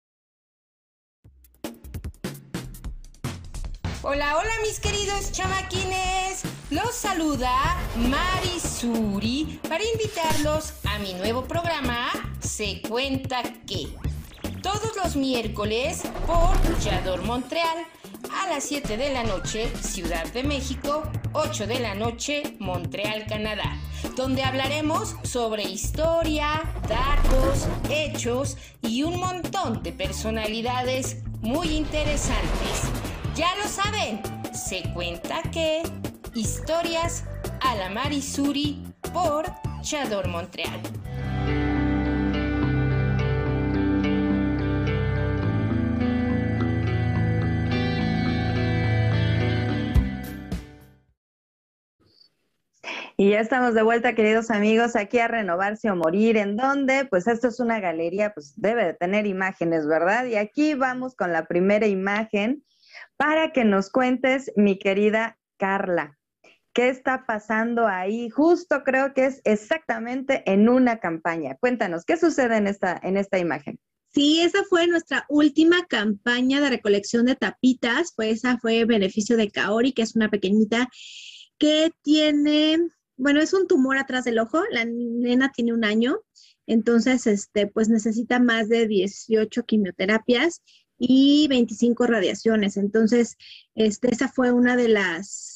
Hola, 4.03 4.37
hola 4.37 4.51
mis 4.63 4.79
queridos 4.79 5.33
chamaquines. 5.33 6.56
Los 6.71 6.97
saluda 6.97 7.77
Marisuri 7.97 9.61
para 9.69 9.85
invitarlos 9.85 10.73
a 10.85 10.99
mi 10.99 11.15
nuevo 11.15 11.45
programa 11.45 12.09
Se 12.41 12.83
cuenta 12.83 13.43
que. 13.67 13.87
Todos 14.63 14.97
los 14.97 15.15
miércoles 15.15 16.03
por 16.27 16.57
Yador 16.81 17.23
Montreal 17.23 17.87
a 18.33 18.49
las 18.49 18.65
7 18.65 18.97
de 18.97 19.13
la 19.13 19.23
noche, 19.23 19.71
Ciudad 19.81 20.27
de 20.33 20.43
México, 20.43 21.05
8 21.35 21.69
de 21.69 21.79
la 21.79 21.95
noche, 21.95 22.57
Montreal, 22.59 23.27
Canadá, 23.29 23.79
donde 24.17 24.43
hablaremos 24.43 25.15
sobre 25.23 25.63
historia, 25.63 26.65
datos, 26.89 27.69
hechos 27.89 28.57
y 28.83 29.05
un 29.05 29.21
montón 29.21 29.85
de 29.85 29.93
personalidades 29.93 31.19
muy 31.43 31.69
interesantes 31.69 32.91
ya 33.37 33.55
lo 33.57 33.69
saben, 33.69 34.23
se 34.55 34.83
cuenta 34.95 35.43
que 35.53 35.83
historias 36.37 37.25
a 37.63 37.75
la 37.77 37.89
Marisuri 37.89 38.85
por 39.15 39.47
Chador 39.81 40.29
Montreal. 40.29 40.83
Y 53.19 53.31
ya 53.31 53.41
estamos 53.41 53.73
de 53.73 53.83
vuelta, 53.83 54.15
queridos 54.15 54.51
amigos, 54.51 54.95
aquí 54.95 55.19
a 55.21 55.29
Renovarse 55.29 55.91
o 55.91 55.97
Morir, 55.97 56.37
en 56.37 56.55
donde, 56.59 57.07
pues 57.07 57.27
esto 57.27 57.49
es 57.49 57.61
una 57.61 57.81
galería, 57.81 58.35
pues 58.35 58.53
debe 58.61 58.85
de 58.85 58.93
tener 58.93 59.27
imágenes, 59.27 59.87
¿verdad? 59.87 60.27
Y 60.27 60.37
aquí 60.37 60.75
vamos 60.75 61.17
con 61.17 61.33
la 61.33 61.47
primera 61.47 61.87
imagen, 61.87 62.63
para 63.17 63.53
que 63.53 63.65
nos 63.65 63.91
cuentes, 63.91 64.53
mi 64.55 64.79
querida 64.79 65.39
Carla, 65.57 66.19
qué 66.77 66.91
está 66.91 67.25
pasando 67.27 67.87
ahí. 67.87 68.29
Justo 68.29 68.85
creo 68.85 69.15
que 69.15 69.25
es 69.25 69.41
exactamente 69.45 70.43
en 70.45 70.69
una 70.69 71.01
campaña. 71.01 71.57
Cuéntanos, 71.59 72.05
¿qué 72.05 72.19
sucede 72.19 72.59
en 72.59 72.67
esta, 72.67 73.01
en 73.03 73.17
esta 73.17 73.39
imagen? 73.39 73.81
Sí, 74.13 74.43
esa 74.43 74.63
fue 74.69 74.87
nuestra 74.87 75.25
última 75.31 75.87
campaña 75.87 76.61
de 76.61 76.69
recolección 76.69 77.25
de 77.25 77.35
tapitas. 77.35 78.13
Fue 78.15 78.29
esa 78.29 78.59
fue 78.59 78.85
beneficio 78.85 79.39
de 79.39 79.51
Kaori, 79.51 79.93
que 79.93 80.03
es 80.03 80.17
una 80.17 80.29
pequeñita 80.29 80.91
que 81.57 81.93
tiene, 82.03 82.79
bueno, 83.17 83.41
es 83.41 83.55
un 83.55 83.67
tumor 83.67 83.97
atrás 83.97 84.25
del 84.25 84.39
ojo. 84.39 84.63
La 84.71 84.85
nena 84.85 85.53
tiene 85.53 85.73
un 85.73 85.83
año, 85.83 86.19
entonces, 86.67 87.27
este, 87.27 87.69
pues 87.69 87.89
necesita 87.89 88.39
más 88.39 88.69
de 88.69 88.87
18 88.87 89.65
quimioterapias 89.65 90.61
y 90.99 91.47
25 91.49 92.07
radiaciones. 92.07 92.77
Entonces, 92.77 93.39
este, 93.75 94.13
esa 94.13 94.29
fue 94.29 94.53
una 94.53 94.77
de 94.77 94.89
las, 94.89 95.56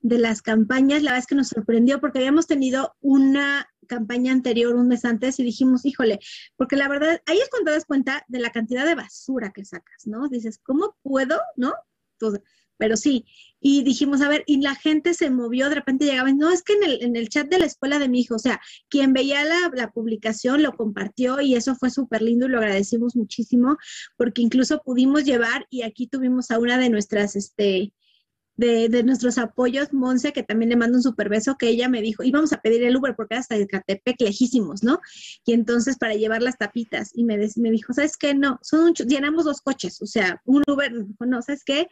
de 0.00 0.18
las 0.18 0.42
campañas, 0.42 1.02
la 1.02 1.10
verdad 1.10 1.24
es 1.24 1.26
que 1.26 1.34
nos 1.34 1.48
sorprendió 1.48 2.00
porque 2.00 2.18
habíamos 2.18 2.46
tenido 2.46 2.94
una 3.00 3.68
campaña 3.88 4.32
anterior 4.32 4.76
un 4.76 4.88
mes 4.88 5.04
antes 5.04 5.38
y 5.40 5.44
dijimos, 5.44 5.84
híjole, 5.84 6.20
porque 6.56 6.76
la 6.76 6.88
verdad, 6.88 7.20
ahí 7.26 7.38
es 7.38 7.48
cuando 7.50 7.72
das 7.72 7.84
cuenta 7.84 8.24
de 8.28 8.38
la 8.38 8.50
cantidad 8.50 8.86
de 8.86 8.94
basura 8.94 9.50
que 9.52 9.64
sacas, 9.64 10.06
¿no? 10.06 10.28
Dices, 10.28 10.60
¿cómo 10.62 10.96
puedo? 11.02 11.40
¿No? 11.56 11.72
Entonces, 12.12 12.42
pero 12.78 12.96
sí, 12.96 13.26
y 13.60 13.82
dijimos, 13.82 14.20
a 14.20 14.28
ver, 14.28 14.44
y 14.46 14.60
la 14.60 14.76
gente 14.76 15.12
se 15.12 15.30
movió, 15.30 15.68
de 15.68 15.74
repente 15.74 16.04
llegaban, 16.04 16.38
no, 16.38 16.50
es 16.50 16.62
que 16.62 16.74
en 16.74 16.84
el, 16.84 17.02
en 17.02 17.16
el 17.16 17.28
chat 17.28 17.48
de 17.48 17.58
la 17.58 17.66
escuela 17.66 17.98
de 17.98 18.08
mi 18.08 18.20
hijo, 18.20 18.36
o 18.36 18.38
sea, 18.38 18.60
quien 18.88 19.12
veía 19.12 19.44
la, 19.44 19.70
la 19.74 19.90
publicación 19.90 20.62
lo 20.62 20.76
compartió 20.76 21.40
y 21.40 21.56
eso 21.56 21.74
fue 21.74 21.90
súper 21.90 22.22
lindo 22.22 22.46
y 22.46 22.50
lo 22.50 22.58
agradecimos 22.58 23.16
muchísimo, 23.16 23.76
porque 24.16 24.42
incluso 24.42 24.80
pudimos 24.84 25.24
llevar, 25.24 25.66
y 25.70 25.82
aquí 25.82 26.06
tuvimos 26.06 26.52
a 26.52 26.60
una 26.60 26.78
de 26.78 26.88
nuestras, 26.88 27.34
este, 27.34 27.92
de, 28.58 28.88
de, 28.88 29.04
nuestros 29.04 29.38
apoyos, 29.38 29.92
Monse, 29.92 30.32
que 30.32 30.42
también 30.42 30.68
le 30.68 30.76
mando 30.76 30.98
un 30.98 31.02
super 31.02 31.28
beso, 31.28 31.56
que 31.56 31.68
ella 31.68 31.88
me 31.88 32.02
dijo, 32.02 32.24
íbamos 32.24 32.52
a 32.52 32.60
pedir 32.60 32.82
el 32.82 32.96
Uber 32.96 33.14
porque 33.16 33.34
era 33.34 33.40
hasta 33.40 33.56
Catepec, 33.66 34.20
lejísimos, 34.20 34.82
¿no? 34.82 35.00
Y 35.46 35.52
entonces 35.52 35.96
para 35.96 36.14
llevar 36.14 36.42
las 36.42 36.58
tapitas, 36.58 37.12
y 37.14 37.24
me, 37.24 37.38
me 37.38 37.70
dijo, 37.70 37.92
¿sabes 37.92 38.16
qué? 38.16 38.34
No, 38.34 38.58
son 38.62 38.92
llenamos 38.94 39.44
dos 39.44 39.60
coches, 39.60 40.02
o 40.02 40.06
sea, 40.06 40.42
un 40.44 40.64
Uber, 40.66 40.92
no, 41.20 41.40
¿sabes 41.40 41.62
qué? 41.64 41.86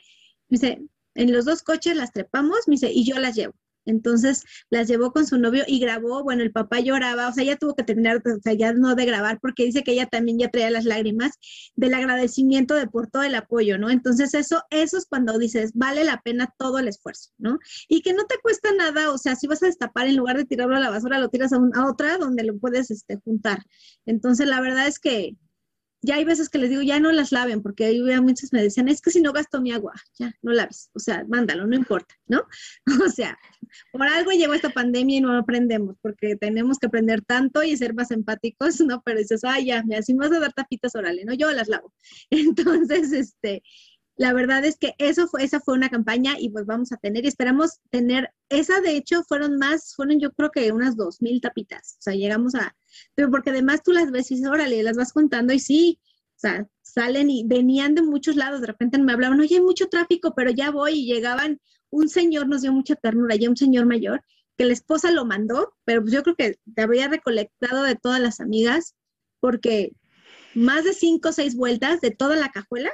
Me 0.49 0.59
dice, 0.59 0.83
en 1.15 1.33
los 1.33 1.45
dos 1.45 1.63
coches 1.63 1.97
las 1.97 2.13
trepamos, 2.13 2.59
me 2.67 2.73
dice, 2.73 2.91
y 2.93 3.05
yo 3.05 3.19
las 3.21 3.37
llevo. 3.37 3.55
Entonces 3.87 4.45
las 4.71 4.89
llevó 4.89 5.13
con 5.13 5.27
su 5.27 5.39
novio 5.39 5.65
y 5.67 5.79
grabó, 5.81 6.23
bueno, 6.23 6.43
el 6.43 6.53
papá 6.53 6.81
lloraba, 6.81 7.29
o 7.29 7.33
sea, 7.33 7.45
ya 7.45 7.57
tuvo 7.57 7.75
que 7.75 7.85
terminar, 7.85 8.23
o 8.25 8.41
sea, 8.43 8.53
ya 8.53 8.73
no 8.73 8.95
de 8.95 9.07
grabar, 9.07 9.39
porque 9.41 9.65
dice 9.65 9.83
que 9.83 9.93
ella 9.93 10.07
también 10.07 10.39
ya 10.39 10.51
traía 10.51 10.71
las 10.71 10.85
lágrimas 10.85 11.33
del 11.77 11.95
agradecimiento 11.95 12.75
de 12.75 12.87
por 12.87 13.09
todo 13.09 13.23
el 13.23 13.35
apoyo, 13.35 13.79
¿no? 13.79 13.91
Entonces 13.91 14.35
eso, 14.35 14.63
eso 14.71 14.99
es 14.99 15.07
cuando 15.07 15.39
dices, 15.39 15.73
vale 15.75 16.05
la 16.05 16.21
pena 16.23 16.53
todo 16.59 16.79
el 16.79 16.89
esfuerzo, 16.89 17.31
¿no? 17.39 17.59
Y 17.89 18.03
que 18.03 18.13
no 18.13 18.27
te 18.27 18.37
cuesta 18.43 18.73
nada, 18.73 19.13
o 19.13 19.19
sea, 19.19 19.37
si 19.37 19.47
vas 19.47 19.63
a 19.63 19.67
destapar, 19.67 20.07
en 20.07 20.17
lugar 20.17 20.37
de 20.37 20.45
tirarlo 20.45 20.77
a 20.77 20.81
la 20.81 20.91
basura, 20.91 21.19
lo 21.19 21.29
tiras 21.29 21.53
a, 21.53 21.57
a 21.75 21.91
otra 21.91 22.19
donde 22.19 22.45
lo 22.45 22.59
puedes 22.59 22.91
este, 22.91 23.17
juntar. 23.25 23.65
Entonces 24.05 24.47
la 24.47 24.61
verdad 24.61 24.87
es 24.87 24.99
que 24.99 25.37
ya 26.03 26.17
hay 26.17 26.25
veces 26.25 26.49
que 26.49 26.59
les 26.59 26.71
digo, 26.71 26.83
ya 26.83 27.01
no 27.01 27.11
las 27.13 27.33
laven, 27.33 27.63
porque 27.63 27.85
hay 27.85 28.01
muchos 28.21 28.53
me 28.53 28.63
decían, 28.63 28.89
es 28.89 29.01
que 29.01 29.11
si 29.11 29.21
no 29.21 29.33
gasto 29.33 29.61
mi 29.61 29.73
agua, 29.73 29.95
ya, 30.19 30.33
no 30.43 30.53
laves, 30.53 30.91
o 30.95 30.99
sea, 30.99 31.25
mándalo, 31.29 31.67
no 31.67 31.75
importa, 31.77 32.15
¿no? 32.27 32.45
O 33.07 33.11
sea, 33.11 33.39
por 33.93 34.07
algo 34.07 34.31
llegó 34.31 34.55
esta 34.55 34.71
pandemia 34.71 35.19
y 35.19 35.21
no 35.21 35.37
aprendemos, 35.37 35.97
porque 36.01 36.37
tenemos 36.37 36.79
que 36.79 36.87
aprender 36.87 37.23
tanto 37.23 37.63
y 37.63 37.77
ser 37.77 37.95
más 37.95 38.11
empáticos, 38.11 38.81
¿no? 38.81 39.03
Pero 39.05 39.19
dices, 39.19 39.43
ay, 39.45 39.67
ya, 39.67 39.83
me 39.85 39.97
hacemos 39.97 40.27
a 40.27 40.41
dar 40.41 40.53
tapitas 40.53 40.95
orales, 40.95 41.25
¿no? 41.27 41.35
Yo 41.35 41.51
las 41.53 41.69
lavo. 41.69 41.93
Entonces, 42.31 43.13
este, 43.13 43.63
la 44.17 44.33
verdad 44.33 44.65
es 44.65 44.79
que 44.79 44.95
eso 44.99 45.29
fue, 45.29 45.45
esa 45.45 45.61
fue 45.61 45.75
una 45.75 45.91
campaña 45.91 46.37
y 46.39 46.49
pues 46.49 46.67
vamos 46.67 46.93
a 46.93 46.97
tener 46.97 47.25
y 47.25 47.29
esperamos 47.29 47.81
tener, 47.91 48.31
esa 48.49 48.81
de 48.81 48.97
hecho 48.97 49.23
fueron 49.25 49.59
más, 49.59 49.95
fueron 49.95 50.19
yo 50.19 50.33
creo 50.33 50.51
que 50.51 50.73
unas 50.73 50.97
dos 50.97 51.21
mil 51.21 51.41
tapitas, 51.41 51.97
o 51.99 52.03
sea, 52.03 52.15
llegamos 52.15 52.55
a, 52.55 52.75
pero 53.15 53.31
porque 53.31 53.51
además 53.51 53.83
tú 53.83 53.93
las 53.93 54.11
ves 54.11 54.31
y 54.31 54.37
dices, 54.37 54.51
órale, 54.51 54.83
las 54.83 54.97
vas 54.97 55.13
contando 55.13 55.53
y 55.53 55.59
sí, 55.59 55.99
o 56.37 56.39
sea, 56.39 56.67
salen 56.83 57.31
y 57.31 57.45
venían 57.47 57.95
de 57.95 58.03
muchos 58.03 58.37
lados, 58.37 58.61
de 58.61 58.67
repente 58.69 58.99
me 58.99 59.13
hablaban, 59.13 59.41
oye, 59.41 59.57
hay 59.57 59.63
mucho 59.63 59.89
tráfico, 59.89 60.35
pero 60.35 60.51
ya 60.51 60.71
voy 60.71 61.01
y 61.01 61.07
llegaban, 61.07 61.61
un 61.91 62.09
señor 62.09 62.49
nos 62.49 62.63
dio 62.63 62.73
mucha 62.73 62.95
ternura, 62.97 63.37
ya 63.37 63.49
un 63.49 63.57
señor 63.57 63.87
mayor, 63.87 64.23
que 64.57 64.65
la 64.65 64.73
esposa 64.73 65.11
lo 65.11 65.25
mandó, 65.25 65.75
pero 65.85 66.03
pues 66.03 66.13
yo 66.13 66.23
creo 66.23 66.37
que 66.37 66.59
te 66.75 66.83
había 66.83 67.09
recolectado 67.09 67.83
de 67.83 67.95
todas 67.95 68.21
las 68.21 68.41
amigas, 68.41 68.95
porque 69.41 69.93
más 70.55 70.85
de 70.85 70.93
cinco 70.95 71.29
o 71.31 71.33
seis 71.33 71.55
vueltas 71.55 72.01
de 72.01 72.11
toda 72.11 72.37
la 72.37 72.51
cajuela 72.51 72.93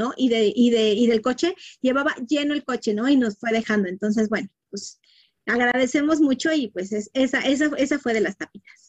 ¿no? 0.00 0.14
Y, 0.16 0.30
de, 0.30 0.50
y, 0.54 0.70
de, 0.70 0.92
y 0.92 1.06
del 1.06 1.20
coche, 1.20 1.54
llevaba 1.82 2.14
lleno 2.26 2.54
el 2.54 2.64
coche, 2.64 2.94
¿no? 2.94 3.08
Y 3.08 3.16
nos 3.16 3.38
fue 3.38 3.52
dejando. 3.52 3.88
Entonces, 3.88 4.30
bueno, 4.30 4.48
pues 4.70 4.98
agradecemos 5.46 6.20
mucho 6.20 6.52
y 6.52 6.68
pues 6.68 6.90
esa, 6.92 7.40
esa, 7.40 7.66
esa 7.76 7.98
fue 7.98 8.14
de 8.14 8.22
las 8.22 8.38
tapitas. 8.38 8.79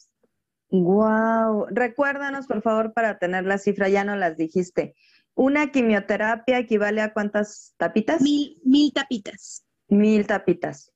Wow, 0.72 1.68
recuérdanos 1.70 2.48
por 2.48 2.62
favor 2.62 2.94
para 2.94 3.20
tener 3.20 3.46
la 3.46 3.58
cifra, 3.58 3.90
ya 3.90 4.04
no 4.04 4.16
las 4.16 4.38
dijiste. 4.38 4.96
¿Una 5.34 5.72
quimioterapia 5.72 6.60
equivale 6.60 7.02
a 7.02 7.14
cuántas 7.14 7.74
tapitas? 7.78 8.22
Mil, 8.22 8.60
mil 8.64 8.92
tapitas. 8.94 9.66
Mil 9.88 10.26
tapitas. 10.26 10.92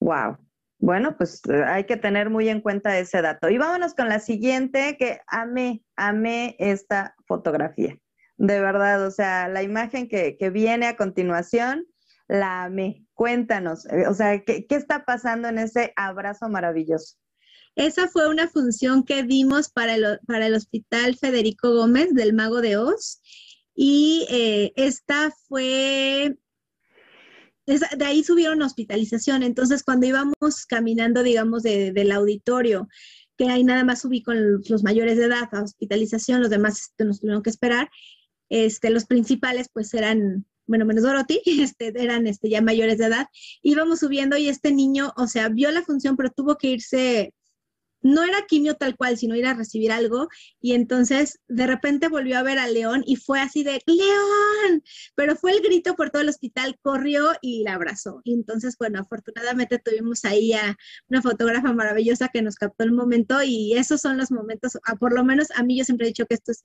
Wow. 0.00 0.38
Bueno, 0.78 1.16
pues 1.16 1.42
eh, 1.48 1.64
hay 1.64 1.84
que 1.84 1.96
tener 1.96 2.30
muy 2.30 2.48
en 2.48 2.60
cuenta 2.60 2.98
ese 2.98 3.20
dato. 3.20 3.48
Y 3.48 3.58
vámonos 3.58 3.94
con 3.94 4.08
la 4.08 4.20
siguiente, 4.20 4.96
que 4.98 5.20
amé, 5.26 5.82
amé 5.96 6.54
esta 6.58 7.16
fotografía 7.26 7.98
de 8.38 8.60
verdad, 8.60 9.04
o 9.04 9.10
sea, 9.10 9.48
la 9.48 9.62
imagen 9.62 10.08
que, 10.08 10.36
viene 10.50 10.86
a 10.86 10.96
continuación, 10.96 11.86
la 12.28 12.64
amé. 12.64 13.04
Cuéntanos, 13.12 13.84
eh, 13.86 14.06
o 14.06 14.14
sea, 14.14 14.42
¿qué, 14.44 14.64
está 14.70 15.04
pasando 15.04 15.48
en 15.48 15.58
ese 15.58 15.92
abrazo 15.96 16.48
maravilloso? 16.48 17.16
Esa 17.78 18.08
fue 18.08 18.28
una 18.28 18.48
función 18.48 19.04
que 19.04 19.22
dimos 19.22 19.70
para 19.70 19.94
el, 19.94 20.18
para 20.26 20.48
el 20.48 20.54
Hospital 20.54 21.16
Federico 21.16 21.72
Gómez 21.72 22.12
del 22.12 22.32
Mago 22.32 22.60
de 22.60 22.76
Oz. 22.76 23.20
Y 23.72 24.26
eh, 24.28 24.72
esta 24.74 25.32
fue, 25.46 26.36
de 27.66 28.04
ahí 28.04 28.24
subieron 28.24 28.62
hospitalización. 28.62 29.44
Entonces, 29.44 29.84
cuando 29.84 30.08
íbamos 30.08 30.66
caminando, 30.68 31.22
digamos, 31.22 31.62
del 31.62 32.10
auditorio, 32.10 32.88
que 33.36 33.48
ahí 33.48 33.62
nada 33.62 33.84
más 33.84 34.00
subí 34.00 34.24
con 34.24 34.60
los 34.68 34.82
mayores 34.82 35.16
de 35.16 35.26
edad 35.26 35.48
a 35.52 35.62
hospitalización, 35.62 36.40
los 36.40 36.50
demás 36.50 36.80
este, 36.80 37.04
nos 37.04 37.20
tuvieron 37.20 37.44
que 37.44 37.50
esperar. 37.50 37.88
Este, 38.48 38.90
los 38.90 39.04
principales 39.04 39.68
pues 39.72 39.94
eran, 39.94 40.44
bueno, 40.66 40.84
menos 40.84 41.04
Dorothy, 41.04 41.42
este, 41.62 41.92
eran 41.94 42.26
este, 42.26 42.50
ya 42.50 42.60
mayores 42.60 42.98
de 42.98 43.04
edad. 43.04 43.28
Íbamos 43.62 44.00
subiendo 44.00 44.36
y 44.36 44.48
este 44.48 44.72
niño, 44.72 45.12
o 45.16 45.28
sea, 45.28 45.48
vio 45.48 45.70
la 45.70 45.82
función, 45.82 46.16
pero 46.16 46.30
tuvo 46.30 46.58
que 46.58 46.72
irse, 46.72 47.34
no 48.02 48.22
era 48.22 48.46
quimio 48.46 48.74
tal 48.74 48.96
cual, 48.96 49.16
sino 49.16 49.36
ir 49.36 49.46
a 49.46 49.54
recibir 49.54 49.92
algo. 49.92 50.28
Y 50.60 50.72
entonces 50.72 51.40
de 51.48 51.66
repente 51.66 52.08
volvió 52.08 52.38
a 52.38 52.42
ver 52.42 52.58
a 52.58 52.68
León 52.68 53.02
y 53.06 53.16
fue 53.16 53.40
así 53.40 53.62
de, 53.64 53.80
León, 53.86 54.82
pero 55.14 55.36
fue 55.36 55.52
el 55.52 55.60
grito 55.60 55.94
por 55.94 56.10
todo 56.10 56.22
el 56.22 56.28
hospital, 56.28 56.78
corrió 56.82 57.32
y 57.40 57.62
la 57.62 57.74
abrazó. 57.74 58.20
Y 58.24 58.34
entonces, 58.34 58.76
bueno, 58.78 59.00
afortunadamente 59.00 59.78
tuvimos 59.78 60.24
ahí 60.24 60.52
a 60.52 60.76
una 61.08 61.22
fotógrafa 61.22 61.72
maravillosa 61.72 62.28
que 62.28 62.42
nos 62.42 62.56
captó 62.56 62.84
el 62.84 62.92
momento 62.92 63.42
y 63.42 63.74
esos 63.76 64.00
son 64.00 64.16
los 64.18 64.30
momentos, 64.30 64.78
por 65.00 65.12
lo 65.12 65.24
menos 65.24 65.48
a 65.54 65.62
mí 65.62 65.78
yo 65.78 65.84
siempre 65.84 66.06
he 66.06 66.10
dicho 66.10 66.26
que 66.26 66.34
esto 66.34 66.52
es 66.52 66.62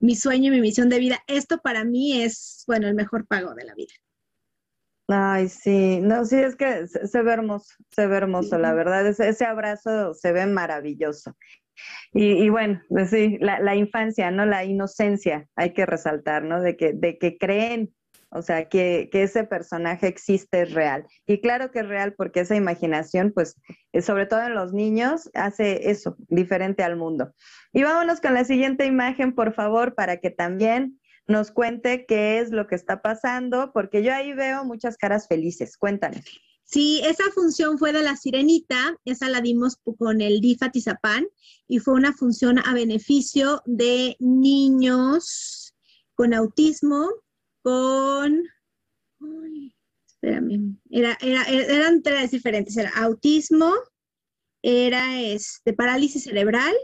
mi 0.00 0.16
sueño 0.16 0.48
y 0.48 0.56
mi 0.56 0.60
misión 0.60 0.88
de 0.88 0.98
vida. 0.98 1.22
Esto 1.28 1.58
para 1.58 1.84
mí 1.84 2.22
es, 2.22 2.64
bueno, 2.66 2.88
el 2.88 2.94
mejor 2.94 3.26
pago 3.26 3.54
de 3.54 3.64
la 3.64 3.74
vida. 3.74 3.94
Ay, 5.14 5.50
sí, 5.50 6.00
no, 6.00 6.24
sí, 6.24 6.36
es 6.36 6.56
que 6.56 6.86
se, 6.86 7.22
ve 7.22 7.32
hermoso, 7.34 7.74
se 7.90 8.06
ve 8.06 8.16
hermoso, 8.16 8.58
la 8.58 8.72
verdad, 8.72 9.06
ese, 9.06 9.28
ese, 9.28 9.44
abrazo 9.44 10.14
se 10.14 10.32
ve 10.32 10.46
maravilloso. 10.46 11.36
Y, 12.14 12.48
bueno, 12.48 12.80
pues 12.88 13.10
sí, 13.10 13.36
la, 13.40 13.60
la, 13.60 13.76
infancia, 13.76 14.30
¿no? 14.30 14.46
La 14.46 14.64
inocencia, 14.64 15.48
hay 15.54 15.74
que 15.74 15.84
resaltar, 15.84 16.44
¿no? 16.44 16.62
De 16.62 16.76
que, 16.78 16.94
de 16.94 17.18
que 17.18 17.36
creen 17.36 17.92
o 18.34 18.40
sea, 18.40 18.68
que, 18.68 19.10
ese 19.12 19.44
personaje 19.44 20.06
existe, 20.06 20.62
es 20.62 20.72
real. 20.72 21.06
Y 21.26 21.40
claro 21.42 21.70
que 21.70 21.80
es 21.80 21.88
real 21.88 22.14
porque 22.14 22.40
esa 22.40 22.56
imaginación, 22.56 23.30
pues, 23.32 23.60
eh, 23.92 24.00
sobre 24.00 24.24
todo 24.24 24.42
en 24.42 24.54
los 24.54 24.72
niños, 24.72 25.30
hace 25.34 25.90
eso, 25.90 26.16
diferente 26.28 26.82
al 26.82 26.96
mundo. 26.96 27.34
Y 27.74 27.82
vámonos 27.82 28.22
con 28.22 28.32
la 28.32 28.44
siguiente 28.44 28.86
imagen, 28.86 29.34
por 29.34 29.52
favor, 29.52 29.94
para 29.94 30.16
que 30.16 30.30
también 30.30 30.98
nos 31.26 31.50
cuente 31.50 32.04
qué 32.06 32.40
es 32.40 32.50
lo 32.50 32.66
que 32.66 32.74
está 32.74 33.02
pasando, 33.02 33.72
porque 33.72 34.02
yo 34.02 34.12
ahí 34.12 34.32
veo 34.32 34.64
muchas 34.64 34.96
caras 34.96 35.28
felices. 35.28 35.76
Cuéntanos. 35.76 36.24
Sí, 36.64 37.02
esa 37.04 37.24
función 37.34 37.78
fue 37.78 37.92
de 37.92 38.02
la 38.02 38.16
sirenita, 38.16 38.96
esa 39.04 39.28
la 39.28 39.40
dimos 39.40 39.76
con 39.98 40.20
el 40.20 40.40
DIF 40.40 40.62
Atizapán 40.62 41.26
y 41.68 41.80
fue 41.80 41.94
una 41.94 42.12
función 42.12 42.58
a 42.58 42.72
beneficio 42.72 43.62
de 43.66 44.16
niños 44.20 45.74
con 46.14 46.34
autismo 46.34 47.10
con, 47.62 48.42
espérame, 50.06 50.78
era, 50.90 51.16
era, 51.20 51.44
eran 51.44 52.02
tres 52.02 52.30
diferentes, 52.30 52.76
era 52.76 52.90
autismo, 52.90 53.72
era 54.62 55.20
este, 55.20 55.72
parálisis 55.72 56.24
cerebral 56.24 56.74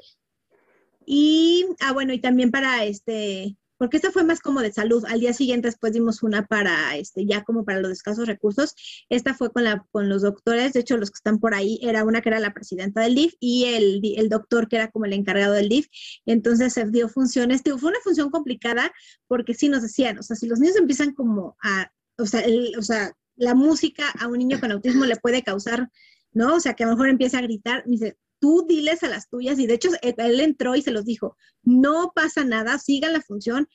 y, 1.07 1.67
ah, 1.81 1.93
bueno, 1.93 2.13
y 2.13 2.21
también 2.21 2.51
para 2.51 2.85
este, 2.85 3.57
porque 3.79 3.97
esta 3.97 4.11
fue 4.11 4.25
más 4.25 4.41
como 4.41 4.61
de 4.61 4.73
salud. 4.73 5.05
Al 5.07 5.21
día 5.21 5.33
siguiente 5.33 5.69
después 5.69 5.93
dimos 5.93 6.23
una 6.23 6.47
para, 6.47 6.97
este, 6.97 7.25
ya 7.25 7.45
como 7.45 7.65
para 7.65 7.81
los 7.81 7.93
escasos 7.93 8.27
recursos. 8.27 8.75
Esta 9.09 9.35
fue 9.35 9.51
con, 9.51 9.65
la, 9.65 9.87
con 9.91 10.09
los 10.09 10.23
doctores, 10.23 10.73
de 10.73 10.81
hecho 10.81 10.97
los 10.97 11.11
que 11.11 11.17
están 11.17 11.39
por 11.39 11.55
ahí, 11.55 11.79
era 11.83 12.05
una 12.05 12.21
que 12.21 12.29
era 12.29 12.41
la 12.41 12.53
presidenta 12.53 13.01
del 13.03 13.15
DIF 13.15 13.35
y 13.41 13.65
el, 13.67 14.01
el 14.17 14.29
doctor 14.29 14.69
que 14.69 14.77
era 14.77 14.91
como 14.91 15.05
el 15.07 15.13
encargado 15.13 15.55
del 15.55 15.69
DIF. 15.69 15.87
Entonces 16.27 16.73
se 16.73 16.85
dio 16.87 17.09
funciones, 17.09 17.63
fue 17.63 17.91
una 17.91 18.01
función 18.03 18.31
complicada 18.31 18.93
porque 19.27 19.55
sí 19.55 19.69
nos 19.69 19.83
decían, 19.83 20.19
o 20.19 20.23
sea, 20.23 20.37
si 20.37 20.47
los 20.47 20.59
niños 20.59 20.77
empiezan 20.77 21.15
como 21.15 21.57
a, 21.63 21.91
o 22.19 22.27
sea, 22.27 22.45
o 22.79 22.83
sea, 22.83 23.13
la 23.37 23.55
música 23.55 24.11
a 24.19 24.27
un 24.27 24.39
niño 24.39 24.59
con 24.61 24.73
autismo 24.73 25.05
le 25.05 25.17
puede 25.17 25.43
causar, 25.43 25.89
¿no? 26.33 26.57
O 26.57 26.61
sea, 26.61 26.75
que 26.75 26.85
a 26.85 26.87
lo 26.87 26.95
mejor 26.95 27.09
empieza 27.09 27.39
a 27.39 27.43
gritar, 27.43 27.85
dice, 27.87 28.17
tú 28.41 28.65
diles 28.69 29.03
a 29.03 29.09
las 29.09 29.29
tuyas, 29.29 29.59
y 29.59 29.67
de 29.67 29.75
hecho 29.75 29.91
él 30.03 30.41
entró 30.41 30.75
y 30.77 30.83
se 30.83 30.91
los 30.91 31.05
dijo, 31.05 31.37
no 31.63 32.13
pasa 32.15 32.45
nada, 32.45 32.79
sigan 32.79 33.13
la 33.13 33.23
función, 33.23 33.69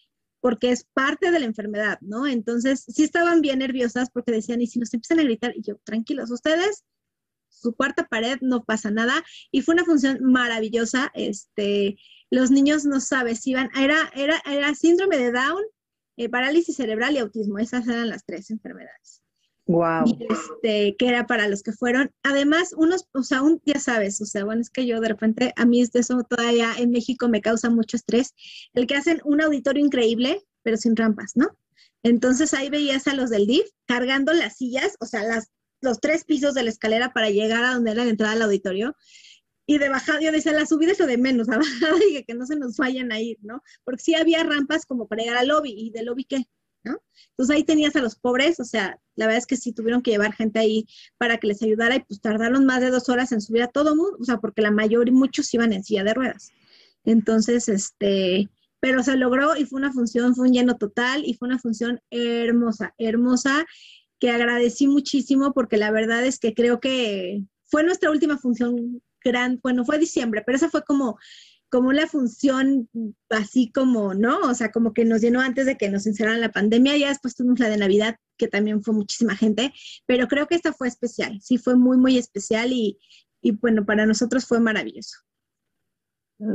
porque 0.44 0.72
es 0.72 0.86
parte 0.94 1.32
de 1.32 1.40
la 1.40 1.46
enfermedad, 1.46 2.00
¿no? 2.02 2.28
Entonces, 2.28 2.84
sí 2.88 3.04
estaban 3.04 3.40
bien 3.40 3.60
nerviosas 3.60 4.10
porque 4.12 4.34
decían, 4.34 4.62
y 4.62 4.68
si 4.68 4.78
nos 4.78 4.94
empiezan 4.94 5.22
a 5.22 5.24
gritar, 5.24 5.54
y 5.56 5.62
yo, 5.62 5.78
tranquilos, 5.86 6.32
ustedes, 6.32 6.84
su 7.48 7.74
cuarta 7.76 8.08
pared, 8.08 8.40
no 8.42 8.66
pasa 8.66 8.92
nada, 8.92 9.24
y 9.52 9.62
fue 9.62 9.74
una 9.74 9.86
función 9.86 10.20
maravillosa, 10.22 11.12
este, 11.14 11.98
los 12.30 12.52
niños 12.52 12.84
no 12.84 13.00
saben 13.00 13.38
si 13.38 13.52
iban, 13.52 13.70
era, 13.78 14.12
era, 14.16 14.42
era 14.46 14.76
síndrome 14.76 15.18
de 15.18 15.32
Down, 15.32 15.64
eh, 16.18 16.28
parálisis 16.28 16.76
cerebral 16.76 17.16
y 17.16 17.20
autismo, 17.20 17.58
esas 17.58 17.88
eran 17.88 18.10
las 18.10 18.26
tres 18.26 18.52
enfermedades. 18.52 19.23
Wow. 19.66 20.04
este, 20.30 20.96
que 20.98 21.08
era 21.08 21.26
para 21.26 21.48
los 21.48 21.64
que 21.64 21.72
fueron. 21.72 22.12
Además, 22.24 22.74
unos, 22.76 23.08
o 23.14 23.24
sea, 23.24 23.42
un, 23.42 23.62
ya 23.66 23.80
sabes, 23.80 24.22
o 24.22 24.26
sea, 24.26 24.44
bueno, 24.44 24.62
es 24.62 24.70
que 24.70 24.86
yo 24.86 25.00
de 25.00 25.08
repente, 25.08 25.54
a 25.56 25.66
mí 25.66 25.84
de 25.86 26.00
eso 26.00 26.24
todavía 26.30 26.74
en 26.78 26.92
México 26.92 27.30
me 27.30 27.42
causa 27.42 27.70
mucho 27.70 27.96
estrés, 27.96 28.34
el 28.74 28.88
que 28.88 28.96
hacen 28.96 29.22
un 29.24 29.42
auditorio 29.42 29.86
increíble, 29.86 30.44
pero 30.64 30.76
sin 30.78 30.96
rampas, 30.96 31.34
¿no? 31.36 31.58
Entonces 32.04 32.54
ahí 32.54 32.70
veías 32.70 33.08
a 33.08 33.14
los 33.14 33.30
del 33.30 33.48
DIF 33.48 33.66
cargando 33.86 34.34
las 34.34 34.58
sillas, 34.58 34.98
o 35.00 35.06
sea, 35.06 35.24
las, 35.24 35.50
los 35.80 36.02
tres 36.02 36.26
pisos 36.26 36.54
de 36.54 36.64
la 36.64 36.70
escalera 36.70 37.14
para 37.14 37.30
llegar 37.30 37.64
a 37.64 37.74
donde 37.74 37.92
era 37.92 38.04
la 38.04 38.10
entrada 38.10 38.34
al 38.34 38.42
auditorio. 38.42 38.96
Y 39.66 39.78
de 39.78 39.88
bajada, 39.88 40.20
yo 40.20 40.34
decía, 40.34 40.52
la 40.52 40.66
subida 40.66 40.92
es 40.92 41.00
lo 41.00 41.08
de 41.08 41.18
menos, 41.18 41.48
a 41.50 41.58
bajada 41.58 41.98
y 42.10 42.24
que 42.26 42.34
no 42.34 42.46
se 42.46 42.58
nos 42.58 42.76
vayan 42.76 43.14
a 43.14 43.22
ir, 43.22 43.38
¿no? 43.42 43.64
Porque 43.86 44.04
sí 44.04 44.16
había 44.16 44.44
rampas 44.44 44.86
como 44.86 45.08
para 45.08 45.24
llegar 45.24 45.38
al 45.38 45.48
lobby, 45.48 45.72
¿y 45.72 45.92
del 45.92 46.08
lobby 46.08 46.26
qué? 46.26 46.46
Entonces 46.86 47.56
ahí 47.56 47.64
tenías 47.64 47.96
a 47.96 48.02
los 48.02 48.16
pobres, 48.16 48.60
o 48.60 48.64
sea, 48.64 49.00
la 49.16 49.26
verdad 49.26 49.40
es 49.40 49.48
que 49.48 49.58
sí 49.58 49.74
tuvieron 49.74 50.02
que 50.02 50.12
llevar 50.12 50.34
gente 50.34 50.60
ahí 50.60 50.88
para 51.18 51.38
que 51.38 51.48
les 51.48 51.62
ayudara 51.64 51.96
y 51.96 52.00
pues 52.02 52.22
tardaron 52.22 52.66
más 52.66 52.82
de 52.82 52.92
dos 52.92 53.10
horas 53.10 53.32
en 53.32 53.42
subir 53.42 53.64
a 53.64 53.68
todo 53.68 53.96
mundo, 53.96 54.18
o 54.20 54.24
sea, 54.24 54.38
porque 54.38 54.62
la 54.62 54.72
mayoría, 54.72 55.14
muchos 55.14 55.54
iban 55.54 55.74
en 55.74 55.84
silla 55.84 56.04
de 56.04 56.14
ruedas. 56.14 56.52
Entonces, 57.06 57.70
este, 57.70 58.50
pero 58.80 59.02
se 59.04 59.18
logró 59.18 59.56
y 59.56 59.66
fue 59.66 59.80
una 59.80 59.92
función, 59.92 60.36
fue 60.36 60.48
un 60.48 60.54
lleno 60.54 60.78
total 60.78 61.24
y 61.26 61.34
fue 61.34 61.48
una 61.48 61.60
función 61.60 62.02
hermosa, 62.12 62.94
hermosa, 62.98 63.66
que 64.20 64.30
agradecí 64.30 64.88
muchísimo 64.88 65.54
porque 65.54 65.78
la 65.78 65.92
verdad 65.92 66.26
es 66.26 66.40
que 66.40 66.54
creo 66.54 66.80
que 66.80 67.44
fue 67.66 67.84
nuestra 67.84 68.12
última 68.12 68.38
función 68.38 69.02
gran, 69.24 69.60
bueno, 69.64 69.86
fue 69.86 69.98
diciembre, 69.98 70.44
pero 70.46 70.58
esa 70.58 70.70
fue 70.70 70.84
como 70.84 71.18
como 71.74 71.92
la 71.92 72.06
función 72.06 72.88
así 73.32 73.72
como, 73.72 74.14
¿no? 74.14 74.38
O 74.42 74.54
sea, 74.54 74.72
como 74.72 74.94
que 74.94 75.06
nos 75.06 75.22
llenó 75.22 75.42
antes 75.42 75.66
de 75.66 75.76
que 75.76 75.90
nos 75.90 76.06
encerraran 76.06 76.40
la 76.40 76.52
pandemia, 76.52 76.96
ya 76.98 77.10
después 77.10 77.34
tuvimos 77.34 77.58
la 77.58 77.68
de 77.68 77.78
Navidad, 77.78 78.18
que 78.38 78.48
también 78.48 78.84
fue 78.84 78.94
muchísima 78.94 79.36
gente, 79.36 79.74
pero 80.06 80.28
creo 80.28 80.46
que 80.46 80.54
esta 80.54 80.72
fue 80.72 80.88
especial, 80.88 81.42
sí 81.42 81.58
fue 81.58 81.76
muy, 81.76 81.98
muy 81.98 82.20
especial 82.20 82.72
y, 82.72 83.00
y 83.42 83.54
bueno, 83.54 83.88
para 83.88 84.06
nosotros 84.06 84.46
fue 84.46 84.60
maravilloso. 84.60 85.18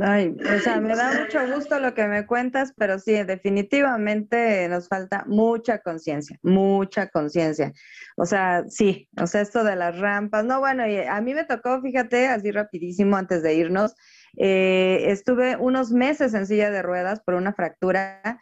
Ay, 0.01 0.37
o 0.39 0.59
sea, 0.59 0.79
me 0.79 0.95
da 0.95 1.19
mucho 1.19 1.53
gusto 1.53 1.79
lo 1.79 1.93
que 1.93 2.07
me 2.07 2.25
cuentas, 2.25 2.73
pero 2.77 2.97
sí, 2.97 3.11
definitivamente 3.23 4.69
nos 4.69 4.87
falta 4.87 5.25
mucha 5.27 5.79
conciencia, 5.79 6.39
mucha 6.43 7.09
conciencia. 7.09 7.73
O 8.15 8.25
sea, 8.25 8.63
sí, 8.69 9.09
o 9.21 9.27
sea, 9.27 9.41
esto 9.41 9.65
de 9.65 9.75
las 9.75 9.97
rampas, 9.97 10.45
no, 10.45 10.59
bueno, 10.59 10.87
y 10.87 10.99
a 10.99 11.19
mí 11.19 11.33
me 11.33 11.43
tocó, 11.43 11.81
fíjate, 11.81 12.27
así 12.27 12.51
rapidísimo 12.51 13.17
antes 13.17 13.43
de 13.43 13.55
irnos, 13.55 13.95
eh, 14.37 15.05
estuve 15.07 15.55
unos 15.57 15.91
meses 15.91 16.33
en 16.33 16.45
silla 16.45 16.71
de 16.71 16.81
ruedas 16.81 17.21
por 17.21 17.35
una 17.35 17.53
fractura. 17.53 18.39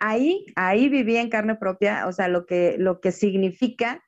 Ahí, 0.00 0.44
ahí 0.56 0.88
viví 0.88 1.16
en 1.16 1.30
carne 1.30 1.54
propia, 1.54 2.06
o 2.08 2.12
sea, 2.12 2.28
lo 2.28 2.46
que, 2.46 2.76
lo 2.78 3.00
que 3.00 3.12
significa 3.12 4.02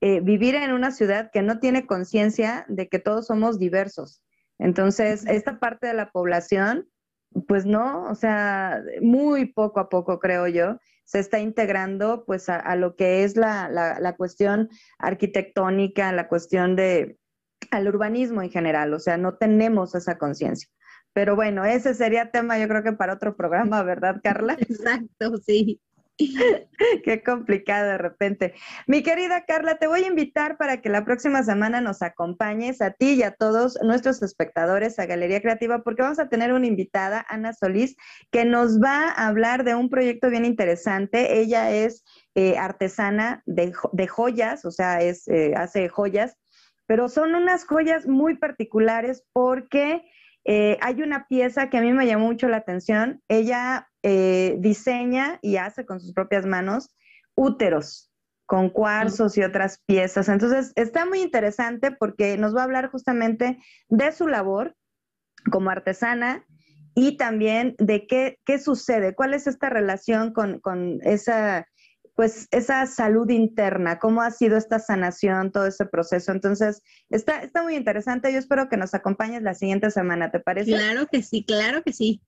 eh, 0.00 0.20
vivir 0.20 0.54
en 0.54 0.72
una 0.72 0.92
ciudad 0.92 1.30
que 1.32 1.42
no 1.42 1.58
tiene 1.58 1.86
conciencia 1.86 2.64
de 2.68 2.88
que 2.88 3.00
todos 3.00 3.26
somos 3.26 3.58
diversos 3.58 4.22
entonces, 4.58 5.26
esta 5.26 5.58
parte 5.58 5.86
de 5.86 5.94
la 5.94 6.10
población, 6.10 6.88
pues 7.48 7.66
no, 7.66 8.04
o 8.04 8.14
sea, 8.14 8.82
muy 9.02 9.46
poco 9.46 9.80
a 9.80 9.88
poco, 9.88 10.20
creo 10.20 10.46
yo, 10.46 10.78
se 11.04 11.18
está 11.18 11.40
integrando 11.40 12.24
pues 12.24 12.48
a, 12.48 12.76
lo 12.76 12.96
que 12.96 13.24
es 13.24 13.36
la, 13.36 13.68
la, 13.68 14.16
cuestión 14.16 14.70
arquitectónica, 14.98 16.12
la 16.12 16.28
cuestión 16.28 16.76
de 16.76 17.18
al 17.76 17.88
urbanismo 17.88 18.42
en 18.42 18.50
general, 18.50 18.94
o 18.94 18.98
sea, 18.98 19.16
no 19.16 19.34
tenemos 19.34 19.94
esa 19.94 20.18
conciencia. 20.18 20.68
Pero 21.12 21.36
bueno, 21.36 21.64
ese 21.64 21.94
sería 21.94 22.30
tema 22.30 22.58
yo 22.58 22.68
creo 22.68 22.82
que 22.82 22.92
para 22.92 23.14
otro 23.14 23.36
programa, 23.36 23.82
¿verdad, 23.82 24.20
Carla? 24.22 24.56
Exacto, 24.58 25.36
sí. 25.38 25.80
Qué 27.04 27.22
complicado 27.24 27.88
de 27.88 27.98
repente. 27.98 28.54
Mi 28.86 29.02
querida 29.02 29.44
Carla, 29.46 29.76
te 29.78 29.86
voy 29.86 30.04
a 30.04 30.06
invitar 30.06 30.56
para 30.56 30.80
que 30.80 30.88
la 30.88 31.04
próxima 31.04 31.42
semana 31.42 31.80
nos 31.80 32.02
acompañes 32.02 32.80
a 32.80 32.92
ti 32.92 33.14
y 33.14 33.22
a 33.22 33.32
todos 33.32 33.78
nuestros 33.82 34.22
espectadores 34.22 34.98
a 34.98 35.06
Galería 35.06 35.40
Creativa, 35.40 35.82
porque 35.82 36.02
vamos 36.02 36.18
a 36.18 36.28
tener 36.28 36.52
una 36.52 36.66
invitada, 36.66 37.24
Ana 37.28 37.52
Solís, 37.52 37.96
que 38.30 38.44
nos 38.44 38.80
va 38.80 39.08
a 39.08 39.26
hablar 39.26 39.64
de 39.64 39.74
un 39.74 39.90
proyecto 39.90 40.30
bien 40.30 40.44
interesante. 40.44 41.40
Ella 41.40 41.72
es 41.72 42.04
eh, 42.34 42.56
artesana 42.58 43.42
de, 43.46 43.72
joyas, 44.06 44.64
o 44.64 44.70
sea, 44.70 45.00
es, 45.00 45.26
eh, 45.28 45.54
hace 45.56 45.88
joyas, 45.88 46.36
pero 46.86 47.08
son 47.08 47.34
unas 47.34 47.64
joyas 47.66 48.06
muy 48.06 48.36
particulares 48.36 49.24
porque 49.32 50.02
eh, 50.44 50.78
hay 50.80 51.02
una 51.02 51.26
pieza 51.26 51.70
que 51.70 51.78
a 51.78 51.80
mí 51.80 51.92
me 51.92 52.06
llamó 52.06 52.26
mucho 52.26 52.48
la 52.48 52.58
atención. 52.58 53.22
Ella 53.28 53.88
eh, 54.02 54.56
diseña 54.58 55.38
y 55.42 55.56
hace 55.56 55.86
con 55.86 56.00
sus 56.00 56.12
propias 56.12 56.46
manos 56.46 56.94
úteros 57.34 58.10
con 58.46 58.68
cuarzos 58.68 59.38
y 59.38 59.42
otras 59.42 59.80
piezas. 59.86 60.28
Entonces, 60.28 60.72
está 60.76 61.06
muy 61.06 61.20
interesante 61.22 61.90
porque 61.92 62.36
nos 62.36 62.54
va 62.54 62.60
a 62.60 62.64
hablar 62.64 62.90
justamente 62.90 63.58
de 63.88 64.12
su 64.12 64.28
labor 64.28 64.76
como 65.50 65.70
artesana 65.70 66.44
y 66.94 67.16
también 67.16 67.74
de 67.78 68.06
qué, 68.06 68.38
qué 68.44 68.58
sucede, 68.58 69.14
cuál 69.14 69.34
es 69.34 69.46
esta 69.46 69.70
relación 69.70 70.32
con, 70.32 70.60
con 70.60 70.98
esa 71.02 71.66
pues 72.14 72.46
esa 72.52 72.86
salud 72.86 73.28
interna, 73.28 73.98
cómo 73.98 74.22
ha 74.22 74.30
sido 74.30 74.56
esta 74.56 74.78
sanación, 74.78 75.50
todo 75.50 75.66
ese 75.66 75.84
proceso. 75.84 76.32
Entonces, 76.32 76.82
está, 77.10 77.42
está 77.42 77.62
muy 77.62 77.74
interesante. 77.74 78.32
Yo 78.32 78.38
espero 78.38 78.68
que 78.68 78.76
nos 78.76 78.94
acompañes 78.94 79.42
la 79.42 79.54
siguiente 79.54 79.90
semana, 79.90 80.30
¿te 80.30 80.40
parece? 80.40 80.70
Claro 80.70 81.06
que 81.10 81.22
sí, 81.22 81.44
claro 81.44 81.82
que 81.82 81.92
sí. 81.92 82.22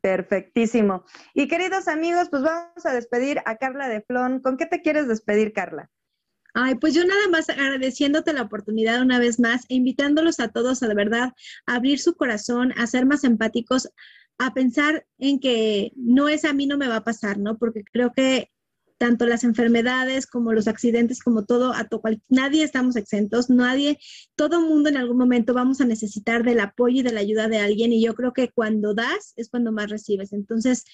Perfectísimo. 0.00 1.04
Y 1.34 1.48
queridos 1.48 1.88
amigos, 1.88 2.28
pues 2.30 2.42
vamos 2.42 2.86
a 2.86 2.92
despedir 2.92 3.42
a 3.44 3.56
Carla 3.56 3.88
de 3.88 4.00
Flon. 4.02 4.40
¿Con 4.40 4.56
qué 4.56 4.66
te 4.66 4.80
quieres 4.80 5.08
despedir, 5.08 5.52
Carla? 5.52 5.90
Ay, 6.54 6.76
pues 6.76 6.94
yo 6.94 7.04
nada 7.04 7.28
más 7.30 7.50
agradeciéndote 7.50 8.32
la 8.32 8.42
oportunidad 8.42 9.02
una 9.02 9.18
vez 9.18 9.38
más 9.38 9.66
e 9.68 9.74
invitándolos 9.74 10.40
a 10.40 10.48
todos 10.48 10.82
a 10.82 10.88
de 10.88 10.94
verdad 10.94 11.32
a 11.66 11.74
abrir 11.74 11.98
su 11.98 12.14
corazón, 12.14 12.72
a 12.78 12.86
ser 12.86 13.04
más 13.04 13.24
empáticos, 13.24 13.90
a 14.38 14.54
pensar 14.54 15.06
en 15.18 15.38
que 15.38 15.92
no 15.96 16.28
es 16.28 16.46
a 16.46 16.54
mí 16.54 16.66
no 16.66 16.78
me 16.78 16.88
va 16.88 16.96
a 16.96 17.04
pasar, 17.04 17.36
¿no? 17.36 17.58
Porque 17.58 17.84
creo 17.84 18.12
que 18.14 18.50
tanto 18.98 19.26
las 19.26 19.44
enfermedades 19.44 20.26
como 20.26 20.52
los 20.52 20.68
accidentes, 20.68 21.22
como 21.22 21.44
todo, 21.44 21.72
a 21.72 21.84
to 21.84 22.00
nadie 22.28 22.64
estamos 22.64 22.96
exentos, 22.96 23.50
nadie, 23.50 23.98
todo 24.34 24.60
mundo 24.60 24.88
en 24.88 24.96
algún 24.96 25.18
momento 25.18 25.54
vamos 25.54 25.80
a 25.80 25.84
necesitar 25.84 26.44
del 26.44 26.60
apoyo 26.60 27.00
y 27.00 27.02
de 27.02 27.12
la 27.12 27.20
ayuda 27.20 27.48
de 27.48 27.58
alguien 27.58 27.92
y 27.92 28.02
yo 28.02 28.14
creo 28.14 28.32
que 28.32 28.50
cuando 28.50 28.94
das 28.94 29.32
es 29.36 29.48
cuando 29.48 29.72
más 29.72 29.90
recibes. 29.90 30.32
Entonces, 30.32 30.84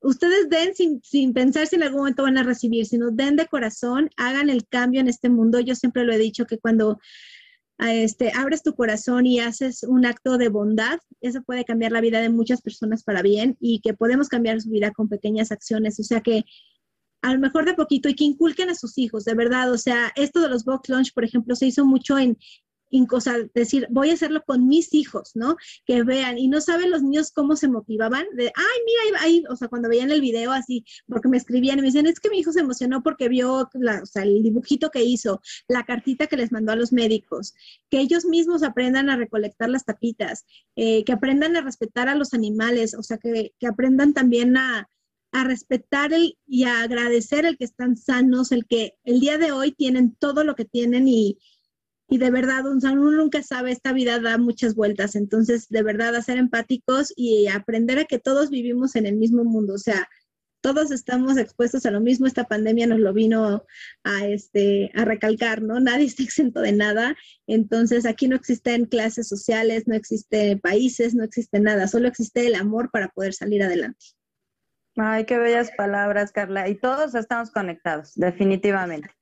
ustedes 0.00 0.48
den 0.48 0.74
sin, 0.74 1.00
sin 1.02 1.32
pensar 1.32 1.66
si 1.66 1.76
en 1.76 1.82
algún 1.82 2.00
momento 2.00 2.22
van 2.22 2.38
a 2.38 2.42
recibir, 2.42 2.86
sino 2.86 3.10
den 3.10 3.36
de 3.36 3.46
corazón, 3.46 4.10
hagan 4.16 4.50
el 4.50 4.66
cambio 4.66 5.00
en 5.00 5.08
este 5.08 5.28
mundo. 5.28 5.60
Yo 5.60 5.74
siempre 5.74 6.04
lo 6.04 6.12
he 6.12 6.18
dicho 6.18 6.46
que 6.46 6.58
cuando 6.58 6.98
este, 7.78 8.32
abres 8.34 8.62
tu 8.62 8.74
corazón 8.74 9.26
y 9.26 9.38
haces 9.38 9.84
un 9.84 10.04
acto 10.04 10.36
de 10.36 10.48
bondad, 10.48 10.98
eso 11.20 11.42
puede 11.42 11.64
cambiar 11.64 11.92
la 11.92 12.00
vida 12.00 12.20
de 12.20 12.28
muchas 12.28 12.60
personas 12.60 13.04
para 13.04 13.22
bien 13.22 13.56
y 13.60 13.80
que 13.80 13.94
podemos 13.94 14.28
cambiar 14.28 14.60
su 14.60 14.70
vida 14.70 14.90
con 14.92 15.08
pequeñas 15.08 15.52
acciones. 15.52 15.98
O 16.00 16.02
sea 16.02 16.20
que 16.20 16.44
a 17.22 17.32
lo 17.32 17.40
mejor 17.40 17.64
de 17.64 17.74
poquito 17.74 18.08
y 18.08 18.14
que 18.14 18.24
inculquen 18.24 18.70
a 18.70 18.74
sus 18.74 18.98
hijos, 18.98 19.24
de 19.24 19.34
verdad. 19.34 19.72
O 19.72 19.78
sea, 19.78 20.12
esto 20.16 20.40
de 20.40 20.48
los 20.48 20.64
box 20.64 20.88
lunch, 20.88 21.12
por 21.14 21.24
ejemplo, 21.24 21.54
se 21.56 21.66
hizo 21.66 21.84
mucho 21.84 22.18
en, 22.18 22.36
cosa, 23.06 23.36
decir, 23.54 23.86
voy 23.90 24.10
a 24.10 24.14
hacerlo 24.14 24.42
con 24.46 24.66
mis 24.66 24.94
hijos, 24.94 25.32
¿no? 25.34 25.56
Que 25.84 26.04
vean, 26.04 26.38
y 26.38 26.48
no 26.48 26.60
saben 26.60 26.90
los 26.90 27.02
niños 27.02 27.32
cómo 27.32 27.54
se 27.54 27.68
motivaban, 27.68 28.24
de, 28.34 28.46
ay, 28.46 28.80
mira, 28.86 29.20
ahí, 29.20 29.44
o 29.50 29.56
sea, 29.56 29.68
cuando 29.68 29.90
veían 29.90 30.10
el 30.10 30.22
video 30.22 30.52
así, 30.52 30.84
porque 31.06 31.28
me 31.28 31.36
escribían 31.36 31.78
y 31.78 31.82
me 31.82 31.88
dicen, 31.88 32.06
es 32.06 32.18
que 32.18 32.30
mi 32.30 32.38
hijo 32.38 32.52
se 32.52 32.60
emocionó 32.60 33.02
porque 33.02 33.28
vio 33.28 33.68
la, 33.74 34.02
o 34.02 34.18
el 34.20 34.42
dibujito 34.42 34.90
que 34.90 35.04
hizo, 35.04 35.42
la 35.68 35.84
cartita 35.84 36.28
que 36.28 36.38
les 36.38 36.50
mandó 36.50 36.72
a 36.72 36.76
los 36.76 36.92
médicos, 36.92 37.54
que 37.90 38.00
ellos 38.00 38.24
mismos 38.24 38.62
aprendan 38.62 39.10
a 39.10 39.16
recolectar 39.16 39.68
las 39.68 39.84
tapitas, 39.84 40.46
eh, 40.74 41.04
que 41.04 41.12
aprendan 41.12 41.56
a 41.56 41.60
respetar 41.60 42.08
a 42.08 42.14
los 42.14 42.32
animales, 42.32 42.94
o 42.94 43.02
sea, 43.02 43.18
que, 43.18 43.52
que 43.58 43.66
aprendan 43.66 44.14
también 44.14 44.56
a, 44.56 44.88
a 45.32 45.44
respetar 45.44 46.12
el, 46.12 46.38
y 46.46 46.64
a 46.64 46.82
agradecer 46.82 47.44
el 47.44 47.56
que 47.56 47.64
están 47.64 47.96
sanos, 47.96 48.52
el 48.52 48.66
que 48.66 48.94
el 49.04 49.20
día 49.20 49.38
de 49.38 49.52
hoy 49.52 49.72
tienen 49.72 50.16
todo 50.18 50.44
lo 50.44 50.54
que 50.54 50.64
tienen 50.64 51.06
y, 51.08 51.38
y 52.08 52.18
de 52.18 52.30
verdad, 52.30 52.64
uno 52.66 53.10
nunca 53.12 53.42
sabe, 53.42 53.70
esta 53.70 53.92
vida 53.92 54.18
da 54.18 54.38
muchas 54.38 54.74
vueltas, 54.74 55.14
entonces 55.14 55.68
de 55.68 55.82
verdad 55.82 56.16
a 56.16 56.22
ser 56.22 56.38
empáticos 56.38 57.12
y 57.14 57.48
aprender 57.48 57.98
a 57.98 58.04
que 58.06 58.18
todos 58.18 58.48
vivimos 58.48 58.96
en 58.96 59.06
el 59.06 59.16
mismo 59.16 59.44
mundo, 59.44 59.74
o 59.74 59.78
sea, 59.78 60.08
todos 60.60 60.90
estamos 60.90 61.36
expuestos 61.36 61.86
a 61.86 61.90
lo 61.90 62.00
mismo, 62.00 62.26
esta 62.26 62.44
pandemia 62.44 62.86
nos 62.86 62.98
lo 62.98 63.12
vino 63.12 63.64
a, 64.04 64.26
este, 64.26 64.90
a 64.94 65.04
recalcar, 65.04 65.62
¿no? 65.62 65.78
Nadie 65.80 66.06
está 66.06 66.22
exento 66.22 66.60
de 66.60 66.72
nada, 66.72 67.16
entonces 67.46 68.06
aquí 68.06 68.26
no 68.26 68.36
existen 68.36 68.86
clases 68.86 69.28
sociales, 69.28 69.84
no 69.86 69.94
existen 69.94 70.58
países, 70.60 71.14
no 71.14 71.24
existe 71.24 71.60
nada, 71.60 71.86
solo 71.88 72.08
existe 72.08 72.46
el 72.46 72.54
amor 72.54 72.90
para 72.90 73.08
poder 73.08 73.34
salir 73.34 73.62
adelante. 73.62 74.17
Ay, 74.98 75.26
qué 75.26 75.38
bellas 75.38 75.70
palabras, 75.76 76.32
Carla. 76.32 76.68
Y 76.68 76.74
todos 76.74 77.14
estamos 77.14 77.50
conectados, 77.50 78.12
definitivamente. 78.16 79.17